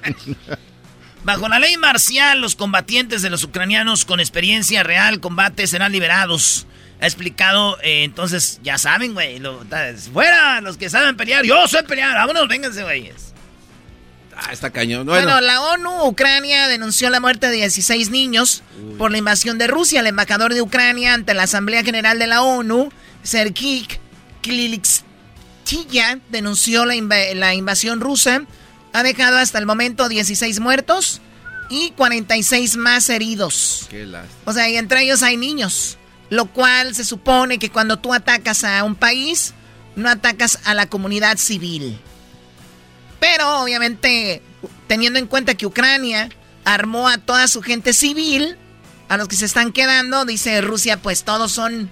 [1.24, 6.66] Bajo la ley marcial, los combatientes de los ucranianos con experiencia real combate serán liberados.
[7.00, 9.38] Ha explicado, eh, entonces, ya saben, güey.
[9.38, 9.64] lo-
[10.12, 11.44] Fuera, los que saben pelear.
[11.44, 12.14] Yo sé pelear.
[12.14, 13.27] Vámonos, vénganse, güeyes.
[14.40, 15.04] Ah, está cañón.
[15.04, 15.24] Bueno.
[15.24, 18.62] Bueno, la ONU, Ucrania, denunció la muerte de 16 niños
[18.96, 19.98] por la invasión de Rusia.
[20.00, 22.90] El embajador de Ucrania ante la Asamblea General de la ONU,
[23.24, 23.86] Sergei
[24.42, 28.42] Klilikstilla, denunció la, inv- la invasión rusa.
[28.92, 31.20] Ha dejado hasta el momento 16 muertos
[31.70, 33.86] y 46 más heridos.
[33.90, 34.34] qué lástima.
[34.44, 35.98] O sea, y entre ellos hay niños.
[36.30, 39.54] Lo cual se supone que cuando tú atacas a un país,
[39.96, 41.98] no atacas a la comunidad civil.
[43.20, 44.42] Pero obviamente,
[44.86, 46.28] teniendo en cuenta que Ucrania
[46.64, 48.56] armó a toda su gente civil,
[49.08, 51.90] a los que se están quedando, dice Rusia, pues todos son...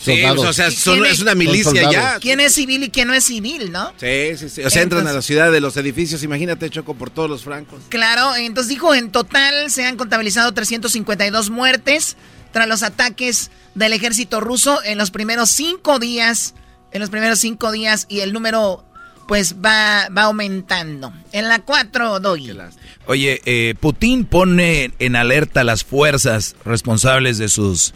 [0.00, 0.46] Sí, Soldados.
[0.46, 2.18] o sea, ¿Y son- es una milicia ya.
[2.20, 3.92] ¿Quién es civil y quién no es civil, no?
[3.98, 4.62] Sí, sí, sí.
[4.62, 7.82] O sea, entran a la ciudad de los edificios, imagínate, Choco, por todos los francos.
[7.90, 12.16] Claro, entonces dijo, en total se han contabilizado 352 muertes
[12.52, 16.54] tras los ataques del ejército ruso en los primeros cinco días,
[16.92, 18.84] en los primeros cinco días y el número
[19.30, 21.12] pues va, va aumentando.
[21.30, 22.52] En la 4, doy.
[23.06, 27.94] Oye, eh, Putin pone en alerta las fuerzas responsables de sus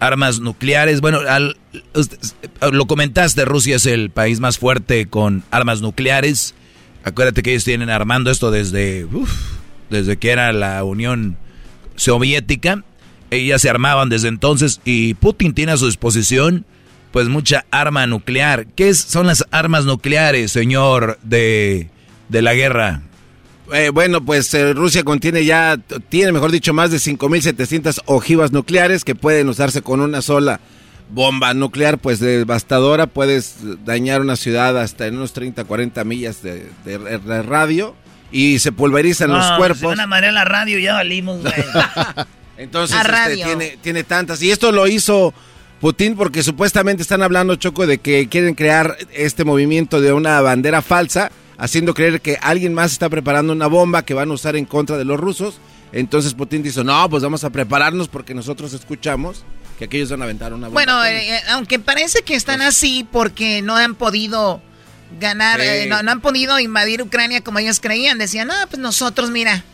[0.00, 1.00] armas nucleares.
[1.00, 1.56] Bueno, al-
[1.94, 2.18] usted-
[2.72, 6.52] lo comentaste, Rusia es el país más fuerte con armas nucleares.
[7.04, 9.06] Acuérdate que ellos tienen armando esto desde,
[9.88, 11.36] desde que era la Unión
[11.94, 12.82] Soviética.
[13.30, 16.66] Ellas se armaban desde entonces y Putin tiene a su disposición
[17.12, 18.66] pues mucha arma nuclear.
[18.74, 21.88] ¿Qué es- son las armas nucleares, señor de,
[22.28, 23.02] de la guerra?
[23.72, 25.78] Eh, bueno, pues eh, Rusia contiene ya,
[26.08, 30.60] tiene mejor dicho, más de 5.700 ojivas nucleares que pueden usarse con una sola
[31.10, 33.06] bomba nuclear, pues devastadora.
[33.06, 37.94] Puedes dañar una ciudad hasta en unos 30, 40 millas de, de- de radio
[38.30, 39.82] y se pulverizan No, los Se cuerpos.
[39.82, 41.54] van a marear la radio y ya valimos, güey.
[42.58, 42.96] Entonces,
[43.30, 44.42] este, tiene tantas.
[44.42, 45.32] Y esto lo hizo
[45.82, 50.80] Putin porque supuestamente están hablando, Choco, de que quieren crear este movimiento de una bandera
[50.80, 54.64] falsa, haciendo creer que alguien más está preparando una bomba que van a usar en
[54.64, 55.56] contra de los rusos.
[55.92, 59.42] Entonces Putin dice, no, pues vamos a prepararnos porque nosotros escuchamos
[59.76, 60.78] que aquellos van a aventar una bomba.
[60.78, 61.20] Bueno, atómica".
[61.20, 64.62] eh, eh, aunque parece que están así porque no han podido
[65.18, 65.66] ganar, Sí.
[65.66, 68.18] eh, no, no han podido invadir Ucrania como ellos creían.
[68.18, 69.64] Decían, ah, pues nosotros, mira,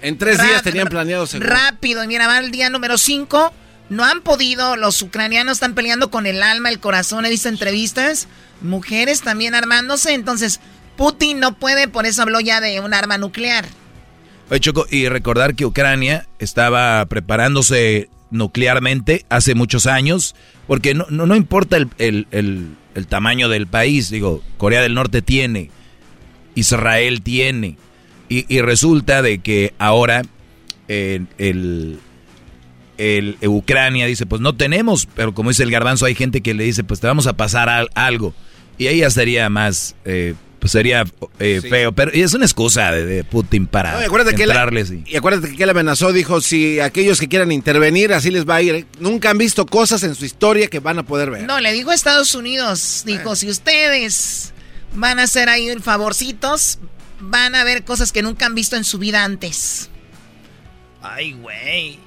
[0.00, 1.50] en tres días tenían planeado seguro.
[1.50, 2.02] rápido.
[2.02, 3.52] Y mira, va el día número 5.
[3.90, 7.26] No han podido, los ucranianos están peleando con el alma, el corazón.
[7.26, 8.28] He visto entrevistas,
[8.62, 10.14] mujeres también armándose.
[10.14, 10.60] Entonces,
[10.96, 13.66] Putin no puede, por eso habló ya de un arma nuclear.
[14.48, 20.34] Oye, Choco, y recordar que Ucrania estaba preparándose nuclearmente hace muchos años,
[20.68, 22.76] porque no, no, no importa el, el- el-
[23.08, 25.70] tamaño del país, digo, Corea del Norte tiene,
[26.54, 27.76] Israel tiene,
[28.28, 30.22] y, y resulta de que ahora
[30.88, 31.98] eh, el,
[33.00, 36.64] el- Ucrania dice, pues no tenemos, pero como dice el garbanzo, hay gente que le
[36.64, 38.34] dice, pues te vamos a pasar al- algo,
[38.78, 39.94] y ahí ya sería más...
[40.04, 41.04] eh, pues sería
[41.38, 41.70] eh, Sí.
[41.70, 44.50] feo, pero es una excusa de, de Putin para No, y acuérdate que él-
[45.06, 48.56] y- y acuérdate que él amenazó, dijo, si aquellos que quieran intervenir, así les va
[48.56, 48.74] a ir.
[48.74, 48.86] ¿eh?
[48.98, 51.44] Nunca han visto cosas en su historia que van a poder ver.
[51.44, 54.52] No, le dijo a Estados Unidos, dijo, si ustedes
[54.94, 56.78] van a hacer ahí favorcitos,
[57.20, 59.88] van a ver cosas que nunca han visto en su vida antes.
[61.00, 61.98] Ay, güey.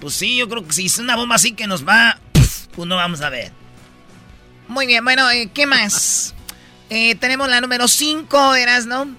[0.00, 2.96] Pues sí, yo creo que si es una bomba así que nos va, pues no
[2.96, 3.52] vamos a ver.
[4.68, 6.34] Muy bien, bueno, eh, ¿qué más?
[6.90, 8.54] Eh, tenemos la número 5,
[8.86, 9.14] ¿no?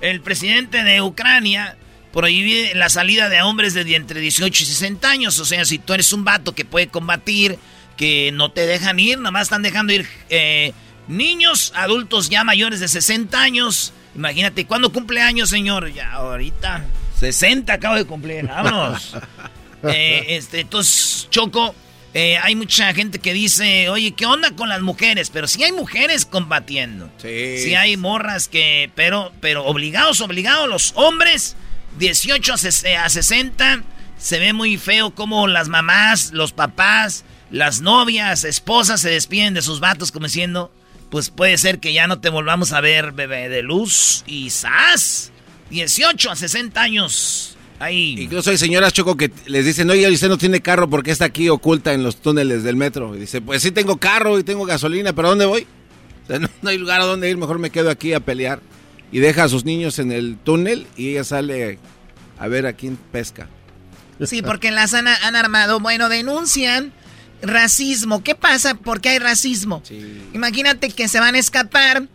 [0.00, 1.76] El presidente de Ucrania
[2.12, 5.36] prohíbe la salida de hombres de entre 18 y 60 años.
[5.40, 7.58] O sea, si tú eres un vato que puede combatir,
[7.96, 10.72] que no te dejan ir, nomás están dejando ir eh,
[11.08, 13.92] niños, adultos ya mayores de 60 años.
[14.14, 15.92] Imagínate, ¿cuándo cumple años, señor?
[15.92, 16.84] Ya ahorita.
[17.18, 19.16] 60 acabo de cumplir, vámonos.
[19.94, 21.74] Eh, este, entonces, Choco,
[22.12, 25.30] eh, hay mucha gente que dice, oye, ¿qué onda con las mujeres?
[25.30, 27.10] Pero sí hay mujeres combatiendo.
[27.18, 27.58] Sí.
[27.58, 31.56] Sí hay morras que, pero, pero obligados, obligados, los hombres,
[31.98, 33.82] 18 a ses- a 60,
[34.18, 39.62] se ve muy feo como las mamás, los papás, las novias, esposas se despiden de
[39.62, 40.72] sus vatos como diciendo,
[41.10, 45.32] pues puede ser que ya no te volvamos a ver, bebé de luz, y ¡zas!
[45.70, 47.56] 18 a 60 años.
[47.80, 48.14] Ahí.
[48.18, 51.48] Incluso hay señoras Choco que les dicen, oye, usted no tiene carro porque está aquí
[51.48, 53.16] oculta en los túneles del metro.
[53.16, 55.66] Y dice, pues sí tengo carro y tengo gasolina, pero ¿a dónde voy?
[56.24, 58.60] O sea, no, no hay lugar a dónde ir, mejor me quedo aquí a pelear.
[59.10, 61.80] Y deja a sus niños en el túnel y ella sale
[62.38, 63.48] a ver a quién pesca.
[64.24, 65.80] Sí, porque las han, han armado.
[65.80, 66.92] Bueno, denuncian
[67.42, 68.22] racismo.
[68.22, 68.74] ¿Qué pasa?
[68.74, 69.82] ¿Por qué hay racismo?
[70.32, 72.08] Imagínate que se van a escapar,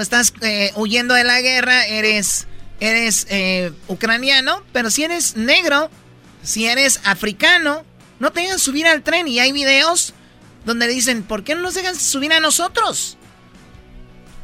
[0.00, 2.46] estás eh, huyendo de la guerra, eres,
[2.80, 5.90] eres eh, ucraniano, pero si eres negro,
[6.42, 7.84] si eres africano,
[8.20, 9.28] no te dejan subir al tren.
[9.28, 10.14] Y hay videos
[10.64, 13.16] donde dicen, ¿por qué no nos dejan subir a nosotros?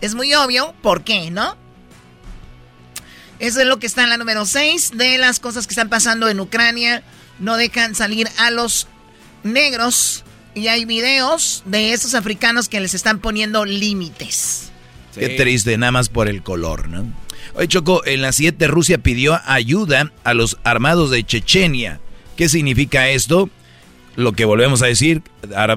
[0.01, 1.57] Es muy obvio, ¿por qué, no?
[3.39, 6.29] Eso es lo que está en la número 6 de las cosas que están pasando
[6.29, 7.03] en Ucrania.
[7.39, 8.87] No dejan salir a los
[9.43, 10.25] negros
[10.55, 14.71] y hay videos de esos africanos que les están poniendo límites.
[15.15, 17.24] Qué triste, nada más por el color, ¿no?
[17.55, 22.01] Oye, Choco, en la 7 Rusia pidió ayuda a los armados de Chechenia.
[22.37, 23.51] ¿Qué significa esto?
[24.17, 25.23] Lo que volvemos a decir,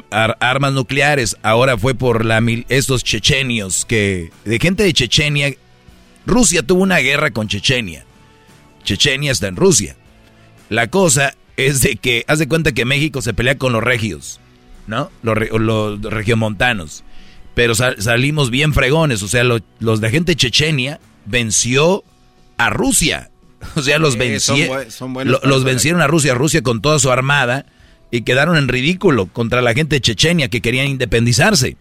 [0.09, 1.37] armas nucleares.
[1.43, 2.25] Ahora fue por
[2.69, 5.53] estos chechenios que de gente de Chechenia.
[6.25, 8.05] Rusia tuvo una guerra con Chechenia.
[8.83, 9.95] Chechenia está en Rusia.
[10.69, 14.39] La cosa es de que, haz de cuenta que México se pelea con los regios,
[14.85, 15.11] ¿no?
[15.23, 17.03] Los regiomontanos.
[17.55, 22.03] Pero salimos bien fregones, o sea, los de gente Chechenia venció
[22.57, 23.29] a Rusia.
[23.75, 27.65] O sea, los, los vencieron a Rusia, Rusia con toda su armada
[28.11, 31.75] y quedaron en ridículo contra la gente de Chechenia que querían independizarse.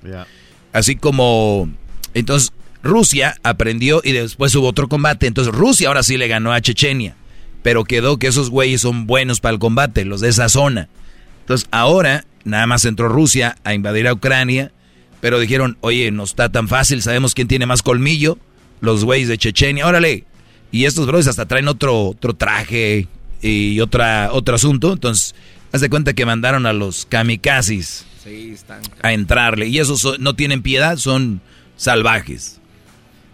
[0.72, 1.68] Así como
[2.14, 2.52] entonces
[2.82, 7.14] Rusia aprendió y después hubo otro combate, entonces Rusia ahora sí le ganó a Chechenia,
[7.62, 10.88] pero quedó que esos güeyes son buenos para el combate, los de esa zona.
[11.40, 14.72] Entonces ahora nada más entró Rusia a invadir a Ucrania,
[15.20, 18.38] pero dijeron, oye, no está tan fácil, sabemos quién tiene más colmillo,
[18.80, 20.24] los güeyes de Chechenia, órale.
[20.70, 23.08] Y estos brothers hasta traen otro, otro traje
[23.40, 24.92] y otra, otro asunto.
[24.92, 25.34] Entonces,
[25.72, 28.04] haz de cuenta que mandaron a los kamikazes
[29.02, 29.68] a entrarle.
[29.68, 31.40] Y esos no tienen piedad, son
[31.76, 32.58] salvajes.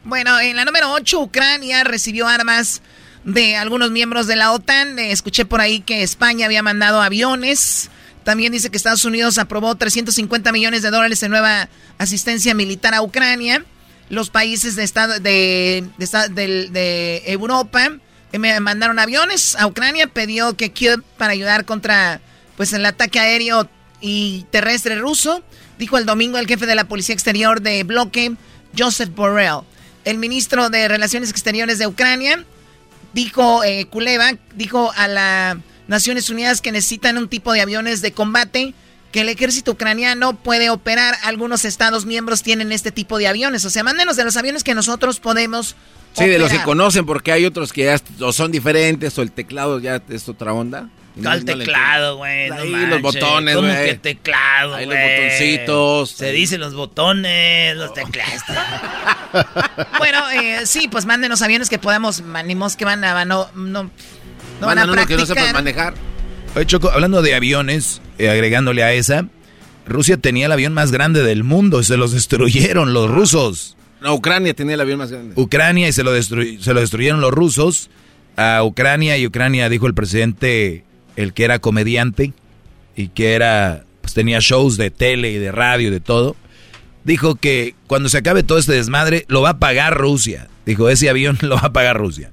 [0.05, 2.83] Bueno, en la número 8, Ucrania recibió armas
[3.25, 4.99] de algunos miembros de la OTAN.
[4.99, 7.91] Escuché por ahí que España había mandado aviones.
[8.25, 13.03] También dice que Estados Unidos aprobó 350 millones de dólares en nueva asistencia militar a
[13.03, 13.65] Ucrania
[14.13, 17.93] los países de, estado, de, de, Europa
[18.33, 22.21] me mandaron aviones a Ucrania, pidió que Kiev para ayudar contra
[22.59, 23.71] pues el ataque aéreo
[24.03, 25.43] y terrestre ruso,
[25.79, 28.35] dijo el domingo el jefe de la Policía Exterior de bloque,
[28.77, 29.61] Joseph Borrell.
[30.05, 32.45] El ministro de Relaciones Exteriores de Ucrania
[33.15, 35.57] dijo, eh, Kuleva, dijo a las
[35.89, 38.75] Naciones Unidas que necesitan un tipo de aviones de combate
[39.13, 41.15] que el ejército ucraniano puede operar.
[41.23, 43.65] Algunos estados miembros tienen este tipo de aviones.
[43.65, 45.77] O sea, mándenos de los aviones que nosotros podemos.
[46.15, 49.33] Sí, de los que conocen, porque hay otros que ya o son diferentes o el
[49.33, 50.89] teclado ya es otra onda.
[51.21, 52.51] ¿Cuál teclado, güey?
[52.51, 56.11] Ahí los botones, ¿Cómo que teclado, Ahí los botoncitos.
[56.11, 58.43] Se dicen los botones, los teclados.
[59.99, 63.91] bueno, eh, sí, pues mándenos aviones que podamos, manimos que van a, no, no,
[64.61, 65.07] no van a practicar.
[65.07, 65.95] que no sepan manejar.
[66.55, 69.27] Oye, Choco, hablando de aviones, eh, agregándole a esa,
[69.87, 73.77] Rusia tenía el avión más grande del mundo y se los destruyeron los rusos.
[74.03, 75.35] No, Ucrania tenía el avión más grande.
[75.37, 77.89] Ucrania y se lo, se lo destruyeron los rusos
[78.37, 80.85] a Ucrania y Ucrania dijo el presidente,
[81.17, 82.33] el que era comediante
[82.97, 86.37] y que era, pues tenía shows de tele y de radio y de todo,
[87.05, 90.49] dijo que cuando se acabe todo este desmadre lo va a pagar Rusia.
[90.67, 92.31] Dijo, ese avión lo va a pagar Rusia.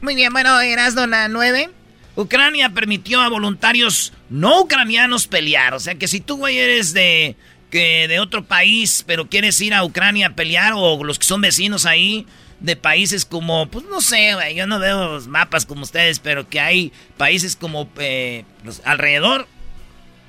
[0.00, 1.70] Muy bien, bueno, eras dona 9.
[2.18, 5.72] Ucrania permitió a voluntarios no ucranianos pelear.
[5.74, 7.36] O sea que si tú, güey, eres de,
[7.70, 11.40] que de otro país, pero quieres ir a Ucrania a pelear, o los que son
[11.40, 12.26] vecinos ahí,
[12.58, 16.48] de países como, pues no sé, güey, yo no veo los mapas como ustedes, pero
[16.48, 18.44] que hay países como eh,
[18.84, 19.46] alrededor,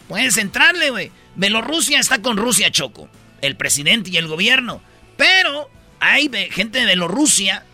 [0.08, 1.12] puedes entrarle, güey.
[1.38, 3.10] Bielorrusia está con Rusia, Choco,
[3.42, 4.80] el presidente y el gobierno.
[5.18, 7.66] Pero hay gente de Bielorrusia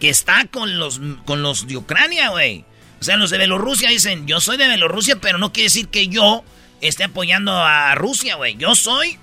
[0.00, 2.64] que está con los, con los de Ucrania, güey.
[3.02, 6.06] O sea, los de Bielorrusia dicen, yo soy de Bielorrusia, pero no quiere decir que
[6.06, 6.44] yo
[6.80, 8.56] esté apoyando a Rusia, güey.
[8.56, 9.18] Yo soy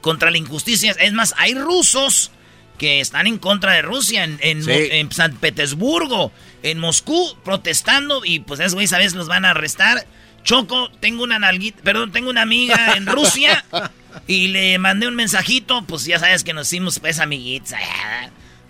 [0.00, 0.92] contra la injusticia.
[0.98, 2.30] Es más, hay rusos
[2.78, 6.32] que están en contra de Rusia en, San Petersburgo,
[6.62, 10.06] en Moscú, protestando y pues esos güeyes a veces los van a arrestar.
[10.42, 13.66] Choco, tengo una nalguita, perdón, tengo una amiga en Rusia
[14.26, 17.82] y le mandé un mensajito, pues ya sabes que nos hicimos pues amiguitas.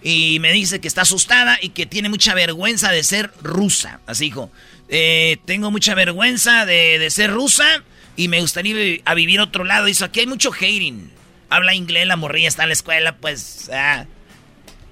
[0.07, 4.01] Y me dice que está asustada y que tiene mucha vergüenza de ser rusa.
[4.07, 4.51] Así dijo,
[4.91, 7.65] eh, tengo mucha vergüenza de, ser rusa
[8.15, 9.87] y me gustaría ir a vivir a otro lado.
[9.87, 11.11] Dice, aquí hay mucho hating.
[11.49, 13.71] Habla inglés, la morrilla está en la escuela, pues...
[13.73, 14.05] Ah,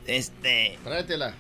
[0.07, 0.79] este...
[0.83, 1.35] Tráetela.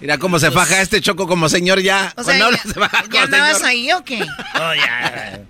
[0.00, 2.12] Mira cómo se faja este choco como señor ya.
[2.16, 4.24] O sea, ya, andabas ahí o qué?
[4.54, 5.40] Oh, ya.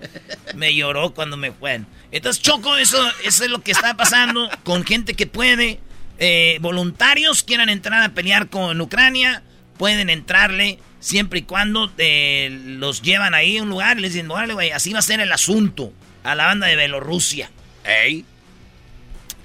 [0.55, 1.83] Me lloró cuando me fue.
[2.11, 5.81] Entonces, Choco, eso, eso es lo que está pasando con gente que puede
[6.19, 9.43] eh, voluntarios quieran entrar a pelear con Ucrania,
[9.79, 14.31] pueden entrarle siempre y cuando eh, los llevan ahí a un lugar y les dicen,
[14.31, 15.93] órale, güey, así va a ser el asunto
[16.25, 17.51] a la banda de Bielorrusia.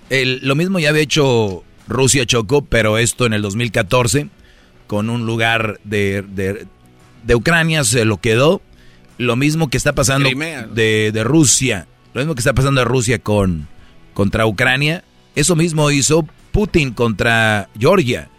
[0.10, 4.30] lo mismo ya había hecho Rusia Choco, pero esto en el 2014,
[4.88, 6.24] con un lugar de,
[7.24, 8.62] de, Ucrania se lo quedó.
[9.18, 10.30] Lo mismo que está pasando
[10.74, 13.68] de, de, Rusia, lo mismo que está pasando de Rusia con,
[14.16, 15.04] contra Ucrania,
[15.36, 18.30] eso mismo hizo Putin contra Georgia.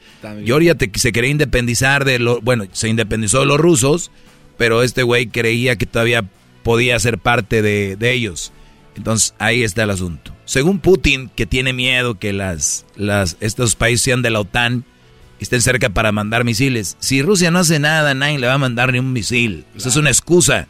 [0.47, 4.10] Georgia te- se quería independizar de lo, bueno, se independizó de los rusos,
[4.56, 6.24] pero este güey creía que todavía
[6.62, 8.52] podía ser parte de, de ellos.
[8.97, 10.32] Entonces ahí está el asunto.
[10.44, 14.84] Según Putin, que tiene miedo que las, las, estos países sean de la OTAN
[15.40, 16.97] y estén cerca para mandar misiles.
[17.01, 19.64] Si Rusia no hace nada, nadie le va a mandar ni un misil.
[19.76, 20.68] Esa es una excusa,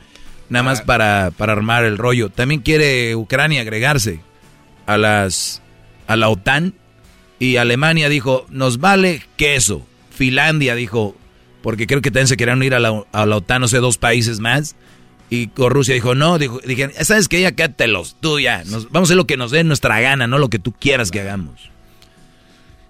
[0.49, 2.31] nada más para, para armar el rollo.
[2.31, 4.21] También quiere Ucrania agregarse
[4.87, 5.61] a las
[6.07, 6.75] a la OTAN
[7.43, 9.85] y Alemania dijo, nos vale queso.
[10.15, 11.17] Finlandia dijo,
[11.61, 13.99] porque creo que también se querían ir a la, a la OTAN, no sé, dos
[13.99, 14.77] países más.
[15.29, 17.41] Y Rusia dijo, no, dijo, dijeron, ¿sabes qué?
[17.41, 18.63] Ya quédatelos, tú ya.
[18.67, 21.11] Nos, vamos a hacer lo que nos dé nuestra gana, no lo que tú quieras
[21.11, 21.69] que hagamos.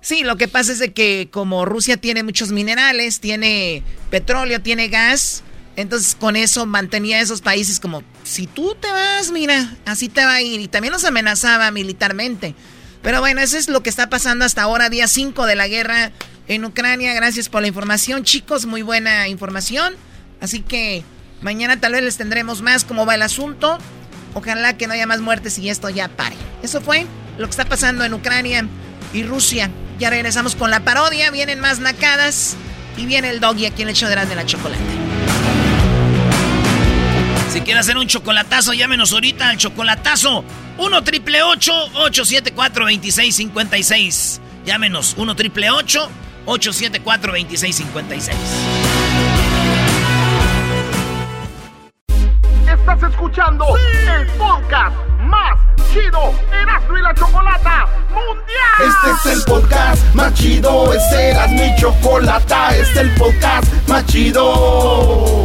[0.02, 4.88] Sí, lo que pasa es de que como Rusia tiene muchos minerales, tiene petróleo, tiene
[4.88, 5.44] gas,
[5.76, 10.22] entonces con eso mantenía a esos países como, si tú te vas, mira, así te
[10.22, 10.60] va a ir.
[10.60, 12.54] Y también los amenazaba militarmente.
[13.02, 16.12] Pero bueno, eso es lo que está pasando hasta ahora, día 5 de la guerra
[16.48, 17.12] en Ucrania.
[17.14, 19.94] Gracias por la información, chicos, muy buena información.
[20.40, 21.02] Así que
[21.40, 23.78] mañana tal vez les tendremos más cómo va el asunto.
[24.34, 26.36] Ojalá que no haya más muertes y esto ya pare.
[26.62, 27.06] Eso fue
[27.38, 28.66] lo que está pasando en Ucrania
[29.12, 29.70] y Rusia.
[29.98, 32.56] Ya regresamos con la parodia, vienen más nacadas
[32.96, 35.01] y viene el doggy aquí en el de de la chocolate.
[37.52, 40.42] Si quiere hacer un chocolatazo, llámenos ahorita al chocolatazo
[40.78, 44.40] 1 triple 874 2656.
[44.64, 48.36] Llámenos 1 triple 874 2656.
[52.66, 55.60] Estás escuchando el podcast más
[55.92, 58.80] chido Erasmo y la Chocolata Mundial.
[58.80, 64.06] Este es el podcast más chido, este era mi chocolata, este es el podcast más
[64.06, 65.44] chido.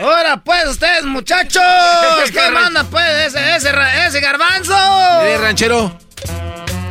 [0.00, 1.62] Ahora pues ustedes muchachos,
[2.32, 3.70] ¿qué manda pues ese, ese,
[4.06, 4.74] ese garbanzo?
[5.22, 5.98] Eh, ranchero.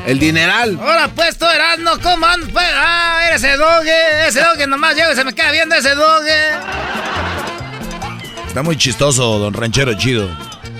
[0.05, 0.77] El dineral.
[0.79, 2.65] Ahora pues tú Erasmo, ¿cómo andas pues?
[2.73, 6.49] Ah, eres ese doge, ese doge nomás llega y se me queda viendo ese doge.
[8.47, 10.29] Está muy chistoso, don Ranchero Chido.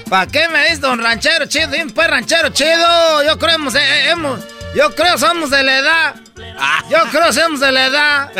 [0.10, 1.68] ¿Para qué me dices don ranchero chido?
[1.68, 4.40] Dime pues ranchero chido, yo creo hemos, eh, hemos,
[4.76, 6.16] yo creo somos de la edad.
[6.90, 8.32] Yo creo somos de la edad.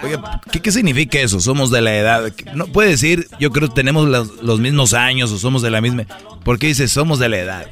[0.02, 0.18] Oye,
[0.50, 1.40] ¿qué, qué significa eso?
[1.40, 2.32] Somos de la edad.
[2.54, 5.80] No puede decir, yo creo que tenemos los, los mismos años o somos de la
[5.80, 6.04] misma.
[6.44, 7.66] ¿Por qué dices somos de la edad?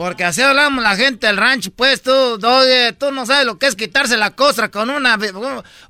[0.00, 3.66] Porque así hablamos la gente del rancho, pues tú, oye, tú no sabes lo que
[3.66, 5.18] es quitarse la costra con una,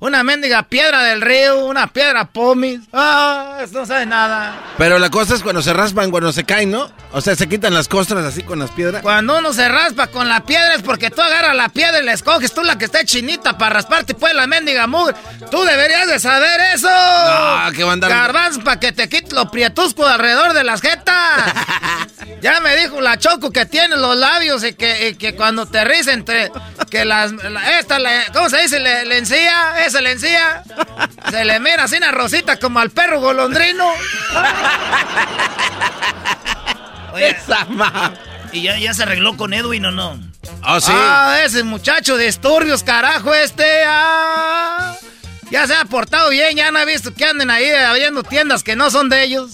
[0.01, 2.81] una mendiga piedra del río, una piedra pomis.
[2.91, 4.59] Ah, no sabes nada.
[4.77, 6.91] Pero la cosa es cuando se raspan, cuando se caen, ¿no?
[7.13, 9.01] O sea, se quitan las costras así con las piedras.
[9.01, 12.11] Cuando uno se raspa con la piedra es porque tú agarras la piedra y la
[12.11, 15.15] escoges tú la que esté chinita para rasparte pues la mendiga mugre.
[15.49, 16.89] Tú deberías de saber eso.
[16.89, 20.81] No, que va a andar- Garbanzo para que te quites lo prietusco alrededor de las
[20.81, 21.15] jetas.
[22.41, 25.83] ya me dijo la Choco que tiene los labios y que, y que cuando te
[25.83, 26.51] ríes entre
[26.89, 28.79] que las la- esta le- ¿cómo se dice?
[28.79, 30.63] Le, le encía, esa le encía.
[31.29, 33.89] Se le mira así una rosita como al perro golondrino.
[37.13, 37.35] Oye,
[38.53, 40.19] ¿Y ya, ya se arregló con Edwin o no?
[40.63, 43.83] Ah, ese muchacho de disturbios, carajo, este.
[43.87, 44.95] ah.
[45.49, 48.75] ya se ha portado bien, ya no ha visto que anden ahí abriendo tiendas que
[48.75, 49.51] no son de ellos.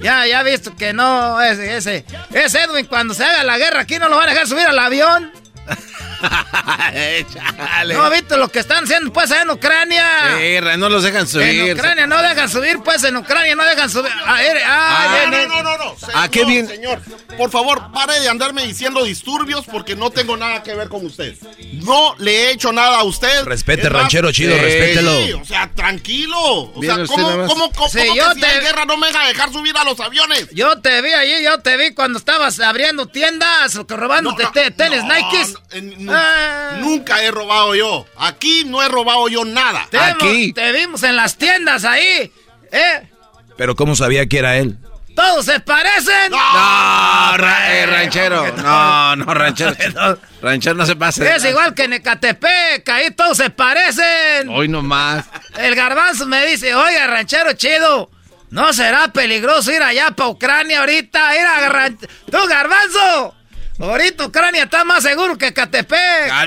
[0.00, 2.04] Ya, ya visto que no, ese, ese.
[2.32, 4.78] Ese Edwin, cuando se haga la guerra aquí no lo van a dejar subir al
[4.78, 5.32] avión.
[7.94, 10.04] ¿No ha visto lo que están haciendo pues allá en Ucrania?
[10.38, 11.48] Sí, no los dejan subir.
[11.48, 14.10] En Ucrania no dejan subir, pues en Ucrania no dejan subir.
[14.24, 15.96] Ah, eh, ah, Ah, viene- No, no, no.
[16.14, 16.66] Ah, qué bien.
[16.68, 17.00] Señor,
[17.36, 21.34] por favor, pare de andarme diciendo disturbios porque no tengo nada que ver con usted.
[21.82, 23.44] No le he hecho nada a usted.
[23.44, 25.16] Respete, ranchero chido, sí, respételo.
[25.22, 26.38] sí, o sea, tranquilo.
[26.74, 29.24] O sea, ¿cómo, cómo, cómo, Sí, cómo yo que si te- guerra no me va
[29.24, 30.48] a dejar subir a los aviones?
[30.52, 34.46] Yo te vi allí, yo te vi cuando estabas abriendo tiendas o que robando te-
[34.46, 35.53] te- tenis Nikes.
[35.72, 36.76] En- Ah.
[36.78, 38.06] Nunca he robado yo.
[38.16, 39.86] Aquí no he robado yo nada.
[39.90, 42.32] Te, vimos, te vimos en las tiendas ahí.
[42.72, 43.08] ¿Eh?
[43.56, 44.76] Pero ¿cómo sabía que era él?
[45.14, 46.32] ¿Todos se parecen?
[46.32, 48.52] No, ra- eh, ranchero.
[48.56, 49.72] No, no, ranchero.
[50.42, 51.32] ranchero no se pase.
[51.36, 54.48] Es igual que en Ecatepec, ahí todos se parecen.
[54.48, 55.24] Hoy nomás.
[55.56, 58.10] El garbanzo me dice, oiga, ranchero chido,
[58.50, 61.36] ¿no será peligroso ir allá para Ucrania ahorita?
[61.36, 61.96] Ir a ran-
[62.28, 63.36] ¡Tú, garbanzo!
[63.78, 65.98] Ahorita Ucrania está más seguro que Ecatepec.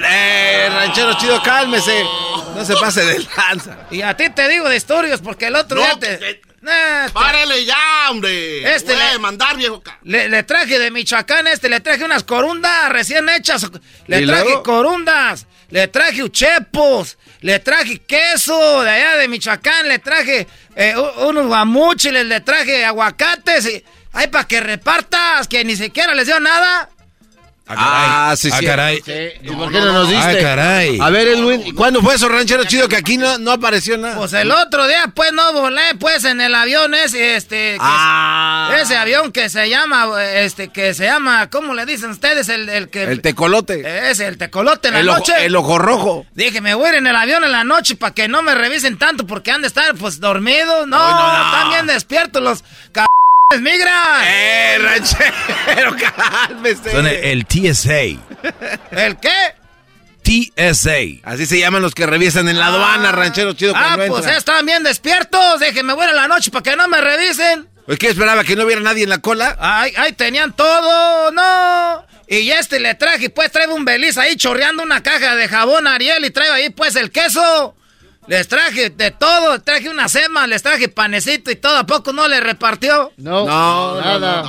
[0.10, 2.04] Eh, ranchero chido, cálmese.
[2.56, 3.78] No se pase de lanza.
[3.92, 6.42] Y a ti te digo de historias porque el otro No, día te...
[6.62, 7.78] Nah, te- ¡Párele ya,
[8.10, 8.74] hombre!
[8.76, 9.84] Este Voy a le- demandar, viejo.
[10.04, 13.68] Le, le traje de Michoacán este, le traje unas corundas recién hechas.
[14.08, 14.64] Le ¿Y traje luego?
[14.64, 21.46] corundas, le traje uchepos, le traje queso de allá de Michoacán, le traje eh, unos
[21.46, 23.66] guamuchiles, le traje aguacates.
[23.68, 23.84] Y,
[24.14, 26.90] ay, para que repartas, que ni siquiera les dio nada.
[27.70, 28.66] Ah, sí, Ah, sí.
[28.66, 29.04] caray.
[29.44, 30.40] ¿Y por qué no nos diste?
[30.40, 31.00] Ah, caray.
[31.02, 34.16] A ver, Edwin, ¿cuándo fue eso, ranchero chido, que aquí no, no apareció nada?
[34.16, 37.74] Pues el otro día, pues no volé, pues en el avión ese, este.
[37.74, 38.72] que- Ah.
[38.82, 42.48] Ese avión que se llama, este, que se llama, ¿cómo le dicen ustedes?
[42.50, 43.04] El, el que.
[43.04, 44.10] El tecolote.
[44.12, 45.46] Ese, el tecolote en la El ojo, noche.
[45.46, 46.26] el ojo rojo.
[46.36, 48.56] Dije, me voy a ir en el avión en la noche para que no me
[48.56, 50.88] revisen tanto porque han de estar pues dormidos.
[50.88, 51.46] No, no, no.
[51.46, 52.64] están bien despiertos los
[53.56, 54.24] migran.
[54.26, 56.92] Eh, ranchero, cálmese.
[56.92, 58.20] Son el, el TSA.
[58.92, 59.56] ¿El qué?
[60.22, 61.22] TSA.
[61.24, 64.38] Así se llaman los que revisan en la aduana, ranchero chido, Ah, cuando pues entra.
[64.38, 65.62] están bien despiertos.
[65.62, 67.68] Dije, me voy a ir en la noche para que no me revisen.
[67.86, 68.44] Pues, ¿Qué esperaba?
[68.44, 69.56] ¿Que no hubiera nadie en la cola?
[69.60, 72.06] Ay, ay, tenían todo, no.
[72.28, 76.26] Y este le traje, pues trae un beliz ahí chorreando una caja de jabón Ariel
[76.26, 77.74] y traigo ahí pues el queso.
[78.28, 82.12] Les traje de todo, les traje una sema, les traje panecito y todo, ¿a poco
[82.14, 83.12] no le repartió?
[83.18, 84.44] No, No, nada.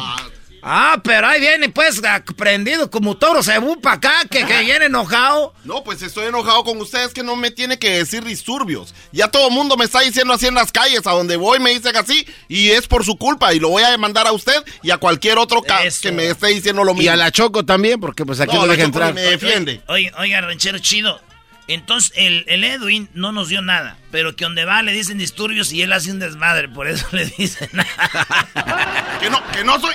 [0.60, 2.00] Ah, pero ahí viene pues
[2.36, 5.54] prendido como toro cebú para acá, que, que viene enojado.
[5.62, 8.92] No, pues estoy enojado con ustedes que no me tiene que decir disturbios.
[9.12, 11.70] Ya todo el mundo me está diciendo así en las calles, a donde voy me
[11.70, 14.90] dicen así, y es por su culpa, y lo voy a demandar a usted y
[14.90, 16.00] a cualquier otro Eso.
[16.02, 17.04] que me esté diciendo lo mismo.
[17.04, 19.14] Y a la Choco también, porque pues aquí No, no, la deja Choco entrar.
[19.14, 19.80] me defiende.
[19.86, 21.20] Oiga, oiga, ranchero chido.
[21.68, 25.70] Entonces, el, el Edwin no nos dio nada, pero que donde va le dicen disturbios
[25.72, 27.88] y él hace un desmadre, por eso le dicen nada.
[29.20, 29.94] Que no, que no soy...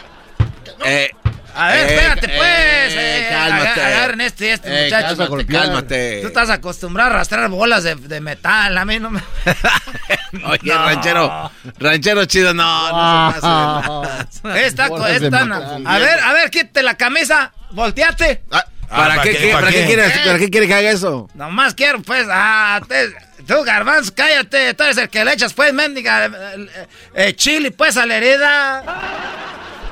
[0.86, 1.10] Eh,
[1.56, 2.94] A ver, Eh, espérate eh, pues.
[2.96, 3.68] eh, cálmate.
[3.82, 5.46] aga- Agarren este y este Eh, muchacho.
[5.48, 6.20] cálmate.
[6.22, 9.22] Tú estás acostumbrado a arrastrar bolas de, de metal, a mí no me...
[10.46, 10.86] Oye, No.
[10.86, 15.84] ranchero, ranchero chido, no, no se de esta metal.
[15.84, 15.90] no.
[15.90, 18.44] A ver, a ver, quítate la camisa, volteate.
[18.52, 18.66] Ah,
[18.96, 19.38] ¿Para, ¿para qué, qué?
[19.38, 19.86] qué- ¿Para ¿Para qué qué?
[19.88, 20.12] quiere, Eh.
[20.26, 21.30] para qué quiere que haga eso?
[21.34, 23.14] Nomás quiero, pues, ah, te-
[23.46, 24.74] tú, garbanzo, cállate.
[24.74, 26.68] Tú eres el que le echas, pues, mendiga, eh,
[27.16, 28.84] eh, chili, pues, a la herida.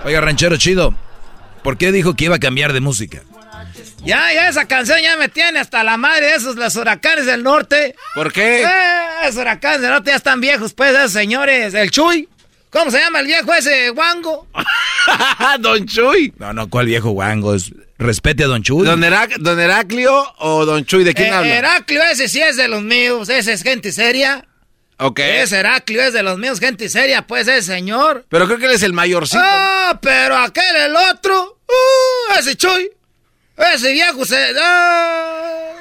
[0.04, 0.96] Oiga, ranchero chido.
[1.64, 3.22] ¿Por qué dijo que iba a cambiar de música?
[4.04, 7.44] Ya, ya, esa canción ya me tiene hasta la madre de esos, los huracanes del
[7.44, 7.96] norte.
[8.16, 8.64] ¿Por qué?
[8.64, 8.68] Eh,
[9.26, 11.74] esos huracanes del norte ya están viejos, pues, esos señores.
[11.76, 12.28] El Chuy.
[12.72, 14.48] ¿Cómo se llama el viejo ese, Wango?
[15.60, 16.34] Don Chuy.
[16.40, 17.54] No, no, ¿cuál viejo guango?
[17.54, 17.72] Es-
[18.02, 18.84] Respete a Don Chuy.
[18.86, 21.04] ¿Don, Herac- ¿Don Heraclio o Don Chuy?
[21.04, 21.56] ¿De quién Eh, habla?
[21.56, 24.48] Heraclio, ese sí es de los míos, ese es gente seria.
[24.98, 25.20] ok.
[25.20, 28.26] Ese Heraclio es de los míos, gente seria, pues, ese señor.
[28.30, 29.42] Pero creo que él es el mayorcito.
[29.44, 32.90] Ah, pero aquel, el otro, uh, ese Chuy,
[33.76, 34.52] ese viejo se...
[34.60, 35.74] ah,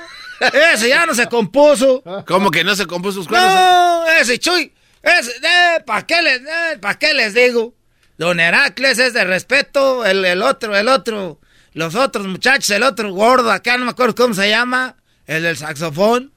[0.75, 2.03] ese ya no se compuso.
[2.27, 3.53] ¿Cómo que no se compuso sus cuernos?
[3.55, 4.73] No, ese Chuy,
[5.03, 7.75] ese, eh, ¿para qué, les, eh, pa' qué les digo?
[8.19, 11.41] Don Heracles es de respeto, el, el otro, el otro,
[11.73, 15.57] los otros muchachos, el otro gordo, acá no me acuerdo cómo se llama, el del
[15.57, 16.33] saxofón.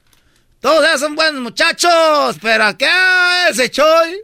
[0.60, 4.22] Todos esos son buenos muchachos, pero acá ese Chuy,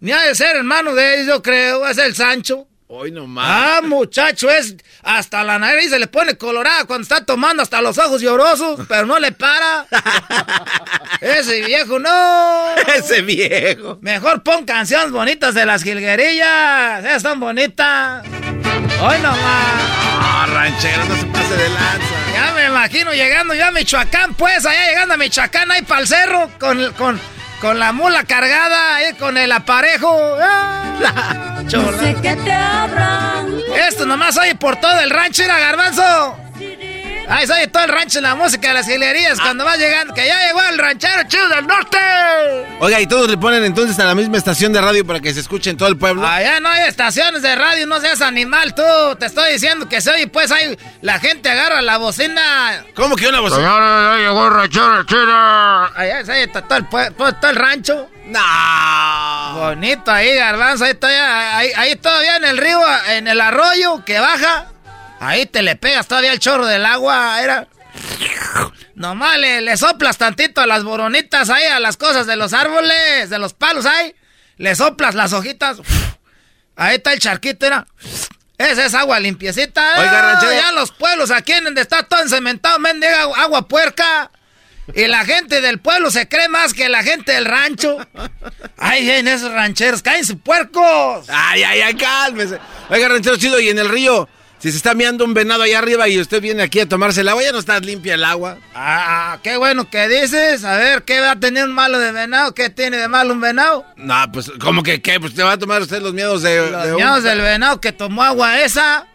[0.00, 2.66] ni ha de ser hermano de ellos, yo creo, es el Sancho.
[2.94, 3.46] Hoy nomás.
[3.48, 7.96] Ah, muchacho, es hasta la nariz se le pone colorada cuando está tomando hasta los
[7.96, 9.86] ojos llorosos, pero no le para.
[11.22, 12.76] Ese viejo no.
[12.94, 13.98] Ese viejo.
[14.02, 17.02] Mejor pon canciones bonitas de las jilguerillas.
[17.02, 18.26] Esas están bonitas.
[18.26, 19.38] Hoy nomás.
[20.20, 22.14] Ah, ranchero, no se pase de lanza.
[22.34, 26.06] Ya me imagino llegando yo a Michoacán, pues, allá llegando a Michoacán, ahí para el
[26.06, 27.18] cerro, con, con,
[27.62, 30.12] con la mula cargada, ahí con el aparejo.
[30.42, 32.10] Ah, chola.
[33.88, 36.36] Esto nomás oye por todo el rancho, era garbanzo.
[37.28, 40.12] Ahí se oye todo el rancho en la música de las gilerías cuando vas llegando,
[40.12, 41.98] que ya llegó el ranchero chido del norte.
[42.80, 45.40] Oiga, ¿y todos le ponen entonces a la misma estación de radio para que se
[45.40, 46.26] escuche en todo el pueblo?
[46.26, 48.82] Allá no hay estaciones de radio, no seas animal tú.
[49.18, 52.84] Te estoy diciendo que se oye, pues ahí la gente agarra la bocina.
[52.94, 53.56] ¿Cómo que una voz?
[53.56, 55.32] ya llegó el ranchero chido.
[55.94, 58.10] Allá se oye todo el, todo el rancho.
[58.26, 59.54] No.
[59.54, 60.84] Bonito ahí, garbanzo.
[60.84, 62.80] Ahí todavía, ahí, ahí todavía en el río,
[63.10, 64.71] en el arroyo que baja.
[65.22, 67.40] Ahí te le pegas todavía el chorro del agua.
[67.40, 67.68] Era.
[68.96, 73.30] Nomás le, le soplas tantito a las boronitas ahí, a las cosas de los árboles,
[73.30, 74.14] de los palos ahí.
[74.56, 75.78] Le soplas las hojitas.
[76.74, 77.86] Ahí está el charquito, era.
[78.58, 80.00] Esa es agua limpiecita.
[80.00, 80.52] Oiga, Ah, ranchero.
[80.52, 84.30] Ya los pueblos, aquí en donde está todo encementado, mendiga agua puerca.
[84.92, 87.96] Y la gente del pueblo se cree más que la gente del rancho.
[88.76, 91.26] Ay, en esos rancheros, cállense puercos.
[91.28, 92.58] Ay, ay, ay, cálmese.
[92.88, 94.28] Oiga, ranchero chido, y en el río,
[94.62, 97.28] si se está meando un venado allá arriba y usted viene aquí a tomarse el
[97.28, 98.58] agua, ya no está limpia el agua.
[98.76, 100.64] Ah, qué bueno que dices.
[100.64, 102.54] A ver, ¿qué va a tener un malo de venado?
[102.54, 103.84] ¿Qué tiene de malo un venado?
[103.96, 105.18] No, pues, ¿cómo que qué?
[105.18, 106.70] Pues te va a tomar usted los miedos de.
[106.70, 109.06] Los de un- ñaos del venado que tomó agua esa.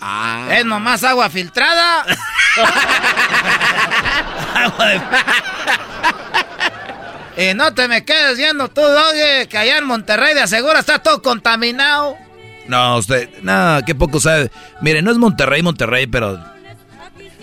[0.00, 0.48] Ah.
[0.50, 2.04] Es nomás agua filtrada.
[4.56, 5.00] agua de...
[7.34, 10.98] Y no te me quedes viendo tú, Doge, que allá en Monterrey de asegura está
[10.98, 12.18] todo contaminado.
[12.68, 14.50] No, usted, no, qué poco sabe.
[14.80, 16.38] Mire, no es Monterrey, Monterrey, pero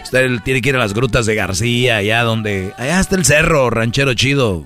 [0.02, 3.70] usted tiene que ir a las grutas de García, allá donde, allá está el cerro,
[3.70, 4.66] ranchero chido.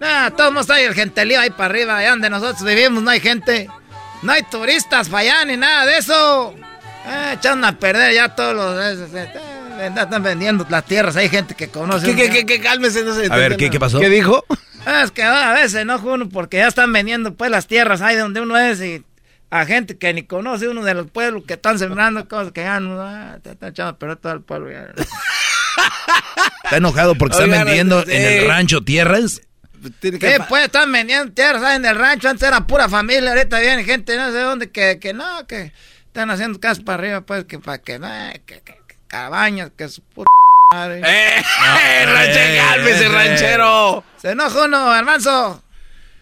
[0.00, 3.20] Nah, todo mundo hay el gentelío ahí para arriba, allá donde nosotros vivimos no hay
[3.20, 3.68] gente.
[4.22, 6.54] No hay turistas para allá ni nada de eso.
[7.06, 9.00] Eh, echaron a perder ya todos los...
[9.00, 9.32] eh, eh,
[9.78, 12.06] eh, están vendiendo las tierras, hay gente que conoce.
[12.06, 12.60] ¿Qué, qué, qué, qué?
[12.60, 13.98] Cálmese, no se A ver, ¿qué, qué pasó?
[13.98, 14.44] ¿Qué dijo?
[14.86, 18.16] Ah, Es que a veces enoja uno porque ya están vendiendo pues las tierras ahí
[18.16, 19.04] donde uno es y
[19.50, 22.80] a gente que ni conoce uno de los pueblos que están sembrando cosas que ya
[22.80, 24.70] no, ah, te están echando perder todo el pueblo.
[24.70, 24.86] ya.
[26.64, 28.12] Está enojado porque están vendiendo sí.
[28.12, 29.40] en el rancho tierras.
[30.02, 30.12] Sí,
[30.48, 34.14] pues están vendiendo tierras ahí en el rancho, antes era pura familia, ahorita viene gente
[34.16, 35.72] no sé dónde que, que no, que
[36.06, 39.88] están haciendo casas para arriba pues que para que, nah, que, que- que cabañas, que
[39.88, 40.28] su puta
[40.72, 41.02] madre.
[41.04, 41.42] ¡Eh!
[42.06, 44.04] ranchero, cálmese, ranchero!
[44.18, 45.62] Se enoja uno, hermano.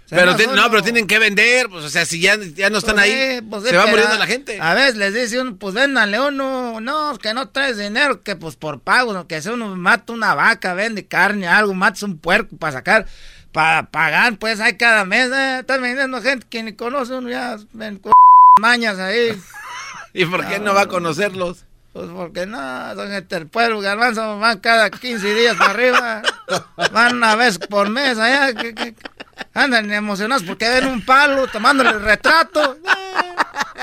[0.09, 3.05] Pero no, pero tienen que vender, pues, o sea, si ya, ya no están Pues
[3.05, 4.59] ahí, sí, pues se va pero muriendo la gente.
[4.59, 8.57] A veces les dice uno, pues véndanle uno, no, que no traes dinero, que pues
[8.57, 12.73] por pago, que si uno mata una vaca, vende carne, algo, matas un puerco para
[12.73, 13.07] sacar,
[13.53, 17.59] para pagar, pues hay cada mes, eh, están vendiendo gente que ni conoce uno, ya
[17.75, 18.13] ven con
[18.63, 19.39] mañas ahí.
[20.15, 21.67] ¿Y por qué no va a conocerlos?
[21.99, 26.23] Pues porque no, son gente del pueblo, garbanzo, van cada 15 días para arriba,
[26.93, 28.95] van una vez por mes allá, que, que-
[29.53, 32.79] andan emocionados porque ven un palo tomándole el retrato.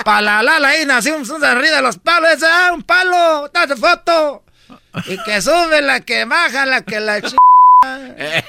[0.05, 3.75] Para la lala ahí nacimos un arriba de los palos, ese, ah, un palo, date
[3.75, 4.45] foto.
[5.07, 7.35] Y que sube la que baja, la que la ch...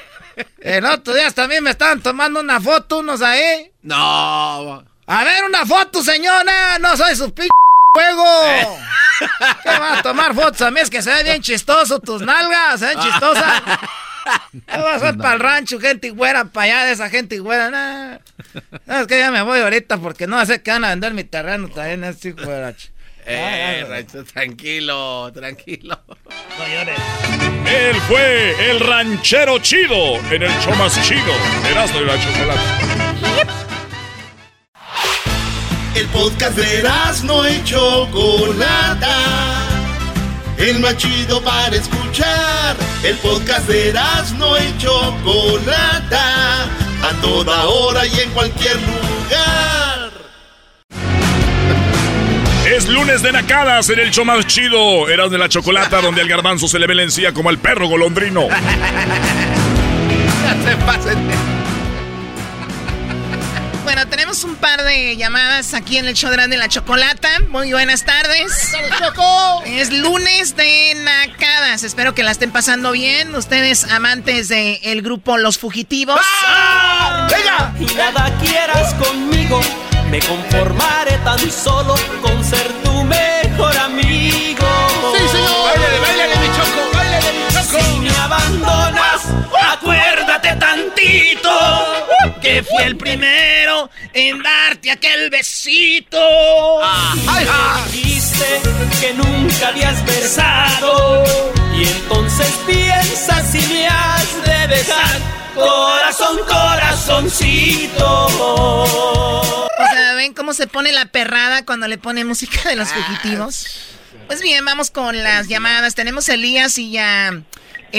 [0.60, 3.72] El otro día también me estaban tomando una foto unos ahí.
[3.82, 4.84] No.
[5.08, 6.78] A ver, una foto, señora.
[6.78, 7.48] No soy su p
[7.96, 8.24] juego.
[9.62, 10.80] ¿Qué vas a tomar fotos a mí?
[10.80, 13.62] Es que se ve bien chistoso tus nalgas, se ven chistosas.
[14.52, 17.70] ¿Qué vas a hacer para el rancho, gente güera, para allá de esa gente güera?
[17.70, 18.18] Nah.
[18.86, 21.24] No, es que ya me voy ahorita porque no sé que van a vender mi
[21.24, 22.90] terreno también, este hijo de la ch-
[23.24, 26.00] Eh, ranchero, tranquilo, tranquilo.
[26.58, 26.98] No llores.
[27.72, 31.32] Él fue el ranchero chido en el show más chido.
[31.70, 33.75] Erasmo y la chocolate.
[35.96, 36.82] El podcast de
[37.24, 39.16] no y Chocolata.
[40.58, 42.76] El más chido para escuchar.
[43.02, 43.94] El podcast de
[44.36, 46.64] no y Chocolata.
[47.02, 50.10] A toda hora y en cualquier lugar.
[52.66, 55.08] Es lunes de nacadas en el show más chido.
[55.08, 57.88] Eras de la chocolata donde al garbanzo se le ve la encía como al perro
[57.88, 58.42] golondrino.
[60.62, 61.55] se pasen.
[63.96, 67.30] Bueno, tenemos un par de llamadas aquí en el show de la chocolata.
[67.48, 68.74] Muy buenas tardes.
[69.64, 71.82] Es lunes de nacadas.
[71.82, 73.34] Espero que la estén pasando bien.
[73.34, 76.20] Ustedes amantes del grupo Los Fugitivos.
[77.30, 77.72] ¡Venga!
[77.80, 79.62] Y nada quieras conmigo,
[80.10, 84.68] me conformaré tan solo con ser tu mejor amigo.
[85.16, 85.70] Sí, señor.
[85.74, 87.78] Báilale, báilale, mi choco, báilale, mi choco.
[87.80, 89.22] Si me abandonas,
[89.72, 92.06] acuérdate tantito
[92.56, 96.18] Que fui el primero en darte aquel besito.
[96.82, 97.46] Ay,
[97.92, 98.46] dijiste
[98.98, 101.22] que nunca habías besado
[101.76, 105.20] y entonces piensas si me has de besar.
[105.54, 108.24] Corazón, corazoncito.
[108.24, 113.66] O sea, ¿ven cómo se pone la perrada cuando le pone música de los fugitivos?
[114.28, 115.94] Pues bien, vamos con las llamadas.
[115.94, 117.38] Tenemos a Elías y ya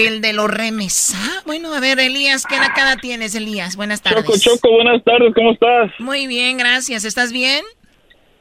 [0.05, 1.13] el de los remes.
[1.15, 3.75] Ah, bueno, a ver, Elías, ¿qué nacada tienes, Elías?
[3.75, 4.23] Buenas tardes.
[4.25, 5.91] Choco, Choco, buenas tardes, ¿cómo estás?
[5.99, 7.03] Muy bien, gracias.
[7.05, 7.63] ¿Estás bien?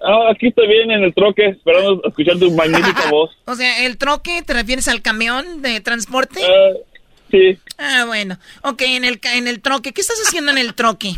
[0.00, 3.30] Ah, aquí estoy bien en el troque, esperando escuchar tu magnífica voz.
[3.46, 6.40] O sea, ¿el troque te refieres al camión de transporte?
[7.30, 7.58] sí.
[7.78, 8.38] Ah, bueno.
[8.62, 9.92] Ok, en el, en el troque.
[9.92, 11.12] ¿Qué estás haciendo en el troque?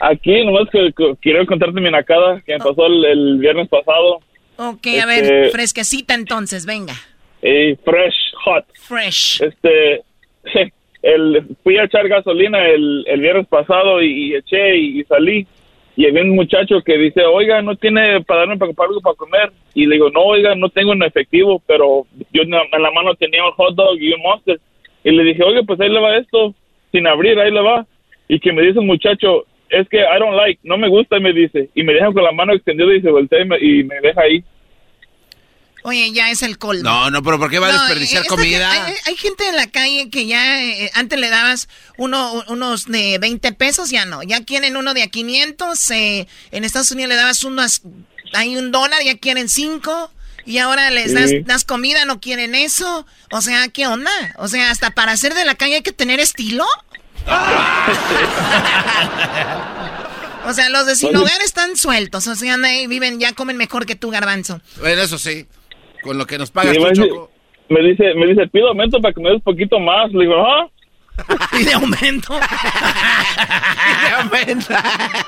[0.00, 4.20] Aquí nomás que, que quiero contarte mi nacada que me pasó el, el viernes pasado.
[4.56, 6.94] Ok, a ver, Este- fresquecita entonces, venga.
[7.42, 8.64] Y fresh, hot.
[8.74, 9.42] Fresh.
[9.42, 10.02] Este,
[11.02, 15.46] el, fui a echar gasolina el, el viernes pasado y, y eché y, y salí.
[15.96, 19.16] Y había un muchacho que dice, oiga, ¿no tiene para darme para comprar algo para
[19.16, 19.52] comer?
[19.74, 22.92] Y le digo, no, oiga, no tengo en efectivo, pero yo en la, en la
[22.92, 24.60] mano tenía un hot dog y un monster.
[25.02, 26.54] Y le dije, oiga, pues ahí le va esto,
[26.92, 27.84] sin abrir, ahí le va.
[28.28, 31.32] Y que me dice el muchacho, es que I don't like, no me gusta, me
[31.32, 31.68] dice.
[31.74, 34.20] Y me deja con la mano extendida y se voltea y me, y me deja
[34.20, 34.44] ahí.
[35.84, 36.82] Oye, ya es el colmo.
[36.82, 38.70] No, no, pero ¿por qué va a No, desperdiciar esta- comida?
[38.70, 43.18] Hay, hay gente en la calle que ya eh, antes le dabas uno, unos de
[43.18, 44.22] 20 pesos, ya no.
[44.22, 45.90] Ya quieren uno de a 500.
[45.92, 47.82] eh, en Estados Unidos le dabas unos,
[48.34, 50.10] hay un dólar, ya quieren cinco.
[50.44, 51.40] Y ahora les das, Sí.
[51.44, 53.06] das comida, no quieren eso.
[53.30, 54.10] O sea, ¿qué onda?
[54.38, 56.66] O sea, hasta para ser de la calle hay que tener estilo.
[60.46, 62.26] o sea, los de sin hogar están sueltos.
[62.26, 64.60] O sea, andan ahí, viven, ya comen mejor que tú, garbanzo.
[64.80, 65.46] Bueno, eso sí.
[66.02, 67.30] Con lo que nos pagas tú, me dice- Choco.
[67.70, 70.10] Me dice, me dice, pido aumento para que me des un poquito más.
[70.12, 70.68] Le digo, ¿ah?
[71.58, 72.38] Y de aumento.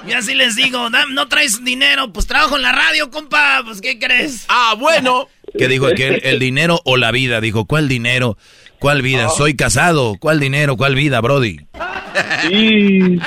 [0.07, 3.81] Y así les digo, "Dam- no traes dinero, pues trabajo en la radio, compa, pues
[3.81, 4.47] ¿qué crees?
[4.49, 5.29] Ah, bueno.
[5.59, 6.21] ¿Qué dijo aquel?
[6.25, 7.41] ¿El dinero o la vida?
[7.41, 8.37] Dijo, ¿cuál dinero?
[8.79, 9.27] ¿Cuál vida?
[9.27, 9.31] Ah.
[9.31, 10.17] Soy casado.
[10.19, 10.77] ¿Cuál dinero?
[10.77, 11.59] ¿Cuál vida, Brody?
[12.51, 13.19] Y...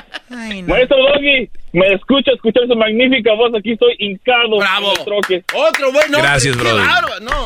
[0.66, 3.52] Maestro Doggy, me escucha escuchar su magnífica voz.
[3.58, 4.58] Aquí estoy hincado.
[4.58, 4.94] Bravo.
[4.94, 5.44] En el troque.
[5.54, 6.20] Otro bueno.
[6.20, 6.84] Gracias, Brody.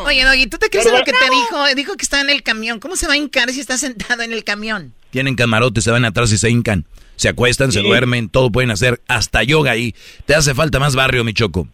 [0.05, 1.75] Oye, Doggy, ¿tú te crees en lo que te dijo?
[1.75, 2.79] Dijo que está en el camión.
[2.79, 4.93] ¿Cómo se va a hincar si está sentado en el camión?
[5.09, 6.85] Tienen camarotes, se van atrás y se hincan.
[7.15, 9.95] Se acuestan, se duermen, todo pueden hacer, hasta yoga ahí.
[10.25, 11.67] Te hace falta más barrio, mi choco.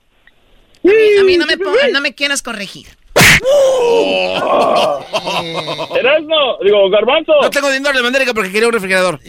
[0.85, 1.57] A mí, a mí no, me,
[1.91, 2.87] no me quieras corregir.
[5.95, 7.33] Erasmo, digo, Garbanzo.
[7.41, 9.19] No tengo dinero de manera porque quería un refrigerador.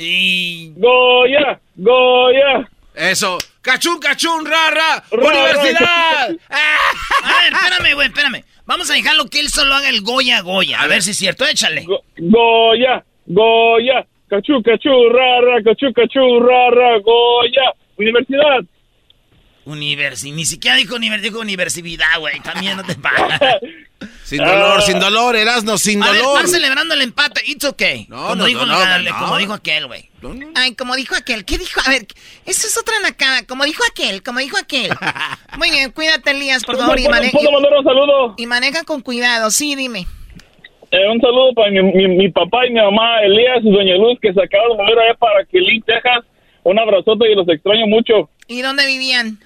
[0.77, 2.71] Goya, Goya.
[2.95, 3.39] Eso.
[3.61, 5.03] Cachún, cachún, rara.
[5.11, 6.31] Ra, Universidad.
[6.51, 8.45] A ver, espérame, güey, espérame.
[8.67, 10.81] Vamos a dejarlo que él solo haga el Goya Goya.
[10.81, 11.87] A, ver si es cierto, échale.
[12.17, 14.07] Goya, Goya.
[14.29, 17.73] Cachú, cachú, rara, cachú, cachú, rara, Goya.
[17.99, 18.65] Universidad.
[19.67, 22.41] Universi, ni siquiera dijo, univer- dijo universidad, güey.
[22.41, 23.41] También no te pagas.
[24.25, 26.37] Sin dolor, sin dolor, Erasno, sin A ver, dolor.
[26.37, 27.41] están celebrando el empate.
[27.47, 28.05] It's okay.
[28.09, 29.19] No, como, no, dijo, no, el- no.
[29.19, 30.11] como dijo aquel, güey.
[30.55, 31.45] Ay, como dijo aquel.
[31.47, 31.81] ¿Qué dijo?
[31.87, 32.07] A ver,
[32.45, 33.47] eso es otra nacada.
[33.47, 34.91] Como dijo aquel, como dijo aquel.
[35.59, 36.99] Muy bien, cuídate, Elías, por favor.
[36.99, 38.35] Y, ¿Puedo, mane- puedo mandar un saludo?
[38.37, 39.51] y maneja con cuidado.
[39.51, 40.07] Sí, dime.
[40.91, 44.19] Eh, un saludo para mi, mi- mi papá y mi mamá, Elías y Doña Luz,
[44.21, 46.25] que se acaban de mover allá para Quelín, Texas.
[46.63, 48.29] Un abrazote y los extraño mucho.
[48.49, 49.39] ¿Y dónde vivían?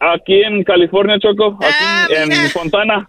[0.00, 1.58] Aquí en California, Choco.
[1.60, 2.50] Aquí Ah, en.
[2.50, 3.08] Fontana.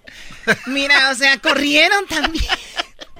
[0.68, 2.44] Mira, o sea, corrieron también.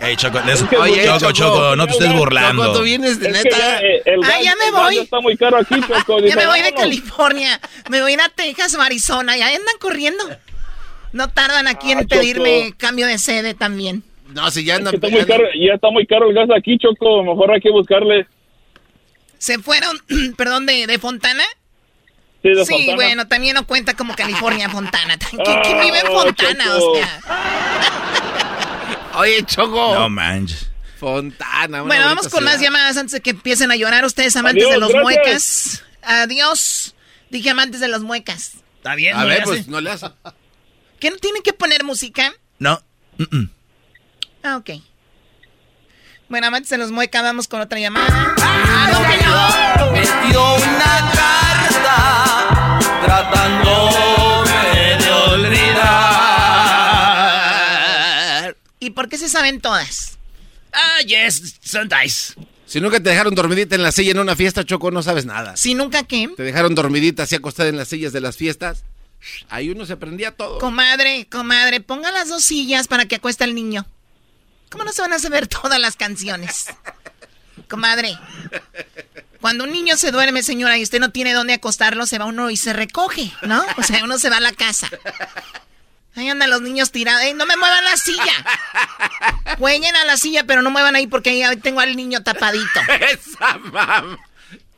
[0.02, 2.64] Ey, Choco, eso- Oye, Choco, Choco, Choco, no te estés burlando.
[2.66, 3.82] Choco, tú vienes de ya, neta.
[3.82, 4.96] eh, el Ah, ya me voy.
[4.96, 6.20] ya está muy caro aquí, Choco.
[6.20, 6.74] Ya me voy de.
[6.74, 7.60] California.
[7.90, 9.38] Me voy a ir a Texas o Arizona.
[9.38, 10.24] Ya andan corriendo.
[11.14, 12.78] No tardan aquí Ah, en pedirme Choco.
[12.80, 14.04] cambio de sede también.
[14.34, 16.78] No, si ya Es que está muy caro, ya está muy caro el gas aquí,
[16.78, 17.24] Choco.
[17.24, 18.28] Mejor hay que buscarle.
[19.38, 19.98] ¿Se fueron,
[20.38, 21.44] perdón, de, de Fontana?
[22.44, 22.96] Sí, de sí, Fontana.
[22.96, 25.18] bueno, también no cuenta como California, Fontana.
[25.18, 26.64] ¿Quién, quién vive en Ah, Fontana?
[26.66, 26.92] Choco.
[26.92, 27.20] O sea.
[29.16, 29.94] Oye, Choco.
[29.96, 30.70] No manches.
[31.00, 31.82] Fontana.
[31.82, 34.80] Bueno, vamos con más llamadas antes de que empiecen a llorar ustedes, amantes Adiós, de
[34.80, 35.04] los gracias.
[35.04, 35.84] muecas.
[36.04, 36.96] Adiós.
[37.30, 38.52] Dije amantes de los muecas.
[38.78, 40.08] Está bien, A no ver, le pues no le hace.
[41.00, 42.34] ¿Qué no tienen que poner música?
[42.60, 42.82] No.
[43.18, 43.50] mm, mm.
[44.44, 44.70] Ah, ok.
[46.30, 48.34] Bueno, amantes de los muecas, vamos con otra llamada.
[48.40, 51.61] Ah, no, que una carta
[53.04, 56.12] tratándome de olvidar.
[58.80, 60.18] ¿Y por qué se saben todas?
[60.74, 62.36] Ah, yes, sometimes.
[62.66, 65.58] Si nunca te dejaron dormidita en la silla en una fiesta, Choco, no sabes nada.
[65.58, 66.30] Si nunca qué.
[66.38, 68.86] Te dejaron dormidita así acostada en las sillas de las fiestas.
[69.50, 70.58] Ahí uno se aprendía todo.
[70.60, 73.86] Comadre, comadre, ponga las dos sillas para que acueste al niño.
[74.70, 76.68] ¿Cómo no se van a saber todas las canciones?
[77.70, 78.18] Comadre,
[79.42, 82.50] cuando un niño se duerme, señora, y usted no tiene dónde acostarlo, se va uno
[82.50, 83.66] y se recoge, ¿no?
[83.78, 84.88] O sea, uno se va a la casa.
[86.16, 87.22] Ahí andan los niños tirados.
[87.24, 89.56] ¡Ey, no me muevan la silla!
[89.58, 92.80] Jueguen a la silla, pero no muevan ahí porque ahí tengo al niño tapadito.
[93.12, 94.20] Esa mamá.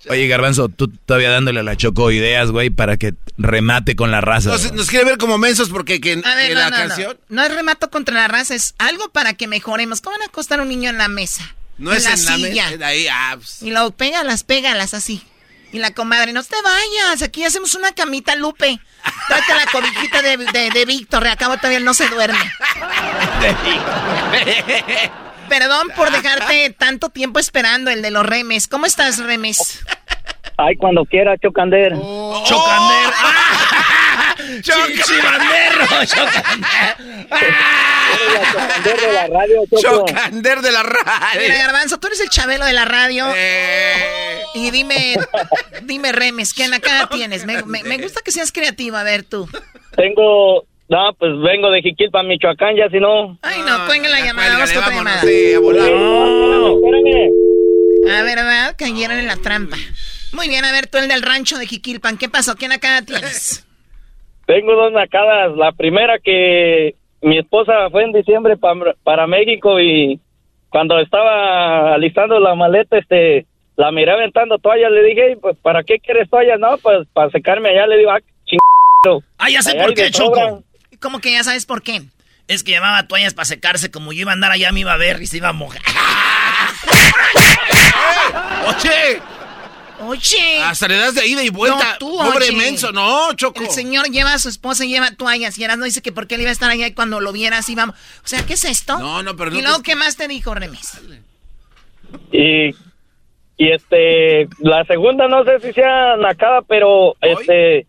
[0.10, 4.22] Oye, Garbanzo, tú todavía dándole a la Choco ideas, güey, para que remate con la
[4.22, 4.50] raza.
[4.50, 7.18] Nos, nos quiere ver como mensos porque que, A ver, que no, la no, canción
[7.30, 7.36] no.
[7.38, 10.02] No es remato contra la raza, es algo para que mejoremos.
[10.02, 11.56] ¿Cómo van a acostar a un niño en la mesa?
[11.78, 12.70] No, es en la silla.
[12.72, 12.88] mesa.
[12.88, 13.62] Ahí, ah, pues.
[13.62, 15.22] Y luego pégalas, pégalas así.
[15.72, 18.80] Y la comadre, no te vayas, aquí hacemos una camita, Lupe.
[19.28, 22.38] Trate la cobijita de, de, de Víctor, acabo todavía no se duerme.
[25.50, 28.68] Perdón por dejarte tanto tiempo esperando el de los remes.
[28.68, 29.80] ¿Cómo estás, remes?
[30.58, 31.94] Ay, cuando quiera, Chocander.
[31.94, 33.14] Chocander.
[34.62, 36.06] Chichibanderro,
[38.14, 40.06] Chocander de la radio, Choco.
[40.08, 41.42] Chocander de la radio.
[41.42, 43.26] Mira, Garbanzo, tú eres el chabelo de la radio.
[43.36, 44.42] Eh.
[44.56, 45.16] Y dime,
[45.84, 47.46] dime, Remes, ¿qué acá tienes?
[47.46, 49.48] Me, me, me gusta que seas creativo, a ver tú.
[49.96, 53.38] Tengo, no, pues vengo de Jiquilpa, Michoacán, ya si no.
[53.42, 55.22] Ay, no, cuelga la llamada, vamos con otra llamada.
[55.22, 55.88] Sí, a volar.
[55.88, 57.32] Espérame.
[58.12, 58.76] A ver, ¿verdad?
[58.78, 59.78] Cayeron en la trampa.
[60.34, 62.56] Muy bien, a ver, tú el del rancho de Jiquilpan, ¿qué pasó?
[62.56, 63.66] ¿Quién acá tienes?
[64.46, 65.56] Tengo dos nacadas.
[65.56, 70.20] La primera que mi esposa fue en diciembre pa- para México y
[70.70, 73.46] cuando estaba alistando la maleta, este,
[73.76, 74.92] la miré aventando toallas.
[74.92, 76.60] Le dije, "Ey, pues, ¿para qué quieres toallas?
[76.60, 77.88] No, pues, para secarme allá.
[77.88, 78.60] Le digo, ah, ching...
[79.38, 80.12] Ah, ya sé Allá por qué.
[80.12, 80.64] Choco.
[81.02, 82.02] ¿Cómo que ya sabes por qué?
[82.48, 84.98] Es que llevaba toallas para secarse, como yo iba a andar allá, me iba a
[84.98, 85.82] ver y se iba a mojar.
[88.68, 89.22] Oye,
[90.08, 90.62] Oye.
[90.64, 91.92] hasta le das de ida y vuelta.
[91.94, 92.56] No, tú, Pobre oye.
[92.58, 93.62] menso, no, Choco.
[93.62, 96.28] El señor lleva a su esposa y lleva toallas y ahora no dice que por
[96.28, 97.96] qué le iba a estar allá y cuando lo viera así vamos.
[98.24, 98.98] O sea, ¿qué es esto?
[99.00, 101.00] No, no, pero no ¿Y luego te- qué más te dijo, Remis?
[102.32, 102.70] Y,
[103.58, 107.88] y este, la segunda no sé si sea nacada, pero este,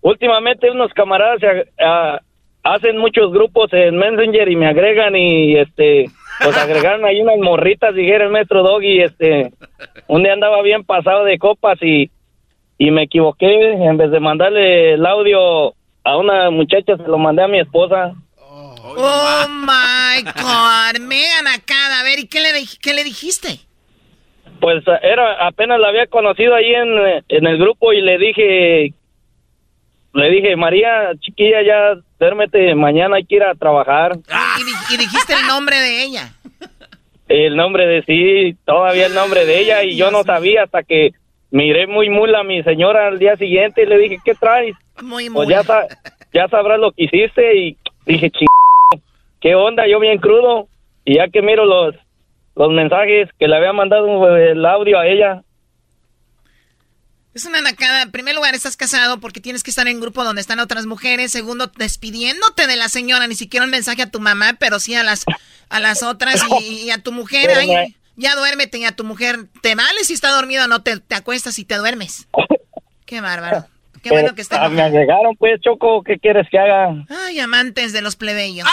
[0.00, 2.20] últimamente unos camaradas se, ah,
[2.62, 6.10] hacen muchos grupos en Messenger y me agregan y este,
[6.42, 9.52] pues agregaron ahí unas morritas, dijera el maestro Doggy, este,
[10.06, 12.10] un día andaba bien pasado de copas y,
[12.78, 17.42] y me equivoqué, en vez de mandarle el audio a una muchacha, se lo mandé
[17.42, 18.14] a mi esposa.
[18.38, 22.00] Oh my God, mega nacada.
[22.00, 22.50] A ver, ¿y qué le,
[22.80, 23.60] qué le dijiste?
[24.60, 28.94] Pues era apenas la había conocido ahí en, en el grupo y le dije
[30.16, 34.96] le dije María chiquilla ya duérmete mañana hay que ir a trabajar Y, di- y
[34.98, 36.32] dijiste el nombre de ella.
[37.28, 41.10] el nombre de sí todavía el nombre de ella y yo no sabía hasta que
[41.50, 45.28] miré muy mula a mi señora al día siguiente y le dije qué traes Muy,
[45.30, 45.86] pues ya sa-
[46.32, 47.76] ya sabrás lo que hiciste y
[48.06, 48.46] dije ching
[49.40, 50.68] qué onda yo bien crudo
[51.04, 51.94] y ya que miro los
[52.54, 55.42] los mensajes que le había mandado el audio a ella
[57.36, 58.00] Es una nacada.
[58.00, 60.86] En primer lugar, estás casado porque tienes que estar en un grupo donde están otras
[60.86, 61.32] mujeres.
[61.32, 63.26] Segundo, despidiéndote de la señora.
[63.26, 65.26] Ni siquiera un mensaje a tu mamá, pero sí a las,
[65.68, 67.50] a las otras y, y a tu mujer.
[67.50, 69.48] Ay, ya duérmete y a tu mujer.
[69.60, 70.82] ¿Te vale si está dormido o no?
[70.82, 72.26] Te, te acuestas y te duermes.
[73.04, 73.66] Qué bárbaro.
[74.08, 74.56] Qué bueno que esté.
[74.56, 76.90] Ah, me agregaron, pues, Choco, ¿qué quieres que haga?
[77.26, 78.68] Ay, amantes de los plebeyos.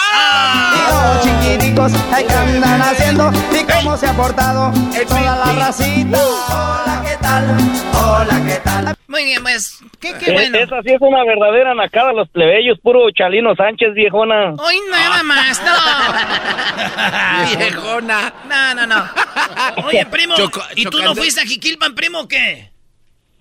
[1.23, 3.31] chiquiticos, ay, ¿qué andan haciendo?
[3.51, 4.71] ¿Y cómo se ha portado
[5.07, 6.17] toda la racita?
[6.49, 7.57] Hola, ¿qué tal?
[7.93, 8.95] Hola, ¿qué tal?
[9.07, 10.57] Muy bien, pues, qué, qué Eh, bueno.
[10.57, 14.53] Esa sí es una verdadera nacada, los plebeyos, puro Chalino Sánchez, viejona.
[14.57, 15.73] Hoy nada más, no.
[17.59, 18.33] Viejona.
[18.49, 19.05] No, no, no.
[19.85, 22.72] Oye, primo, Choco- ¿y tú no fuiste a Jiquilpan, primo, o qué?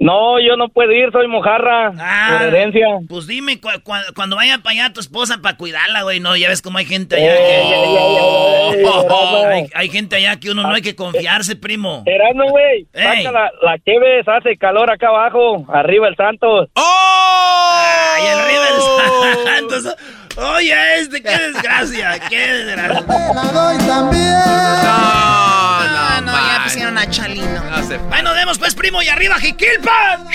[0.03, 2.87] No, yo no puedo ir, soy mojarra, Ah, por herencia.
[3.09, 6.49] Pues dime, cu- cu- cuando vaya para allá tu esposa para cuidarla, güey, no, ya
[6.49, 7.37] ves cómo hay gente allá.
[7.37, 8.83] Que-
[9.53, 12.03] hay, hay gente allá que uno no hay que confiarse, primo.
[12.07, 16.69] Erasmo, güey, la, la Cheves, hace calor acá abajo, arriba el Santos.
[16.75, 17.83] ¡Oh!
[18.15, 19.97] Ay, el River Santos.
[20.37, 23.05] Oye, este, qué desgracia, qué desgracia.
[23.35, 24.33] La doy también.
[24.33, 27.65] No, No, no, no, ya pusieron a Chalino.
[27.71, 30.27] No se nos vemos, pues, primo, y arriba, Jiquilpan.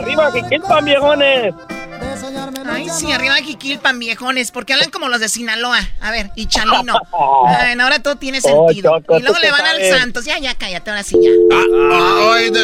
[0.00, 1.54] Arriba, Jiquilpan, viejones.
[2.70, 5.80] Ay, sí, arriba Jiquilpan, viejones, porque hablan como los de Sinaloa.
[6.00, 6.98] A ver, y Chalino.
[7.46, 8.98] Ay, ahora todo tiene Oh, sentido.
[9.00, 9.82] Choco, y luego ¿tú le van al?
[9.98, 10.24] Santos.
[10.24, 11.30] Ya, ya, cállate, ahora sí ya.
[11.52, 12.60] Ah, ah, ay, no,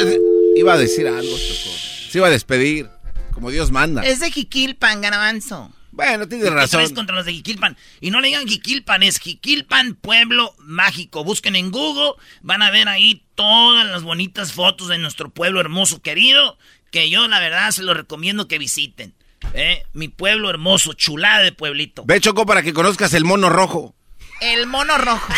[0.57, 1.77] iba a decir algo, Choco.
[2.11, 2.89] Se iba a despedir,
[3.35, 4.03] como Dios manda.
[4.03, 5.71] Es de Jiquilpan, Garabanzo.
[5.97, 6.95] Bueno, tienes ¿Qué traes razón.
[6.95, 7.75] contra los de Jiquilpan?
[8.03, 11.25] Y no le digan Jiquilpan, es Jiquilpan Pueblo Mágico.
[11.25, 12.13] Busquen en Google,
[12.43, 16.59] van a ver ahí todas las bonitas fotos de nuestro pueblo hermoso querido,
[16.91, 19.15] que yo la verdad se lo recomiendo que visiten.
[19.55, 19.85] ¿eh?
[19.95, 22.05] Mi pueblo hermoso, chulada de pueblito.
[22.05, 23.95] Ve, Choco, para que conozcas el mono rojo.
[24.43, 25.33] El mono rojo.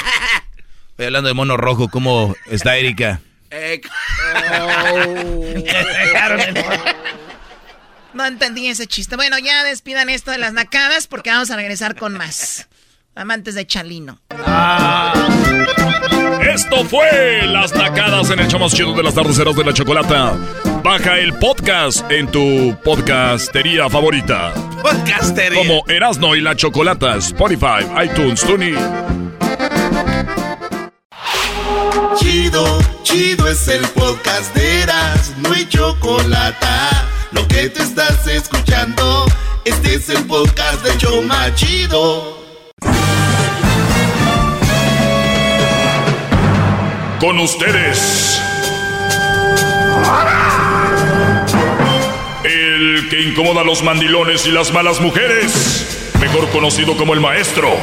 [0.90, 3.20] Estoy hablando de mono rojo, ¿cómo está Erika?
[3.51, 3.80] Eh,
[8.18, 9.14] No entendí ese chiste.
[9.14, 12.66] Bueno, ya despidan esto de las nacadas porque vamos a regresar con más.
[13.14, 14.20] Amantes de Chalino.
[16.52, 20.36] Esto fue Las Nacadas en el show más chido de las tardes de la Chocolata.
[20.82, 24.52] Baja el podcast en tu podcastería favorita.
[24.82, 25.60] Podcastería.
[25.60, 28.76] Como Erasno y la Chocolata, Spotify, iTunes, TuneIn.
[32.16, 36.66] Chido, chido es el podcast de Eras, no hay chocolate.
[37.30, 39.26] Lo que te estás escuchando,
[39.64, 42.38] este es el podcast de Choma Chido.
[47.20, 48.40] Con ustedes.
[52.44, 56.10] El que incomoda a los mandilones y las malas mujeres.
[56.20, 57.76] Mejor conocido como el maestro.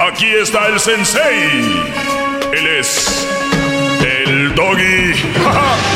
[0.00, 1.86] Aquí está el sensei.
[2.52, 3.26] Él es
[4.02, 5.14] el doggy.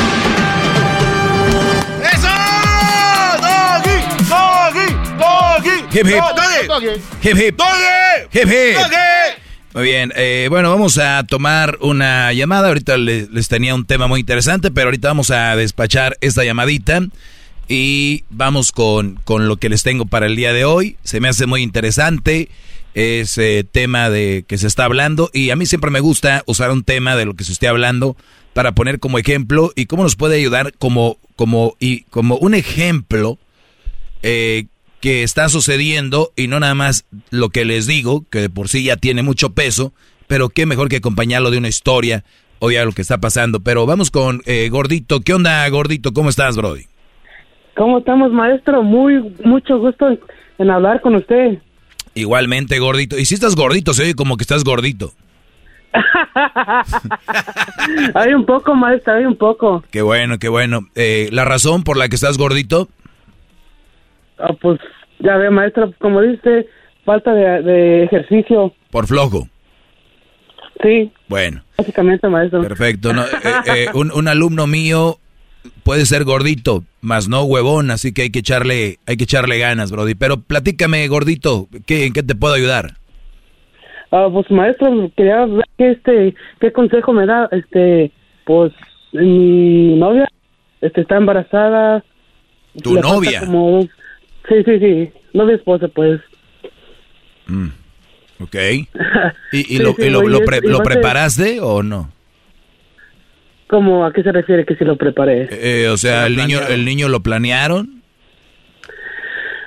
[5.93, 6.67] Hip, hip.
[6.67, 6.87] ¡Doggy!
[7.23, 7.57] Hip, hip.
[7.57, 8.27] ¡Doggy!
[8.33, 8.75] Hip, hip.
[8.77, 9.41] ¡Doggy!
[9.73, 12.67] Muy bien, eh, bueno, vamos a tomar una llamada.
[12.69, 17.01] Ahorita le- les, tenía un tema muy interesante, pero ahorita vamos a despachar esta llamadita
[17.69, 20.97] y vamos con, con lo que les tengo para el día de hoy.
[21.03, 22.49] Se me hace muy interesante
[22.93, 26.83] ese tema de que se está hablando y a mí siempre me gusta usar un
[26.83, 28.17] tema de lo que se esté hablando
[28.53, 33.39] para poner como ejemplo y cómo nos puede ayudar como, como, y como un ejemplo
[34.23, 34.65] eh,
[35.01, 38.83] que está sucediendo y no nada más lo que les digo, que de por sí
[38.83, 39.93] ya tiene mucho peso,
[40.27, 42.23] pero qué mejor que acompañarlo de una historia
[42.59, 43.59] o ya lo que está pasando.
[43.59, 45.21] Pero vamos con eh, Gordito.
[45.21, 46.13] ¿Qué onda, Gordito?
[46.13, 46.85] ¿Cómo estás, Brody?
[47.75, 48.83] ¿Cómo estamos, maestro?
[48.83, 50.19] Muy, mucho gusto en,
[50.59, 51.57] en hablar con usted.
[52.13, 53.17] Igualmente, Gordito.
[53.17, 55.13] Y si estás gordito, se oye como que estás gordito.
[58.13, 59.83] hay un poco, maestro, hay un poco.
[59.91, 60.87] Qué bueno, qué bueno.
[60.95, 62.87] Eh, ¿La razón por la que estás gordito?
[64.41, 64.79] Ah, pues
[65.19, 66.67] ya ve, maestro, como dice,
[67.05, 68.73] falta de, de ejercicio.
[68.89, 69.47] Por flojo.
[70.81, 72.61] Sí, Bueno, básicamente, maestro.
[72.61, 73.13] perfecto.
[73.13, 73.27] No, eh,
[73.75, 75.17] eh, un, un alumno mío
[75.83, 79.91] puede ser gordito, más no huevón, así que hay que echarle, hay que echarle ganas,
[79.91, 80.15] Brody.
[80.15, 82.93] Pero platícame, Gordito, ¿qué, ¿en qué te puedo ayudar?
[84.11, 88.11] Ah, pues maestro, quería ver qué, este, qué consejo me da, este,
[88.45, 88.73] pues
[89.13, 90.27] mi novia,
[90.81, 92.03] este, está embarazada.
[92.81, 93.41] ¿Tu novia?
[93.41, 93.87] como-
[94.49, 96.19] sí, sí, sí, novia esposa, pues.
[97.47, 97.67] Mm,
[98.41, 98.55] ok.
[99.51, 102.11] ¿Y, y Sí, lo, sí, y lo- lo pre- lo ser- preparaste o no?
[103.67, 105.47] ¿Cómo, a qué se refiere que si lo preparé?
[105.51, 108.01] Eh, o sea, el niño, el niño lo planearon.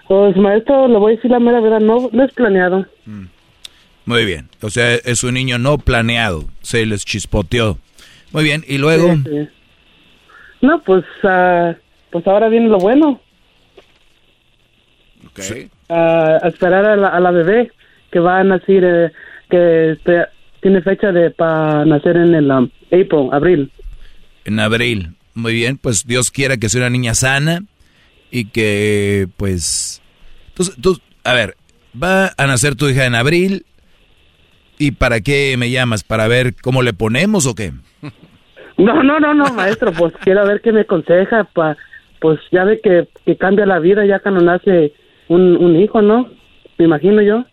[0.09, 2.87] Pues maestro, le voy a decir la mera verdad, no, no es planeado.
[4.05, 4.51] Muy bien.
[4.61, 6.45] O sea, es un niño no planeado.
[6.61, 7.79] Se les chispoteó.
[8.33, 8.63] Muy bien.
[8.69, 9.49] Y luego, Sí.
[10.61, 11.75] No, pues, ah,
[12.11, 13.21] pues ahora viene lo bueno.
[15.89, 17.71] Ah, a esperar a la, a la bebé
[18.11, 19.13] que va a nacer, eh,
[19.51, 20.27] que este,
[20.61, 23.73] tiene fecha de para nacer en el um, April, abril.
[24.45, 25.15] en abril.
[25.35, 25.79] Muy bien.
[25.79, 27.61] Pues Dios quiera que sea una niña sana
[28.31, 30.01] y que, pues.
[30.55, 31.57] Tú, tú- a ver,
[32.01, 33.65] va a nacer tu hija en abril.
[34.79, 36.03] ¿Y para qué me llamas?
[36.05, 37.73] ¿Para ver cómo le ponemos o qué?
[38.77, 41.77] No, no, no, no, maestro, pues quiero ver qué me aconseja, pa,
[42.21, 44.93] pues ya ve que, que cambia la vida ya cuando nace
[45.29, 46.29] un, un hijo, ¿no?
[46.79, 47.45] Me imagino yo.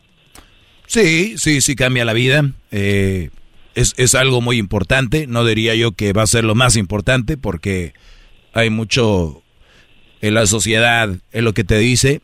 [0.88, 2.52] Sí, sí, sí cambia la vida.
[2.72, 3.30] Eh,
[3.76, 5.28] es, es algo muy importante.
[5.28, 7.94] No diría yo que va a ser lo más importante porque
[8.54, 9.42] hay mucho
[10.22, 12.22] en la sociedad, en lo que te dice.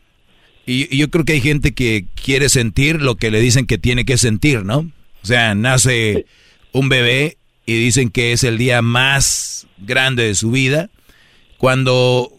[0.66, 3.78] Y, y yo creo que hay gente que quiere sentir lo que le dicen que
[3.78, 4.90] tiene que sentir, ¿no?
[5.22, 6.26] O sea, nace
[6.72, 10.90] un bebé y dicen que es el día más grande de su vida.
[11.56, 12.37] Cuando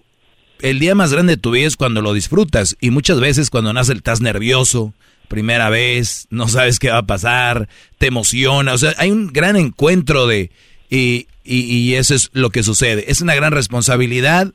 [0.62, 2.76] el día más grande de tu vida es cuando lo disfrutas.
[2.82, 4.94] Y muchas veces cuando nace estás nervioso,
[5.28, 8.74] primera vez, no sabes qué va a pasar, te emociona.
[8.74, 10.52] O sea, hay un gran encuentro de...
[10.90, 13.12] Y, y, y eso es lo que sucede.
[13.12, 14.54] Es una gran responsabilidad,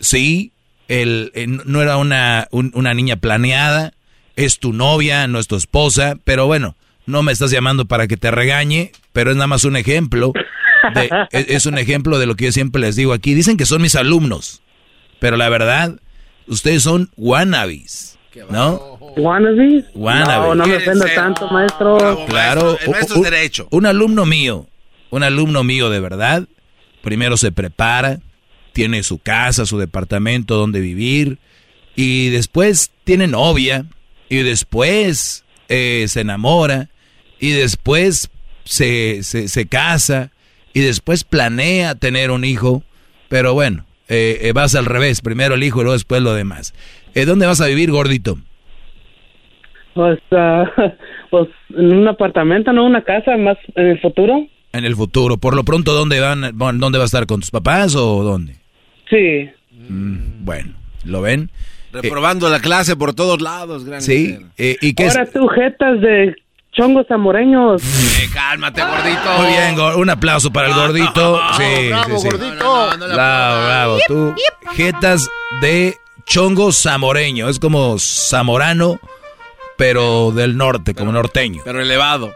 [0.00, 0.52] sí.
[0.88, 3.92] El, eh, no era una, un- una niña planeada,
[4.36, 8.16] es tu novia, no es tu esposa, pero bueno, no me estás llamando para que
[8.16, 10.32] te regañe, pero es nada más un ejemplo.
[10.94, 13.34] de- es, es un ejemplo de lo que yo siempre les digo aquí.
[13.34, 14.62] Dicen que son mis alumnos,
[15.18, 15.98] pero la verdad,
[16.46, 18.18] ustedes son wannabes,
[18.50, 18.96] ¿no?
[19.16, 19.84] ¿Wannabe?
[19.94, 20.48] Wannabe.
[20.48, 22.26] No, no me ofenda tanto, maestro.
[22.26, 23.68] Claro, el maestro es derecho.
[23.70, 24.66] Un alumno mío,
[25.10, 26.46] un alumno mío de verdad,
[27.02, 28.20] primero se prepara,
[28.72, 31.38] tiene su casa, su departamento donde vivir,
[31.94, 33.86] y después tiene novia,
[34.28, 36.90] y después eh, se enamora,
[37.40, 38.28] y después
[38.64, 40.30] se, se, se casa,
[40.74, 42.82] y después planea tener un hijo,
[43.28, 46.74] pero bueno, eh, eh, vas al revés, primero el hijo y luego después lo demás.
[47.14, 48.38] Eh, ¿Dónde vas a vivir, gordito?
[49.94, 50.64] Pues, ah,
[51.30, 54.46] pues en un apartamento, no una casa, más en el futuro.
[54.72, 55.38] En el futuro.
[55.38, 56.50] Por lo pronto, ¿dónde van?
[56.54, 58.56] bueno, ¿Dónde va a estar con tus papás o dónde?
[59.08, 59.48] Sí.
[59.88, 60.74] Mm, bueno,
[61.04, 61.50] ¿lo ven?
[61.92, 64.36] Reprobando la clase por todos lados, gran Sí.
[64.58, 65.16] eh, ¿Y qué es?
[65.16, 66.36] Ahora tú, jetas de
[66.76, 67.82] chongos zamoreños.
[67.82, 69.38] Eh, cálmate, gordito.
[69.38, 71.40] Muy bien, un aplauso para el gordito.
[71.56, 72.28] Sí, bravo, sí, sí.
[72.28, 72.88] gordito.
[73.14, 73.98] Bravo, bravo.
[74.06, 74.34] Tú,
[74.74, 75.28] jetas
[75.60, 75.96] de
[76.26, 77.48] chongo zamoreño.
[77.48, 79.00] Es como zamorano,
[79.78, 81.62] pero del norte, como norteño.
[81.64, 82.34] Pero elevado.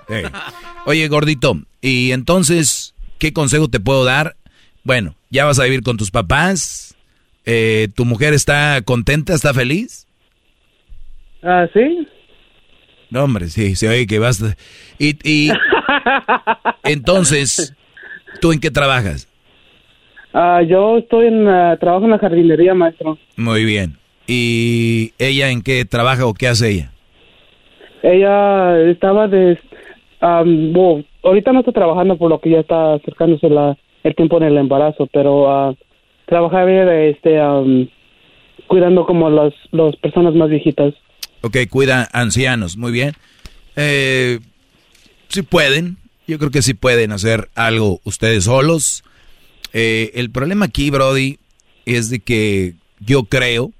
[0.86, 4.36] Oye, gordito, y entonces, ¿qué consejo te puedo dar?
[4.84, 6.86] Bueno, ya vas a vivir con tus papás,
[7.46, 10.06] Eh, ¿Tu mujer está contenta, está feliz?
[11.42, 12.06] Ah, sí.
[13.10, 14.42] No, hombre, sí, se oye que vas...
[14.98, 15.50] Y, y
[16.84, 17.74] entonces,
[18.40, 19.28] ¿tú en qué trabajas?
[20.32, 23.18] Ah, yo estoy en ah, trabajo en la jardinería, maestro.
[23.36, 23.96] Muy bien.
[24.28, 26.92] ¿Y ella en qué trabaja o qué hace ella?
[28.02, 29.58] Ella estaba de...
[30.20, 34.36] am, bueno, ahorita no está trabajando por lo que ya está acercándose la, el tiempo
[34.36, 35.74] en el embarazo, pero ah,
[36.26, 37.88] trabajaba este, am,
[38.68, 40.94] cuidando como las, las personas más viejitas.
[41.42, 43.14] Ok, cuida ancianos, muy bien.
[43.76, 44.40] Eh,
[45.28, 45.96] si pueden,
[46.26, 49.04] yo creo que sí pueden hacer algo ustedes solos.
[49.72, 51.38] Eh, el problema aquí, Brody,
[51.86, 53.72] es de que yo creo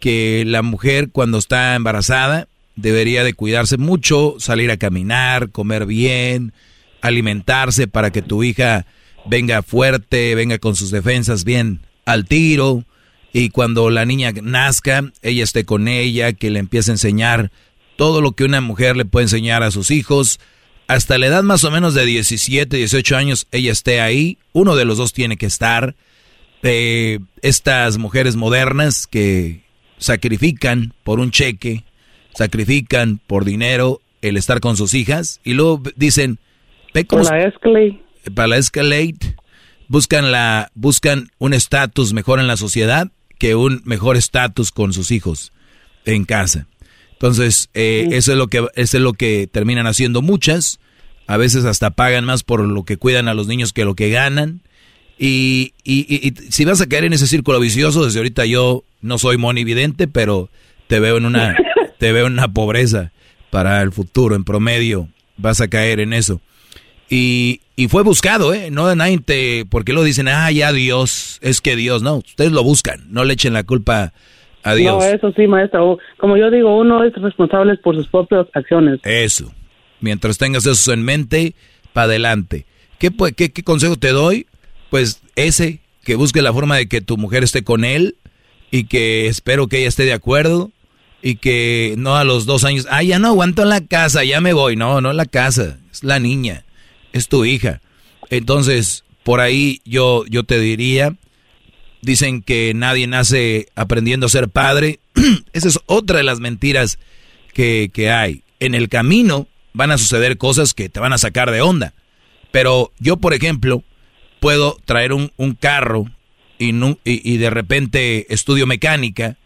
[0.00, 6.52] que la mujer cuando está embarazada debería de cuidarse mucho, salir a caminar, comer bien,
[7.00, 8.84] alimentarse para que tu hija
[9.24, 12.84] venga fuerte, venga con sus defensas bien al tiro
[13.32, 17.50] y cuando la niña nazca, ella esté con ella, que le empiece a enseñar
[17.96, 20.40] todo lo que una mujer le puede enseñar a sus hijos.
[20.88, 24.38] Hasta la edad más o menos de 17, 18 años, ella esté ahí.
[24.52, 25.96] Uno de los dos tiene que estar.
[26.62, 29.62] Eh, estas mujeres modernas que
[29.98, 31.84] sacrifican por un cheque,
[32.34, 36.38] sacrifican por dinero el estar con sus hijas y luego dicen,
[36.94, 38.00] ve cómo- Para la Escalade.
[38.34, 39.36] para la Escalade,
[39.88, 43.08] buscan la buscan un estatus mejor en la sociedad
[43.38, 45.52] que un mejor estatus con sus hijos
[46.04, 46.66] en casa.
[47.12, 50.78] Entonces, eh, eso es lo que eso es lo que terminan haciendo muchas.
[51.26, 54.10] A veces hasta pagan más por lo que cuidan a los niños que lo que
[54.10, 54.60] ganan.
[55.18, 58.84] Y, y, y- y si vas a caer en ese círculo vicioso, desde ahorita yo
[59.00, 60.50] no soy monividente, pero
[60.88, 61.56] te veo en una
[61.98, 63.12] te veo en una pobreza
[63.50, 64.36] para el futuro.
[64.36, 65.08] En promedio
[65.38, 66.40] vas a caer en eso.
[67.08, 68.70] Y, y fue buscado, ¿eh?
[68.70, 69.66] No de nadie te...
[69.68, 73.34] Porque lo dicen, ah, ya Dios, es que Dios, no, ustedes lo buscan, no le
[73.34, 74.14] echen la culpa
[74.62, 74.96] a Dios.
[74.96, 75.98] No, eso sí, maestro.
[76.16, 79.00] Como yo digo, uno es responsable por sus propias acciones.
[79.04, 79.52] Eso.
[80.00, 81.54] Mientras tengas eso en mente,
[81.92, 82.66] para adelante.
[82.98, 84.46] ¿Qué, qué consejo te doy?
[84.90, 88.16] Pues ese, que busque la forma de que tu mujer esté con él
[88.70, 90.70] y que espero que ella esté de acuerdo
[91.22, 94.40] y que no a los dos años, ah, ya no aguanto en la casa, ya
[94.40, 94.76] me voy.
[94.76, 96.65] No, no en la casa, es la niña,
[97.16, 97.80] es tu hija.
[98.30, 101.14] Entonces, por ahí yo, yo te diría,
[102.02, 105.00] dicen que nadie nace aprendiendo a ser padre.
[105.52, 106.98] Esa es otra de las mentiras
[107.52, 108.42] que, que hay.
[108.60, 111.94] En el camino van a suceder cosas que te van a sacar de onda.
[112.50, 113.82] Pero yo, por ejemplo,
[114.40, 116.06] puedo traer un, un carro
[116.58, 119.36] y, nu- y, de repente estudio mecánica.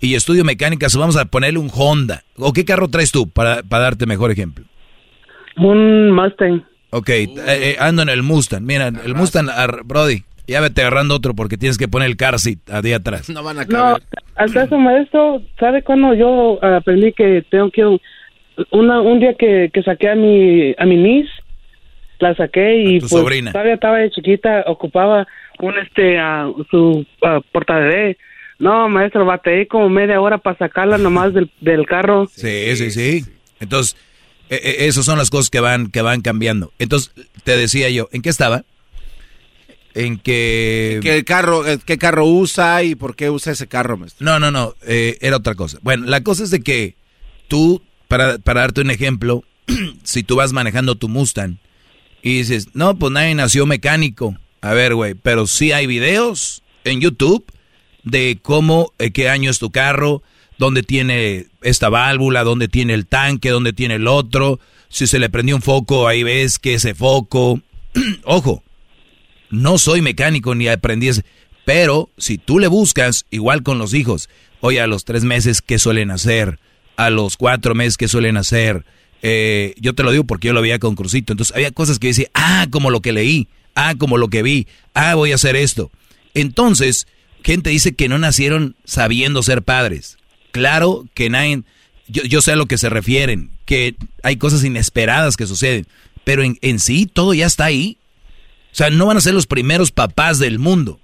[0.00, 2.22] Y estudio mecánica, vamos a ponerle un Honda.
[2.36, 4.64] ¿O qué carro traes tú para, para darte mejor ejemplo?
[5.56, 6.64] Un Mustang.
[6.90, 8.62] Ok, eh, eh, ando en el Mustang.
[8.64, 12.38] Mira, el Mustang, ar- Brody, ya vete agarrando otro porque tienes que poner el car
[12.38, 13.28] seat a día atrás.
[13.28, 13.98] No van a No,
[14.36, 17.98] hasta eso, maestro, ¿sabe cuándo yo aprendí que tengo que...
[18.70, 21.30] Una, un día que, que saqué a mi, a mi niece,
[22.18, 23.52] la saqué y tu pues sobrina.
[23.52, 25.26] todavía estaba de chiquita, ocupaba
[25.60, 28.16] un este, ah, su uh, portabebé.
[28.58, 32.26] No, maestro, bateé como media hora para sacarla nomás del, del carro.
[32.32, 33.24] Sí, sí, sí.
[33.60, 33.96] Entonces,
[34.50, 36.72] eh, eh, esas son las cosas que van, que van cambiando.
[36.78, 37.12] Entonces,
[37.44, 38.64] te decía yo, ¿en qué estaba?
[39.94, 41.00] En que...
[41.02, 44.24] ¿Qué carro, eh, qué carro usa y por qué usa ese carro, maestro?
[44.24, 45.78] No, no, no, eh, era otra cosa.
[45.82, 46.94] Bueno, la cosa es de que
[47.48, 49.44] tú, para, para darte un ejemplo,
[50.04, 51.58] si tú vas manejando tu Mustang
[52.22, 54.36] y dices, no, pues nadie nació mecánico.
[54.60, 57.44] A ver, güey, pero sí hay videos en YouTube
[58.04, 60.22] de cómo, eh, qué año es tu carro,
[60.58, 64.60] dónde tiene esta válvula, dónde tiene el tanque, dónde tiene el otro.
[64.88, 67.60] Si se le prendió un foco, ahí ves que ese foco.
[68.24, 68.62] Ojo,
[69.50, 71.24] no soy mecánico ni aprendí ese.
[71.64, 74.28] Pero si tú le buscas, igual con los hijos,
[74.60, 76.58] oye, a los tres meses, ¿qué suelen hacer?
[76.96, 78.84] A los cuatro meses, ¿qué suelen hacer?
[79.22, 81.32] Eh, yo te lo digo porque yo lo veía con Crucito.
[81.32, 84.66] Entonces había cosas que decía, ah, como lo que leí, ah, como lo que vi,
[84.94, 85.90] ah, voy a hacer esto.
[86.34, 87.06] Entonces,
[87.42, 90.17] gente dice que no nacieron sabiendo ser padres.
[90.50, 91.62] Claro que nadie,
[92.08, 95.86] yo, yo sé a lo que se refieren, que hay cosas inesperadas que suceden,
[96.24, 97.98] pero en, en sí todo ya está ahí.
[98.72, 101.00] O sea, no van a ser los primeros papás del mundo.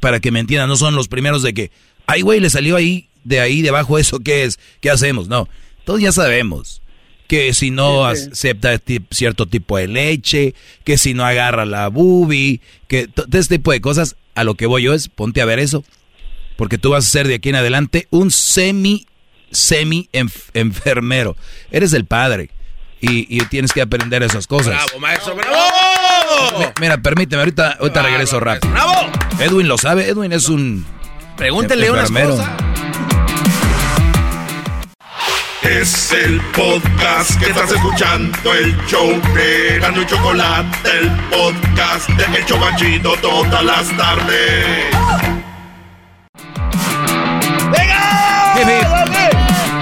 [0.00, 1.70] Para que me entiendan, no son los primeros de que,
[2.06, 4.58] ay, güey, le salió ahí, de ahí debajo eso, ¿qué es?
[4.80, 5.28] ¿Qué hacemos?
[5.28, 5.48] No,
[5.84, 6.82] todos ya sabemos
[7.26, 8.78] que si no acepta
[9.10, 10.54] cierto tipo de leche,
[10.84, 14.54] que si no agarra la bubi, que to- todo este tipo de cosas, a lo
[14.54, 15.84] que voy yo es, ponte a ver eso.
[16.58, 19.06] Porque tú vas a ser de aquí en adelante un semi,
[19.50, 21.36] semi enf- enfermero.
[21.70, 22.50] Eres el padre.
[23.00, 24.74] Y, y tienes que aprender esas cosas.
[24.74, 25.36] ¡Bravo, maestro!
[25.36, 26.58] ¡Bravo!
[26.58, 28.74] Mi- Mira, permíteme, ahorita, ahorita regreso rápido.
[29.38, 30.84] Edwin lo sabe, Edwin es un
[31.36, 32.36] Pregúntenle unas Enfermero.
[32.36, 32.50] cosas.
[35.62, 42.38] Es el podcast que estás escuchando, el show de Gano y Chocolate, el podcast de
[42.38, 44.86] El Chocachito todas las tardes.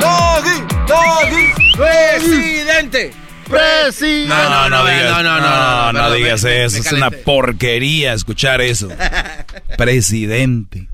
[0.01, 0.61] ¡Doggy!
[0.86, 1.77] ¡Doggy!
[1.77, 3.12] ¡Presidente!
[3.48, 4.28] ¡Presidente!
[4.28, 6.74] No, no, no, digas, no, no, no, no, digas eso.
[6.74, 8.89] me es una porquería escuchar eso.
[9.78, 10.89] Presidente.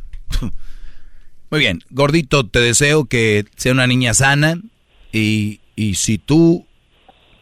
[1.50, 4.58] Muy bien, gordito, te deseo que sea una niña sana
[5.10, 6.66] y, y si tú,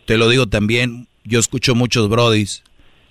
[0.07, 2.63] te lo digo también, yo escucho muchos brodis,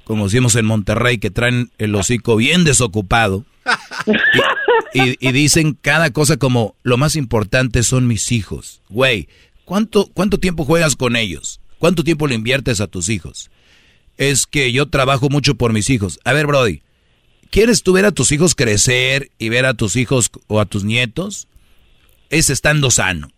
[0.04, 3.46] como decimos en Monterrey, que traen el hocico bien desocupado
[4.94, 8.82] y, y- dicen cada cosa como, lo más importante son mis hijos.
[8.90, 9.28] Güey,
[9.66, 11.60] ¿cuánto, ¿cuánto tiempo juegas con ellos?
[11.78, 13.50] ¿Cuánto tiempo le inviertes a tus hijos?
[14.18, 16.20] Es que yo trabajo mucho por mis hijos.
[16.26, 16.82] A ver, Brody,
[17.52, 20.84] ¿quieres tú ver a tus hijos crecer y ver a tus hijos o a tus
[20.84, 21.48] nietos?
[22.30, 23.30] Es estando sano.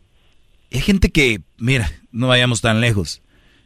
[0.72, 3.22] Hay gente que, mira, no vayamos tan lejos.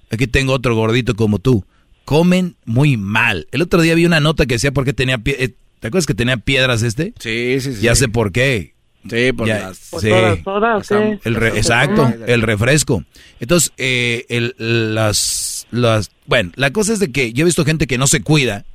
[0.10, 1.66] Aquí tengo otro gordito como tú.
[2.04, 3.48] Comen muy mal.
[3.52, 5.18] El otro día vi una nota que decía por qué tenía...
[5.18, 7.14] pie- eh, ¿Te acuerdas que tenía piedras este?
[7.20, 7.82] Sí, sí, sí.
[7.84, 8.74] Ya sé por qué.
[9.08, 9.78] Sí, por Ya- las...
[9.78, 10.10] sí.
[10.10, 10.96] Todas, todas, sí.
[11.24, 13.04] El re- exacto, el refresco.
[13.40, 14.56] Entonces, eh, el-
[14.96, 16.10] las, las...
[16.26, 18.66] Bueno, la cosa es de que yo he visto gente que no se cuida,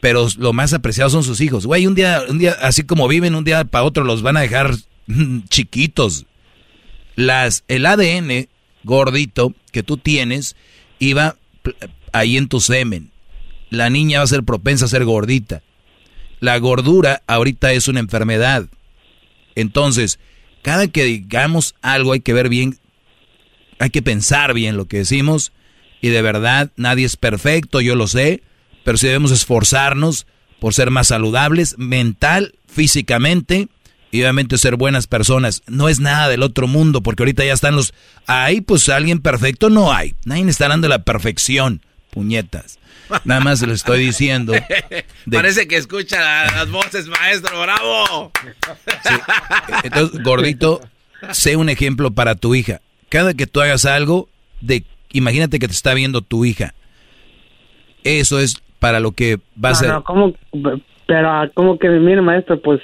[0.00, 1.66] pero lo más apreciado son sus hijos.
[1.66, 4.40] Güey, un día, un día, así como viven, un día para otro los van a
[4.40, 4.74] dejar
[5.50, 6.26] chiquitos.
[7.14, 8.48] Las, el ADN
[8.82, 10.56] gordito que tú tienes
[10.98, 11.36] iba
[12.12, 13.12] ahí en tu semen.
[13.70, 15.62] La niña va a ser propensa a ser gordita.
[16.40, 18.66] La gordura ahorita es una enfermedad.
[19.54, 20.18] Entonces,
[20.62, 22.78] cada que digamos algo hay que ver bien,
[23.78, 25.52] hay que pensar bien lo que decimos
[26.00, 28.42] y de verdad nadie es perfecto, yo lo sé,
[28.84, 30.26] pero sí debemos esforzarnos
[30.58, 33.68] por ser más saludables mental, físicamente
[34.10, 35.62] y obviamente ser buenas personas.
[35.66, 37.94] No es nada del otro mundo porque ahorita ya están los...
[38.26, 40.14] Ahí pues alguien perfecto no hay.
[40.24, 42.78] Nadie está hablando de la perfección, puñetas.
[43.24, 44.52] Nada más le estoy diciendo.
[45.26, 47.60] de- Parece que escucha la- las voces, maestro.
[47.60, 48.32] ¡Bravo!
[49.82, 50.80] Entonces, gordito,
[51.32, 52.80] sé un ejemplo para tu hija.
[53.08, 54.28] Cada que tú hagas algo,
[54.60, 56.74] de, imagínate que te está viendo tu hija.
[58.02, 59.88] Eso es para lo que va a ser.
[59.88, 60.34] no, ¿cómo?
[61.06, 62.80] Pero, ¿cómo que, mire, maestro, pues...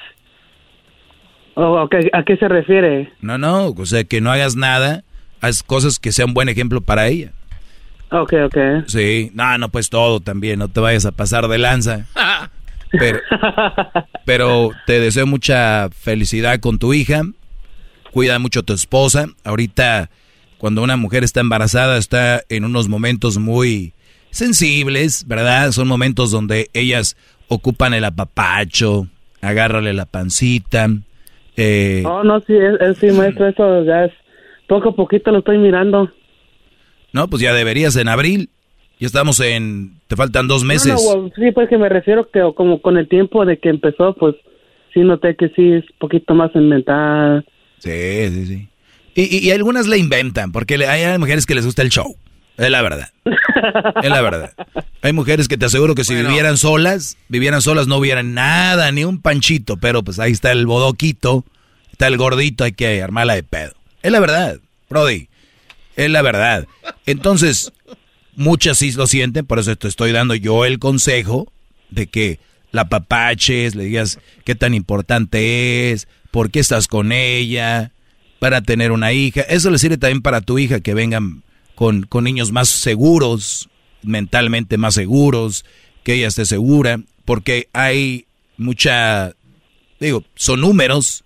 [1.54, 3.12] Oh, ok, ¿A qué se refiere?
[3.20, 5.02] No, no, o sea, que no hagas nada,
[5.40, 7.32] haz cosas que sean buen ejemplo para ella.
[8.12, 8.56] Ok, ok.
[8.86, 12.06] Sí, no, no, pues todo también, no te vayas a pasar de lanza.
[12.92, 13.20] Pero,
[14.24, 17.22] pero te deseo mucha felicidad con tu hija.
[18.10, 19.26] Cuida mucho a tu esposa.
[19.44, 20.10] Ahorita,
[20.58, 23.92] cuando una mujer está embarazada, está en unos momentos muy
[24.30, 25.70] sensibles, ¿verdad?
[25.70, 27.16] Son momentos donde ellas
[27.46, 29.06] ocupan el apapacho,
[29.40, 30.88] agárrale la pancita.
[31.56, 34.12] Eh, Oh, no, sí, es, es- sí, maestro, eso ya es...
[34.66, 36.10] Poco a poquito lo estoy mirando.
[37.12, 38.50] No, pues ya deberías en abril.
[38.98, 39.94] Ya estamos en...
[40.08, 40.88] Te faltan dos meses.
[40.92, 43.70] No, no, well, sí, pues que me refiero que como con el tiempo de que
[43.70, 44.34] empezó, pues
[44.92, 47.46] sí noté que sí es poquito más en mental.
[47.78, 47.90] Sí,
[48.28, 48.68] sí, sí.
[49.14, 52.14] Y, y- y algunas le inventan, porque le- hay mujeres que les gusta el show.
[52.58, 53.08] Es la verdad.
[54.02, 54.52] Es la verdad.
[55.00, 59.04] Hay mujeres que te aseguro que si vivieran solas, vivieran solas, no hubieran nada, ni
[59.04, 61.44] un panchito, pero pues ahí está el bodoquito,
[61.90, 63.72] está el gordito, hay que armarla de pedo.
[64.02, 64.58] Es la verdad,
[64.90, 65.28] Brody.
[66.04, 66.66] Es la verdad.
[67.06, 67.72] Entonces,
[68.36, 71.52] muchas sí lo sienten, por eso te estoy dando yo el consejo
[71.90, 72.38] de que
[72.72, 77.90] la papaches, le digas qué tan importante es, por qué estás con ella,
[78.38, 79.42] para tener una hija.
[79.42, 81.42] Eso le sirve también para tu hija, que vengan
[81.74, 83.68] con, con niños más seguros,
[84.02, 85.64] mentalmente más seguros,
[86.04, 89.34] que ella esté segura, porque hay mucha,
[89.98, 91.24] digo, son números,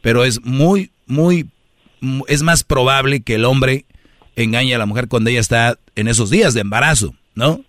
[0.00, 1.46] pero es muy, muy,
[2.00, 3.85] mu- es más probable que el hombre
[4.36, 7.60] engañe a la mujer cuando ella está en esos días de embarazo, ¿no?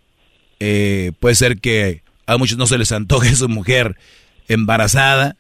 [0.59, 3.95] Eh, puede ser que a muchos no se les antoje su mujer
[4.47, 5.37] embarazada,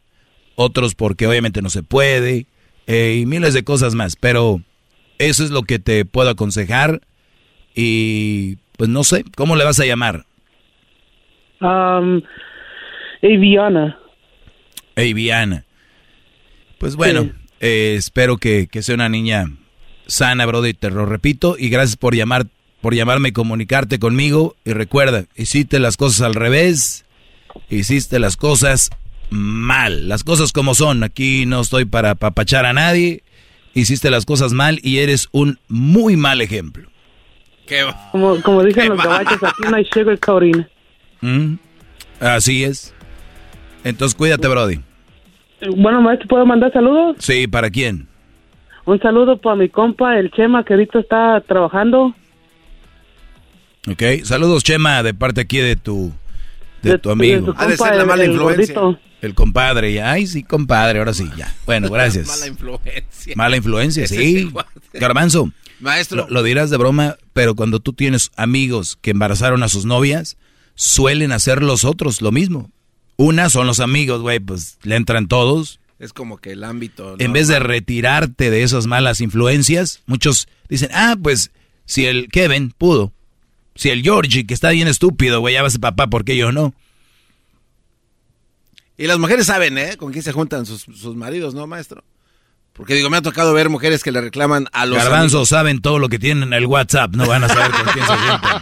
[0.55, 2.47] otros porque obviamente no se puede,
[2.87, 4.61] eh, y miles de cosas más, pero
[5.19, 7.01] eso es lo que te puedo aconsejar
[7.75, 10.25] y pues no sé, ¿cómo le vas a llamar?
[11.59, 12.21] Um,
[13.21, 13.99] Aviana.
[14.95, 15.65] Hey, Viana.
[16.77, 19.47] Pues bueno, eh, espero que, que sea una niña
[20.07, 22.47] sana, brother, y te lo repito, y gracias por llamar,
[22.81, 27.05] por llamarme y comunicarte conmigo, y recuerda, hiciste las cosas al revés,
[27.69, 28.89] hiciste las cosas
[29.29, 33.23] mal, las cosas como son, aquí no estoy para papachar a nadie,
[33.73, 36.89] hiciste las cosas mal y eres un muy mal ejemplo.
[38.11, 40.65] Como, como dicen los gabachos, aquí no hay sugarcoating.
[41.19, 41.55] ¿Mm?
[42.21, 42.93] Así es.
[43.83, 44.79] Entonces cuídate, Brody.
[45.75, 47.17] Bueno, maestro, ¿puedo mandar saludos?
[47.19, 48.07] Sí, ¿para quién?
[48.87, 52.15] Un saludo para mi compa, el Chema, que ahorita está trabajando.
[53.85, 56.13] Ok, saludos Chema, de parte aquí de tu,
[56.81, 57.53] de, tu amigo.
[57.57, 58.97] Ha de ser la mala influencia.
[59.21, 60.13] El compadre, ya.
[60.13, 61.53] Ay, sí, compadre, ahora sí, ya.
[61.65, 62.27] Bueno, gracias.
[62.27, 63.33] Mala influencia.
[63.35, 64.53] Mala influencia, Ese sí.
[64.93, 65.51] Garbanzo.
[65.81, 66.19] Maestro.
[66.19, 70.37] Lo, lo dirás de broma, pero cuando tú tienes amigos que embarazaron a sus novias,
[70.75, 72.71] suelen hacer los otros lo mismo.
[73.17, 75.81] Una son los amigos, güey, pues le entran todos.
[75.99, 77.15] Es como que el ámbito.
[77.17, 81.51] En vez de retirarte de esas malas influencias, muchos dicen, ah, pues
[81.85, 83.13] si el Kevin pudo,
[83.75, 86.37] si el Georgie, que está bien estúpido, güey, ya va a ser papá, ¿por qué
[86.37, 86.73] yo no?
[88.97, 89.97] Y las mujeres saben, ¿eh?
[89.97, 92.03] Con quién se juntan sus, sus maridos, ¿no, maestro?
[92.73, 94.97] Porque digo, me ha tocado ver mujeres que le reclaman a los.
[94.99, 95.49] Garbanzo amigos.
[95.49, 98.15] saben todo lo que tienen en el WhatsApp, no van a saber con quién se
[98.15, 98.61] juntan.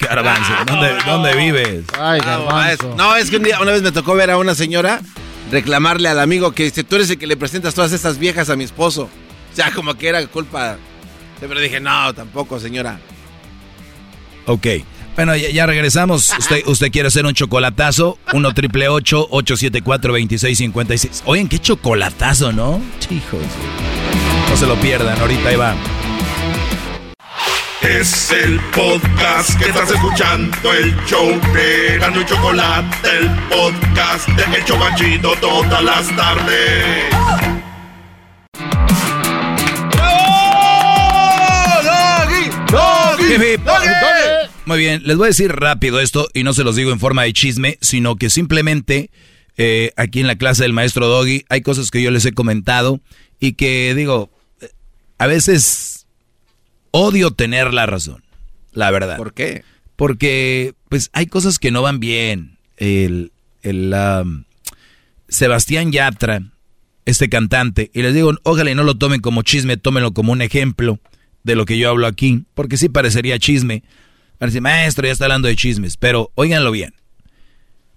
[0.00, 1.84] Garbanzo, ¿dónde, ¿dónde vives?
[1.98, 2.94] Ay, No, maestro.
[2.96, 5.00] No, es que un día, una vez me tocó ver a una señora
[5.50, 8.56] reclamarle al amigo que dice, tú eres el que le presentas todas estas viejas a
[8.56, 9.08] mi esposo.
[9.52, 10.76] O sea, como que era culpa.
[11.40, 13.00] Pero dije, no, tampoco, señora.
[14.46, 14.66] Ok.
[15.16, 16.32] Bueno, ya, ya regresamos.
[16.38, 18.18] Usted, usted quiere hacer un chocolatazo.
[18.32, 21.22] 1 triple 874 2656.
[21.26, 22.80] Oigan, qué chocolatazo, ¿no?
[23.10, 23.42] Hijos.
[24.48, 25.74] No se lo pierdan, ahorita ahí va.
[27.82, 34.56] Es el podcast que estás escuchando, el show de Gano y Chocolate, el podcast de
[34.56, 37.04] El Chobachito todas las tardes.
[43.20, 43.60] Hip, hip.
[44.66, 47.22] Muy bien, les voy a decir rápido esto y no se los digo en forma
[47.22, 49.10] de chisme, sino que simplemente
[49.56, 53.00] eh, aquí en la clase del maestro Doggy hay cosas que yo les he comentado
[53.38, 54.68] y que digo, eh,
[55.18, 55.97] a veces
[56.90, 58.22] odio tener la razón,
[58.72, 59.16] la verdad.
[59.16, 59.64] ¿Por qué?
[59.96, 62.58] Porque pues hay cosas que no van bien.
[62.76, 64.44] El, el um,
[65.28, 66.42] Sebastián Yatra,
[67.04, 70.42] este cantante, y les digo, ojalá y no lo tomen como chisme, tómenlo como un
[70.42, 71.00] ejemplo
[71.42, 73.82] de lo que yo hablo aquí, porque sí parecería chisme.
[74.38, 76.94] Parece, maestro, ya está hablando de chismes, pero óiganlo bien.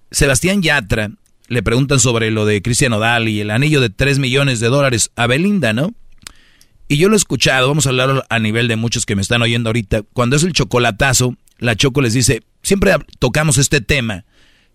[0.10, 1.12] Sebastián Yatra
[1.48, 5.12] le preguntan sobre lo de Cristian Odal y el anillo de 3 millones de dólares
[5.16, 5.94] a Belinda, ¿no?
[6.92, 9.42] Y yo lo he escuchado, vamos a hablar a nivel de muchos que me están
[9.42, 10.02] oyendo ahorita.
[10.12, 14.26] Cuando es el chocolatazo, la Choco les dice, siempre tocamos este tema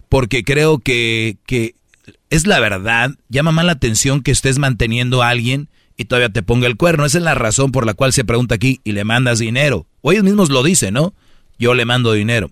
[0.08, 1.74] porque creo que, que
[2.30, 6.42] es la verdad, llama más la atención que estés manteniendo a alguien y todavía te
[6.42, 7.04] ponga el cuerno.
[7.04, 9.86] Esa es la razón por la cual se pregunta aquí y le mandas dinero.
[10.00, 11.12] O ellos mismos lo dicen, ¿no?
[11.58, 12.50] Yo le mando dinero.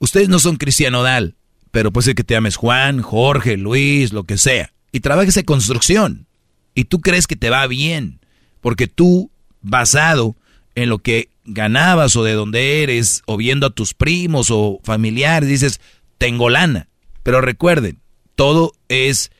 [0.00, 1.34] Ustedes no son Cristiano Dal,
[1.70, 4.70] pero puede ser que te llames Juan, Jorge, Luis, lo que sea.
[4.92, 6.26] Y trabajes en construcción.
[6.74, 8.20] Y tú crees que te va bien.
[8.64, 10.36] Porque tú, basado
[10.74, 15.50] en lo que ganabas o de donde eres, o viendo a tus primos o familiares,
[15.50, 15.82] dices,
[16.16, 16.88] tengo lana.
[17.22, 17.98] Pero recuerden,
[18.36, 19.32] todo es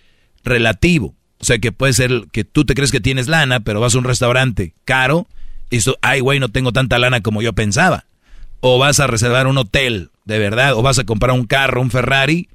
[0.45, 1.15] relativo.
[1.39, 3.99] O sea que puede ser que tú te crees que tienes lana, pero vas a
[3.99, 5.27] un restaurante caro
[5.71, 8.05] y eso, ay güey, no tengo tanta lana como yo pensaba.
[8.61, 11.91] O vas a reservar un hotel, de verdad, o vas a comprar un carro, un
[11.91, 12.51] Ferrari.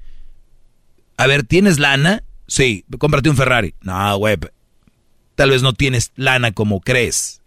[1.17, 2.22] A ver, ¿tienes lana?
[2.45, 3.73] Sí, cómprate un Ferrari.
[3.81, 4.38] No, güey,
[5.40, 7.42] tal vez no tienes lana como crees.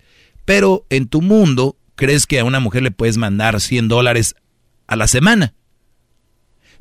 [0.46, 4.34] Pero en tu mundo, crees que a una mujer le puedes mandar 100 dólares
[4.86, 5.52] a la semana.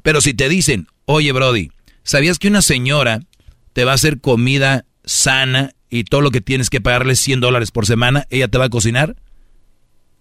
[0.04, 1.70] Pero si te dicen, oye Brody,
[2.04, 3.20] ¿sabías que una señora
[3.74, 7.72] te va a hacer comida sana y todo lo que tienes que pagarle 100 dólares
[7.72, 9.18] por semana, ella te va a cocinar?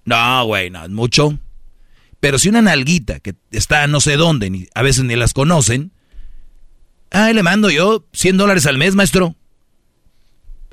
[0.04, 1.38] No, güey, no, es mucho.
[2.18, 5.92] Pero si una nalguita que está no sé dónde, ni, a veces ni las conocen,
[7.12, 9.36] ah, le mando yo 100 dólares al mes, maestro.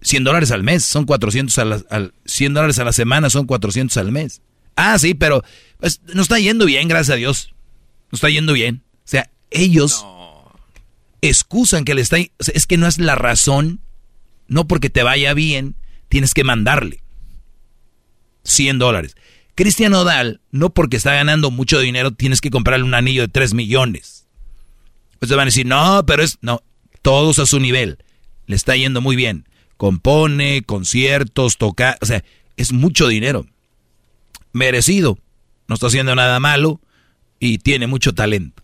[0.02, 3.46] 100 dólares al mes, son 400 a la, al, 100 dólares a la semana, son
[3.46, 4.42] 400 al mes.
[4.76, 5.44] Ah, sí, pero
[5.80, 7.54] pues, nos está yendo bien, gracias a Dios.
[8.12, 8.84] Nos está yendo bien.
[9.00, 10.06] O sea, ellos
[11.22, 12.18] excusan que le está...
[12.40, 13.82] O sea, es que no es la razón,
[14.48, 15.76] no porque te vaya bien,
[16.10, 17.02] tienes que mandarle
[18.44, 19.16] 100 dólares.
[19.56, 23.56] Cristian Odal, no porque está ganando mucho dinero, tienes que comprarle un anillo de 3
[23.56, 24.28] millones.
[25.14, 26.38] Ustedes van a decir, no, pero es...
[26.42, 26.62] No,
[27.02, 27.98] todos a su nivel.
[28.46, 29.48] Le está yendo muy bien.
[29.78, 31.98] Compone, conciertos, toca...
[32.02, 32.24] O sea,
[32.58, 33.46] es mucho dinero.
[34.52, 35.18] Merecido.
[35.68, 36.82] No está haciendo nada malo
[37.40, 38.64] y tiene mucho talento.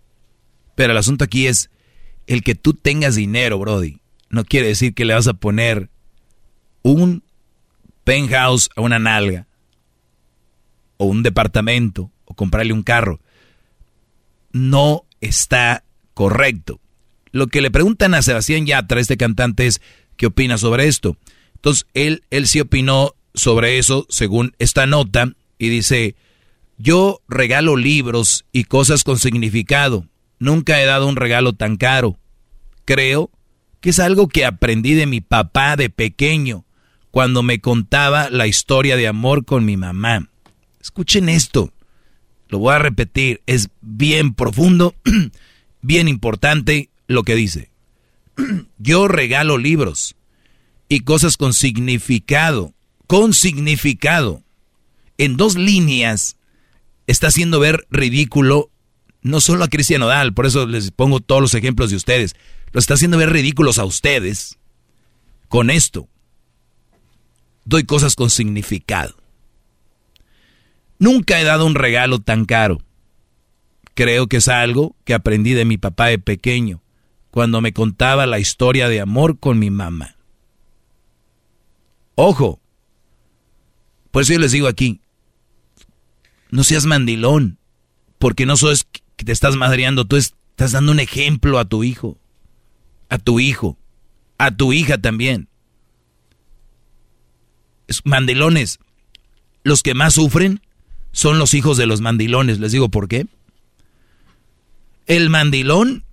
[0.75, 1.69] Pero el asunto aquí es,
[2.27, 5.89] el que tú tengas dinero, Brody, no quiere decir que le vas a poner
[6.81, 7.23] un
[8.03, 9.47] penthouse a una nalga,
[10.97, 13.19] o un departamento, o comprarle un carro.
[14.51, 15.83] No está
[16.13, 16.79] correcto.
[17.31, 19.81] Lo que le preguntan a Sebastián Yatra, este cantante, es
[20.23, 21.17] qué opina sobre esto.
[21.55, 26.15] Entonces, él, él sí opinó sobre eso, según esta nota, y dice,
[26.77, 30.07] yo regalo libros y cosas con significado.
[30.39, 32.17] Nunca he dado un regalo tan caro.
[32.85, 33.31] creo
[33.81, 36.63] que es algo que aprendí de mi papá de pequeño,
[37.11, 40.29] cuando me contaba la historia de amor con mi mamá.
[40.79, 41.73] Escuchen esto,
[42.47, 44.95] lo voy a repetir, es bien profundo,
[45.81, 47.72] bien importante lo que dice.
[48.77, 50.15] Yo regalo libros
[50.89, 52.73] y cosas con significado,
[53.07, 54.43] con significado.
[55.17, 56.37] En dos líneas
[57.07, 58.69] está haciendo ver ridículo
[59.23, 62.35] no solo a Cristian Odal, por eso les pongo todos los ejemplos de ustedes,
[62.71, 64.57] lo está haciendo ver ridículos a ustedes
[65.47, 66.09] con esto.
[67.65, 69.15] Doy cosas con significado.
[70.99, 72.81] Nunca he dado un regalo tan caro.
[73.93, 76.81] Creo que es algo que aprendí de mi papá de pequeño,
[77.33, 80.17] cuando me contaba la historia de amor con mi mamá.
[82.13, 82.61] Ojo,
[84.11, 85.01] por eso yo les digo aquí,
[86.51, 87.57] no seas mandilón,
[88.19, 92.19] porque no sos que te estás madreando, tú estás dando un ejemplo a tu hijo,
[93.09, 93.79] a tu hijo,
[94.37, 95.49] a tu hija también.
[98.03, 98.77] Mandilones,
[99.63, 100.61] los que más sufren
[101.11, 103.25] son los hijos de los mandilones, les digo por qué.
[105.07, 106.05] El mandilón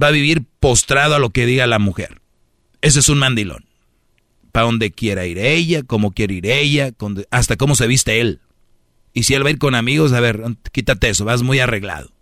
[0.00, 2.20] va a vivir postrado a lo que diga la mujer.
[2.80, 3.64] Ese es un mandilón.
[4.50, 6.92] Para donde quiera ir ella, cómo quiere ir ella,
[7.30, 8.40] hasta cómo se viste él.
[9.14, 12.12] Y si él va a ir con amigos, a ver, quítate eso, vas muy arreglado.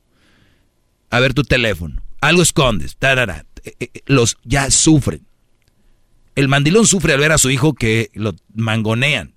[1.10, 2.02] A ver tu teléfono.
[2.20, 2.96] Algo escondes.
[2.96, 3.44] Tarara.
[3.64, 5.26] Eh, eh, los ya sufren.
[6.36, 9.34] El mandilón sufre al ver a su hijo que lo mangonean.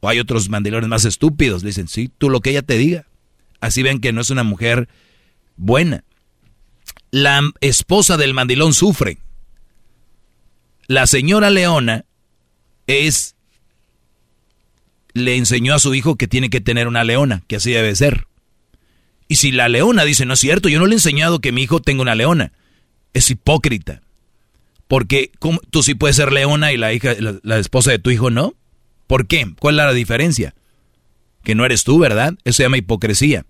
[0.00, 1.62] O hay otros mandilones más estúpidos.
[1.62, 3.06] dicen, sí, tú lo que ella te diga.
[3.60, 4.88] Así ven que no es una mujer
[5.56, 6.04] buena.
[7.12, 9.18] La esposa del mandilón sufre.
[10.88, 12.04] La señora Leona
[12.88, 13.36] es
[15.14, 18.26] le enseñó a su hijo que tiene que tener una leona, que así debe ser.
[19.28, 21.62] Y si la leona dice, no es cierto, yo no le he enseñado que mi
[21.62, 22.52] hijo tenga una leona,
[23.12, 24.02] es hipócrita.
[24.88, 25.30] Porque
[25.70, 28.54] tú sí puedes ser leona y la hija, la, esposa de tu hijo no.
[29.06, 29.50] ¿Por qué?
[29.58, 30.54] ¿Cuál es la diferencia?
[31.44, 32.34] Que no eres tú, ¿verdad?
[32.44, 33.46] Eso se llama hipocresía.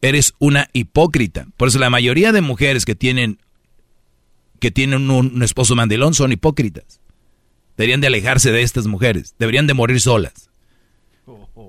[0.00, 1.46] Eres una hipócrita.
[1.56, 3.38] Por eso la mayoría de mujeres que tienen
[4.60, 7.00] que tienen un, esposo mandilón son hipócritas.
[7.76, 9.34] Deberían de alejarse de estas mujeres.
[9.38, 10.50] Deberían de morir solas.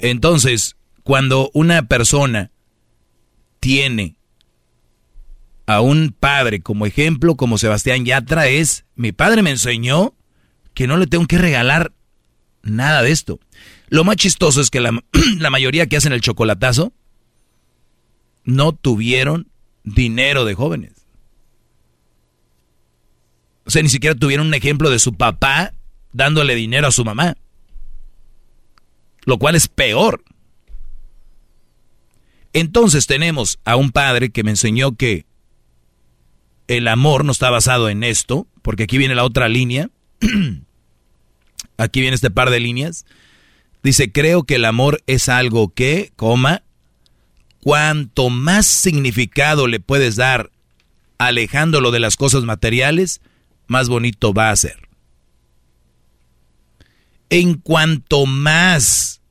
[0.01, 2.51] Entonces, cuando una persona
[3.59, 4.16] tiene
[5.67, 10.16] a un padre como ejemplo, como Sebastián Yatra, es, mi padre me enseñó
[10.74, 11.91] que no le tengo que regalar
[12.64, 13.40] nada de esto.
[13.90, 14.91] Lo más chistoso es que la,
[15.38, 16.93] la mayoría que hacen el chocolatazo
[18.49, 19.49] no tuvieron
[19.83, 20.93] dinero de jóvenes.
[23.65, 25.73] O sea, ni siquiera tuvieron un ejemplo de su papá
[26.11, 27.35] dándole dinero a su mamá
[29.29, 30.23] lo cual es peor.
[32.51, 35.25] Entonces tenemos a un padre que me enseñó que
[36.67, 39.89] el amor no está basado en esto, porque aquí viene la otra línea,
[41.77, 43.05] aquí viene este par de líneas,
[43.83, 46.63] dice, creo que el amor es algo que, coma,
[47.61, 50.51] cuanto más significado le puedes dar
[51.17, 53.21] alejándolo de las cosas materiales,
[53.67, 54.88] más bonito va a ser.
[57.29, 59.21] En cuanto más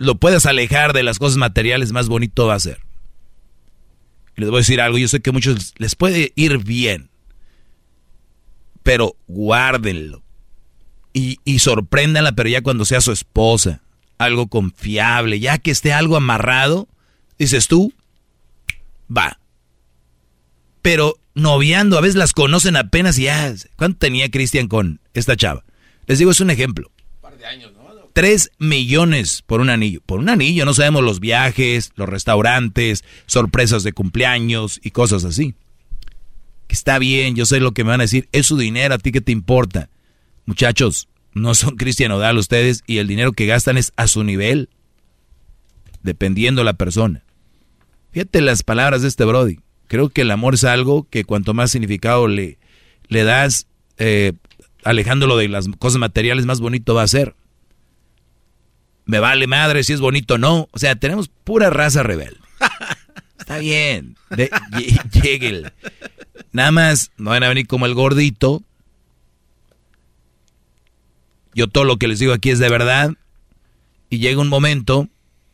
[0.00, 2.80] lo puedas alejar de las cosas materiales, más bonito va a ser.
[4.36, 7.10] les voy a decir algo, yo sé que a muchos les puede ir bien,
[8.82, 10.22] pero guárdenlo.
[11.12, 13.82] Y, y sorpréndanla, pero ya cuando sea su esposa,
[14.20, 16.88] algo confiable, ya que esté algo amarrado,
[17.38, 17.92] dices tú,
[19.14, 19.38] va.
[20.82, 23.54] Pero noviando, a veces las conocen apenas y ya.
[23.76, 25.64] ¿Cuánto tenía Cristian con esta chava?
[26.06, 26.90] Les digo, es un ejemplo.
[27.14, 27.80] Un par de años, ¿no?
[28.12, 30.02] 3 millones por un anillo.
[30.04, 35.54] Por un anillo, no sabemos los viajes, los restaurantes, sorpresas de cumpleaños y cosas así.
[36.68, 38.28] Está bien, yo sé lo que me van a decir.
[38.32, 39.88] Es su dinero, a ti qué te importa.
[40.44, 44.68] Muchachos, no son Cristian Odal ustedes y el dinero que gastan es a su nivel.
[46.02, 47.24] Dependiendo la persona.
[48.12, 49.60] Fíjate las palabras de este Brody.
[49.86, 52.58] Creo que el amor es algo que cuanto más significado le,
[53.08, 53.66] le das,
[53.98, 54.32] eh,
[54.84, 57.34] alejándolo de las cosas materiales, más bonito va a ser
[59.10, 60.68] me vale madre si es bonito o no.
[60.70, 62.38] O sea, tenemos pura raza rebelde.
[63.38, 64.16] Está bien.
[65.22, 65.64] Llegue.
[66.52, 68.62] Nada más, no van a venir como el gordito.
[71.54, 73.12] Yo todo lo que les digo aquí es de verdad.
[74.08, 75.08] Y llega un momento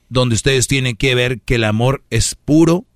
[0.09, 2.87] donde ustedes tienen que ver que el amor es puro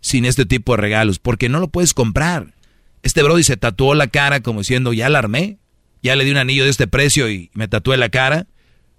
[0.00, 1.18] sin este tipo de regalos.
[1.18, 2.54] Porque no lo puedes comprar.
[3.02, 5.58] Este Brody se tatuó la cara como diciendo, ya la armé.
[6.02, 8.46] Ya le di un anillo de este precio y me tatué la cara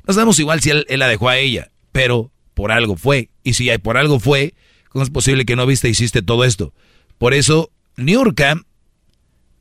[0.09, 3.29] no sabemos igual si él, la dejó a ella, pero por algo fue.
[3.43, 4.55] Y si por algo fue,
[4.89, 6.73] ¿Cómo es posible que no viste e hiciste todo esto?
[7.19, 8.59] Por eso, Niurka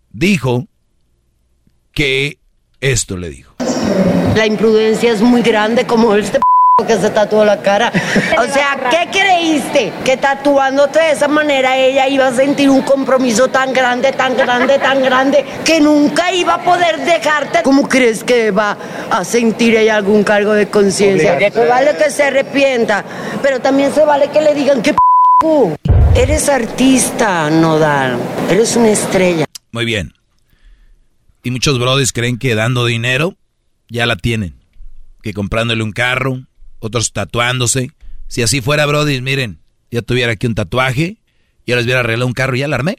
[0.09, 0.69] dijo
[1.93, 2.39] que
[2.81, 3.48] esto le dijo.
[4.35, 6.39] La imprudencia es muy grande como este
[6.87, 7.93] que se tatuó la cara.
[8.39, 9.93] O sea, ¿qué creíste?
[10.05, 14.79] Que tatuándote de esa manera ella iba a sentir un compromiso tan grande, tan grande,
[14.79, 17.63] tan grande, que nunca iba a poder dejarte.
[17.65, 18.77] ¿Cómo crees que va
[19.11, 21.37] a sentir ella algún cargo de conciencia?
[21.39, 23.05] Se vale que se arrepienta,
[23.43, 24.99] pero también se vale que le digan que p
[26.15, 28.19] eres artista, Nodal.
[28.51, 29.47] Eres una estrella.
[29.73, 30.13] Muy bien.
[31.43, 33.35] Y muchos brothers creen que dando dinero
[33.89, 34.55] ya la tienen.
[35.23, 36.47] Que comprándole un carro,
[36.79, 37.91] otros tatuándose.
[38.29, 39.61] Si así fuera, Brody, miren,
[39.91, 41.19] ya tuviera aquí un tatuaje,
[41.67, 42.99] ya les hubiera arreglado un carro y ya la armé.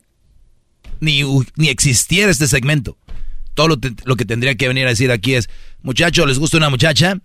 [1.00, 1.24] Ni,
[1.56, 2.98] ni existiera este segmento.
[3.54, 5.50] Todo lo, lo, que tendría que venir a decir aquí es,
[5.82, 7.20] muchachos, ¿les gusta una muchacha?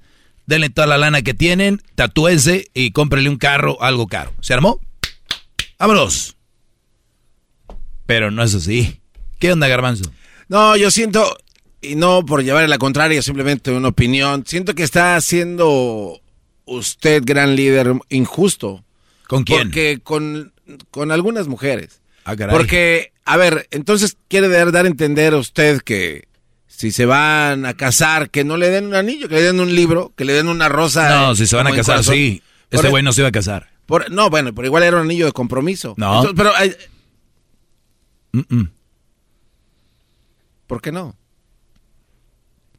[0.47, 4.33] Denle toda la lana que tienen, tatúense y cómprenle un carro, algo caro.
[4.41, 4.81] ¿Se armó?
[5.78, 6.36] ¡Vámonos!
[8.07, 9.01] Pero no es así.
[9.39, 10.10] ¿Qué onda, Garbanzo?
[10.49, 11.39] No, yo siento,
[11.85, 16.21] y no por llevar la contraria, simplemente una opinión, siento que está haciendo
[16.65, 18.85] usted, gran líder, injusto.
[19.29, 19.69] ¿Con quién?
[19.69, 20.53] Porque con,
[20.91, 22.01] con algunas mujeres.
[22.25, 22.57] Ah, caray.
[22.57, 26.29] Porque, a ver, entonces quiere dar, dar a entender a usted que
[26.67, 29.75] si se van a casar, que no le den un anillo, que le den un
[29.75, 31.09] libro, que le den una rosa.
[31.09, 32.15] No, si se van a casar, corazón.
[32.15, 32.43] sí.
[32.71, 33.71] Este güey no se iba a casar.
[33.87, 35.95] Por, no, bueno, pero igual era un anillo de compromiso.
[35.97, 36.25] No.
[36.25, 36.77] Entonces, pero, eh,
[38.35, 38.71] Mm, mm.
[40.67, 41.17] ¿por qué no?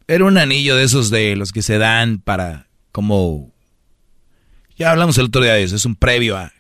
[0.08, 3.52] Era un anillo de esos de los que se dan para como...
[4.78, 6.52] Ya hablamos el otro día de eso, es un previo a...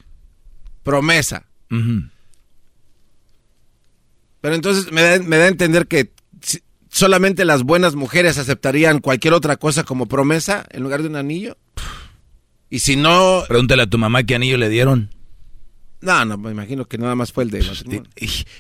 [0.83, 1.45] Promesa.
[4.41, 6.11] Pero entonces me da, me da a entender que
[6.89, 11.57] solamente las buenas mujeres aceptarían cualquier otra cosa como promesa en lugar de un anillo.
[12.69, 15.09] Y si no, Pregúntale a tu mamá qué anillo le dieron.
[16.01, 18.03] no, no, me imagino que nada más fue el de matrimonio.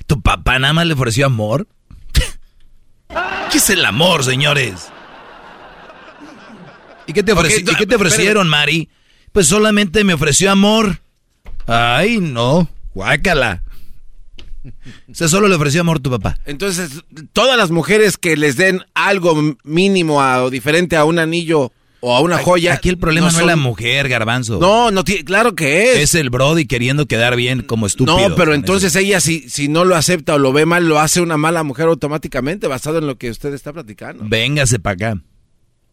[0.05, 1.67] ¿Tu papá nada más le ofreció amor?
[3.51, 4.87] ¿Qué es el amor, señores?
[7.07, 8.89] ¿Y qué te, ofreci- Ok, ¿y qué te ofrecieron, Mari?
[9.31, 10.99] Pues solamente me ofreció amor.
[11.67, 12.69] Ay, no.
[12.93, 13.61] Guácala.
[15.11, 16.39] O sea, solo le ofreció amor tu papá.
[16.45, 17.03] Entonces,
[17.33, 21.71] todas las mujeres que les den algo mínimo a- o diferente a un anillo
[22.07, 22.73] o a una joya.
[22.73, 24.59] Aquí el problema no, es son- la mujer, garbanzo.
[24.59, 25.97] No, no tiene, claro que es.
[25.99, 28.29] Es el Brody queriendo quedar bien como estúpido.
[28.29, 31.19] no, pero entonces ella si, si no lo acepta o lo ve mal, lo hace
[31.19, 34.23] una mala mujer automáticamente, basado en lo que usted está platicando.
[34.27, 35.21] Véngase para acá.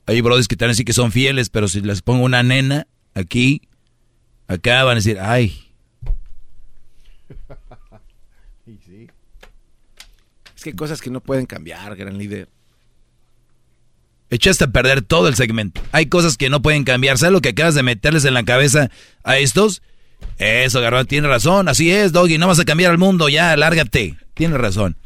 [0.04, 2.42] Hay brodis que te van a decir que son fieles, pero si les pongo una
[2.42, 3.62] nena aquí,
[4.48, 5.56] acá van a decir, ay,
[10.54, 12.48] Es que hay cosas que no pueden cambiar, gran líder.
[14.32, 15.80] Echaste a perder todo el segmento.
[15.92, 17.18] Hay cosas que no pueden cambiar.
[17.18, 18.90] ¿Sabes lo que acabas de meterles en la cabeza
[19.22, 19.82] a estos?
[20.38, 21.68] Eso, Garbanzo, tiene razón.
[21.68, 22.38] Así es, Doggy.
[22.38, 23.28] No vas a cambiar al mundo.
[23.28, 24.16] Ya, lárgate.
[24.34, 24.96] Tienes razón.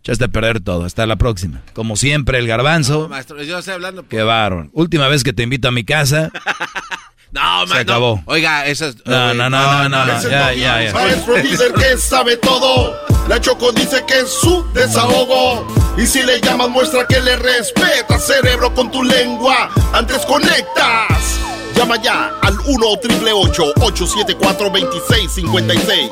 [0.00, 0.84] Echaste a perder todo.
[0.84, 1.62] Hasta la próxima.
[1.74, 3.02] Como siempre, el Garbanzo.
[3.02, 4.06] No, maestro, yo estoy hablando.
[4.08, 4.70] Qué varón.
[4.72, 6.30] Última vez que te invito a mi casa.
[7.32, 7.80] No, Se ma- no.
[7.80, 8.22] acabó.
[8.26, 8.96] Oiga, eso es.
[9.06, 10.92] No, no, no, no, no, Ya, ya, ya.
[10.92, 12.94] Maestro líder que sabe todo.
[13.28, 15.66] La Choco dice que es su desahogo.
[15.96, 19.70] Y si le llamas, muestra que le respeta, cerebro, con tu lengua.
[19.92, 21.38] Antes conectas.
[21.74, 26.10] Llama ya al 1 triple 874 2656.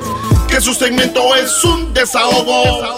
[0.49, 2.95] Que su segmento es un desahogo.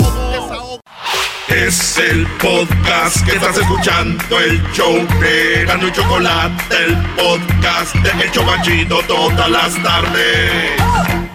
[1.49, 8.25] Es el podcast que estás escuchando, el show de Gano y Chocolate, el podcast de
[8.25, 11.32] El Chobachito todas las tardes.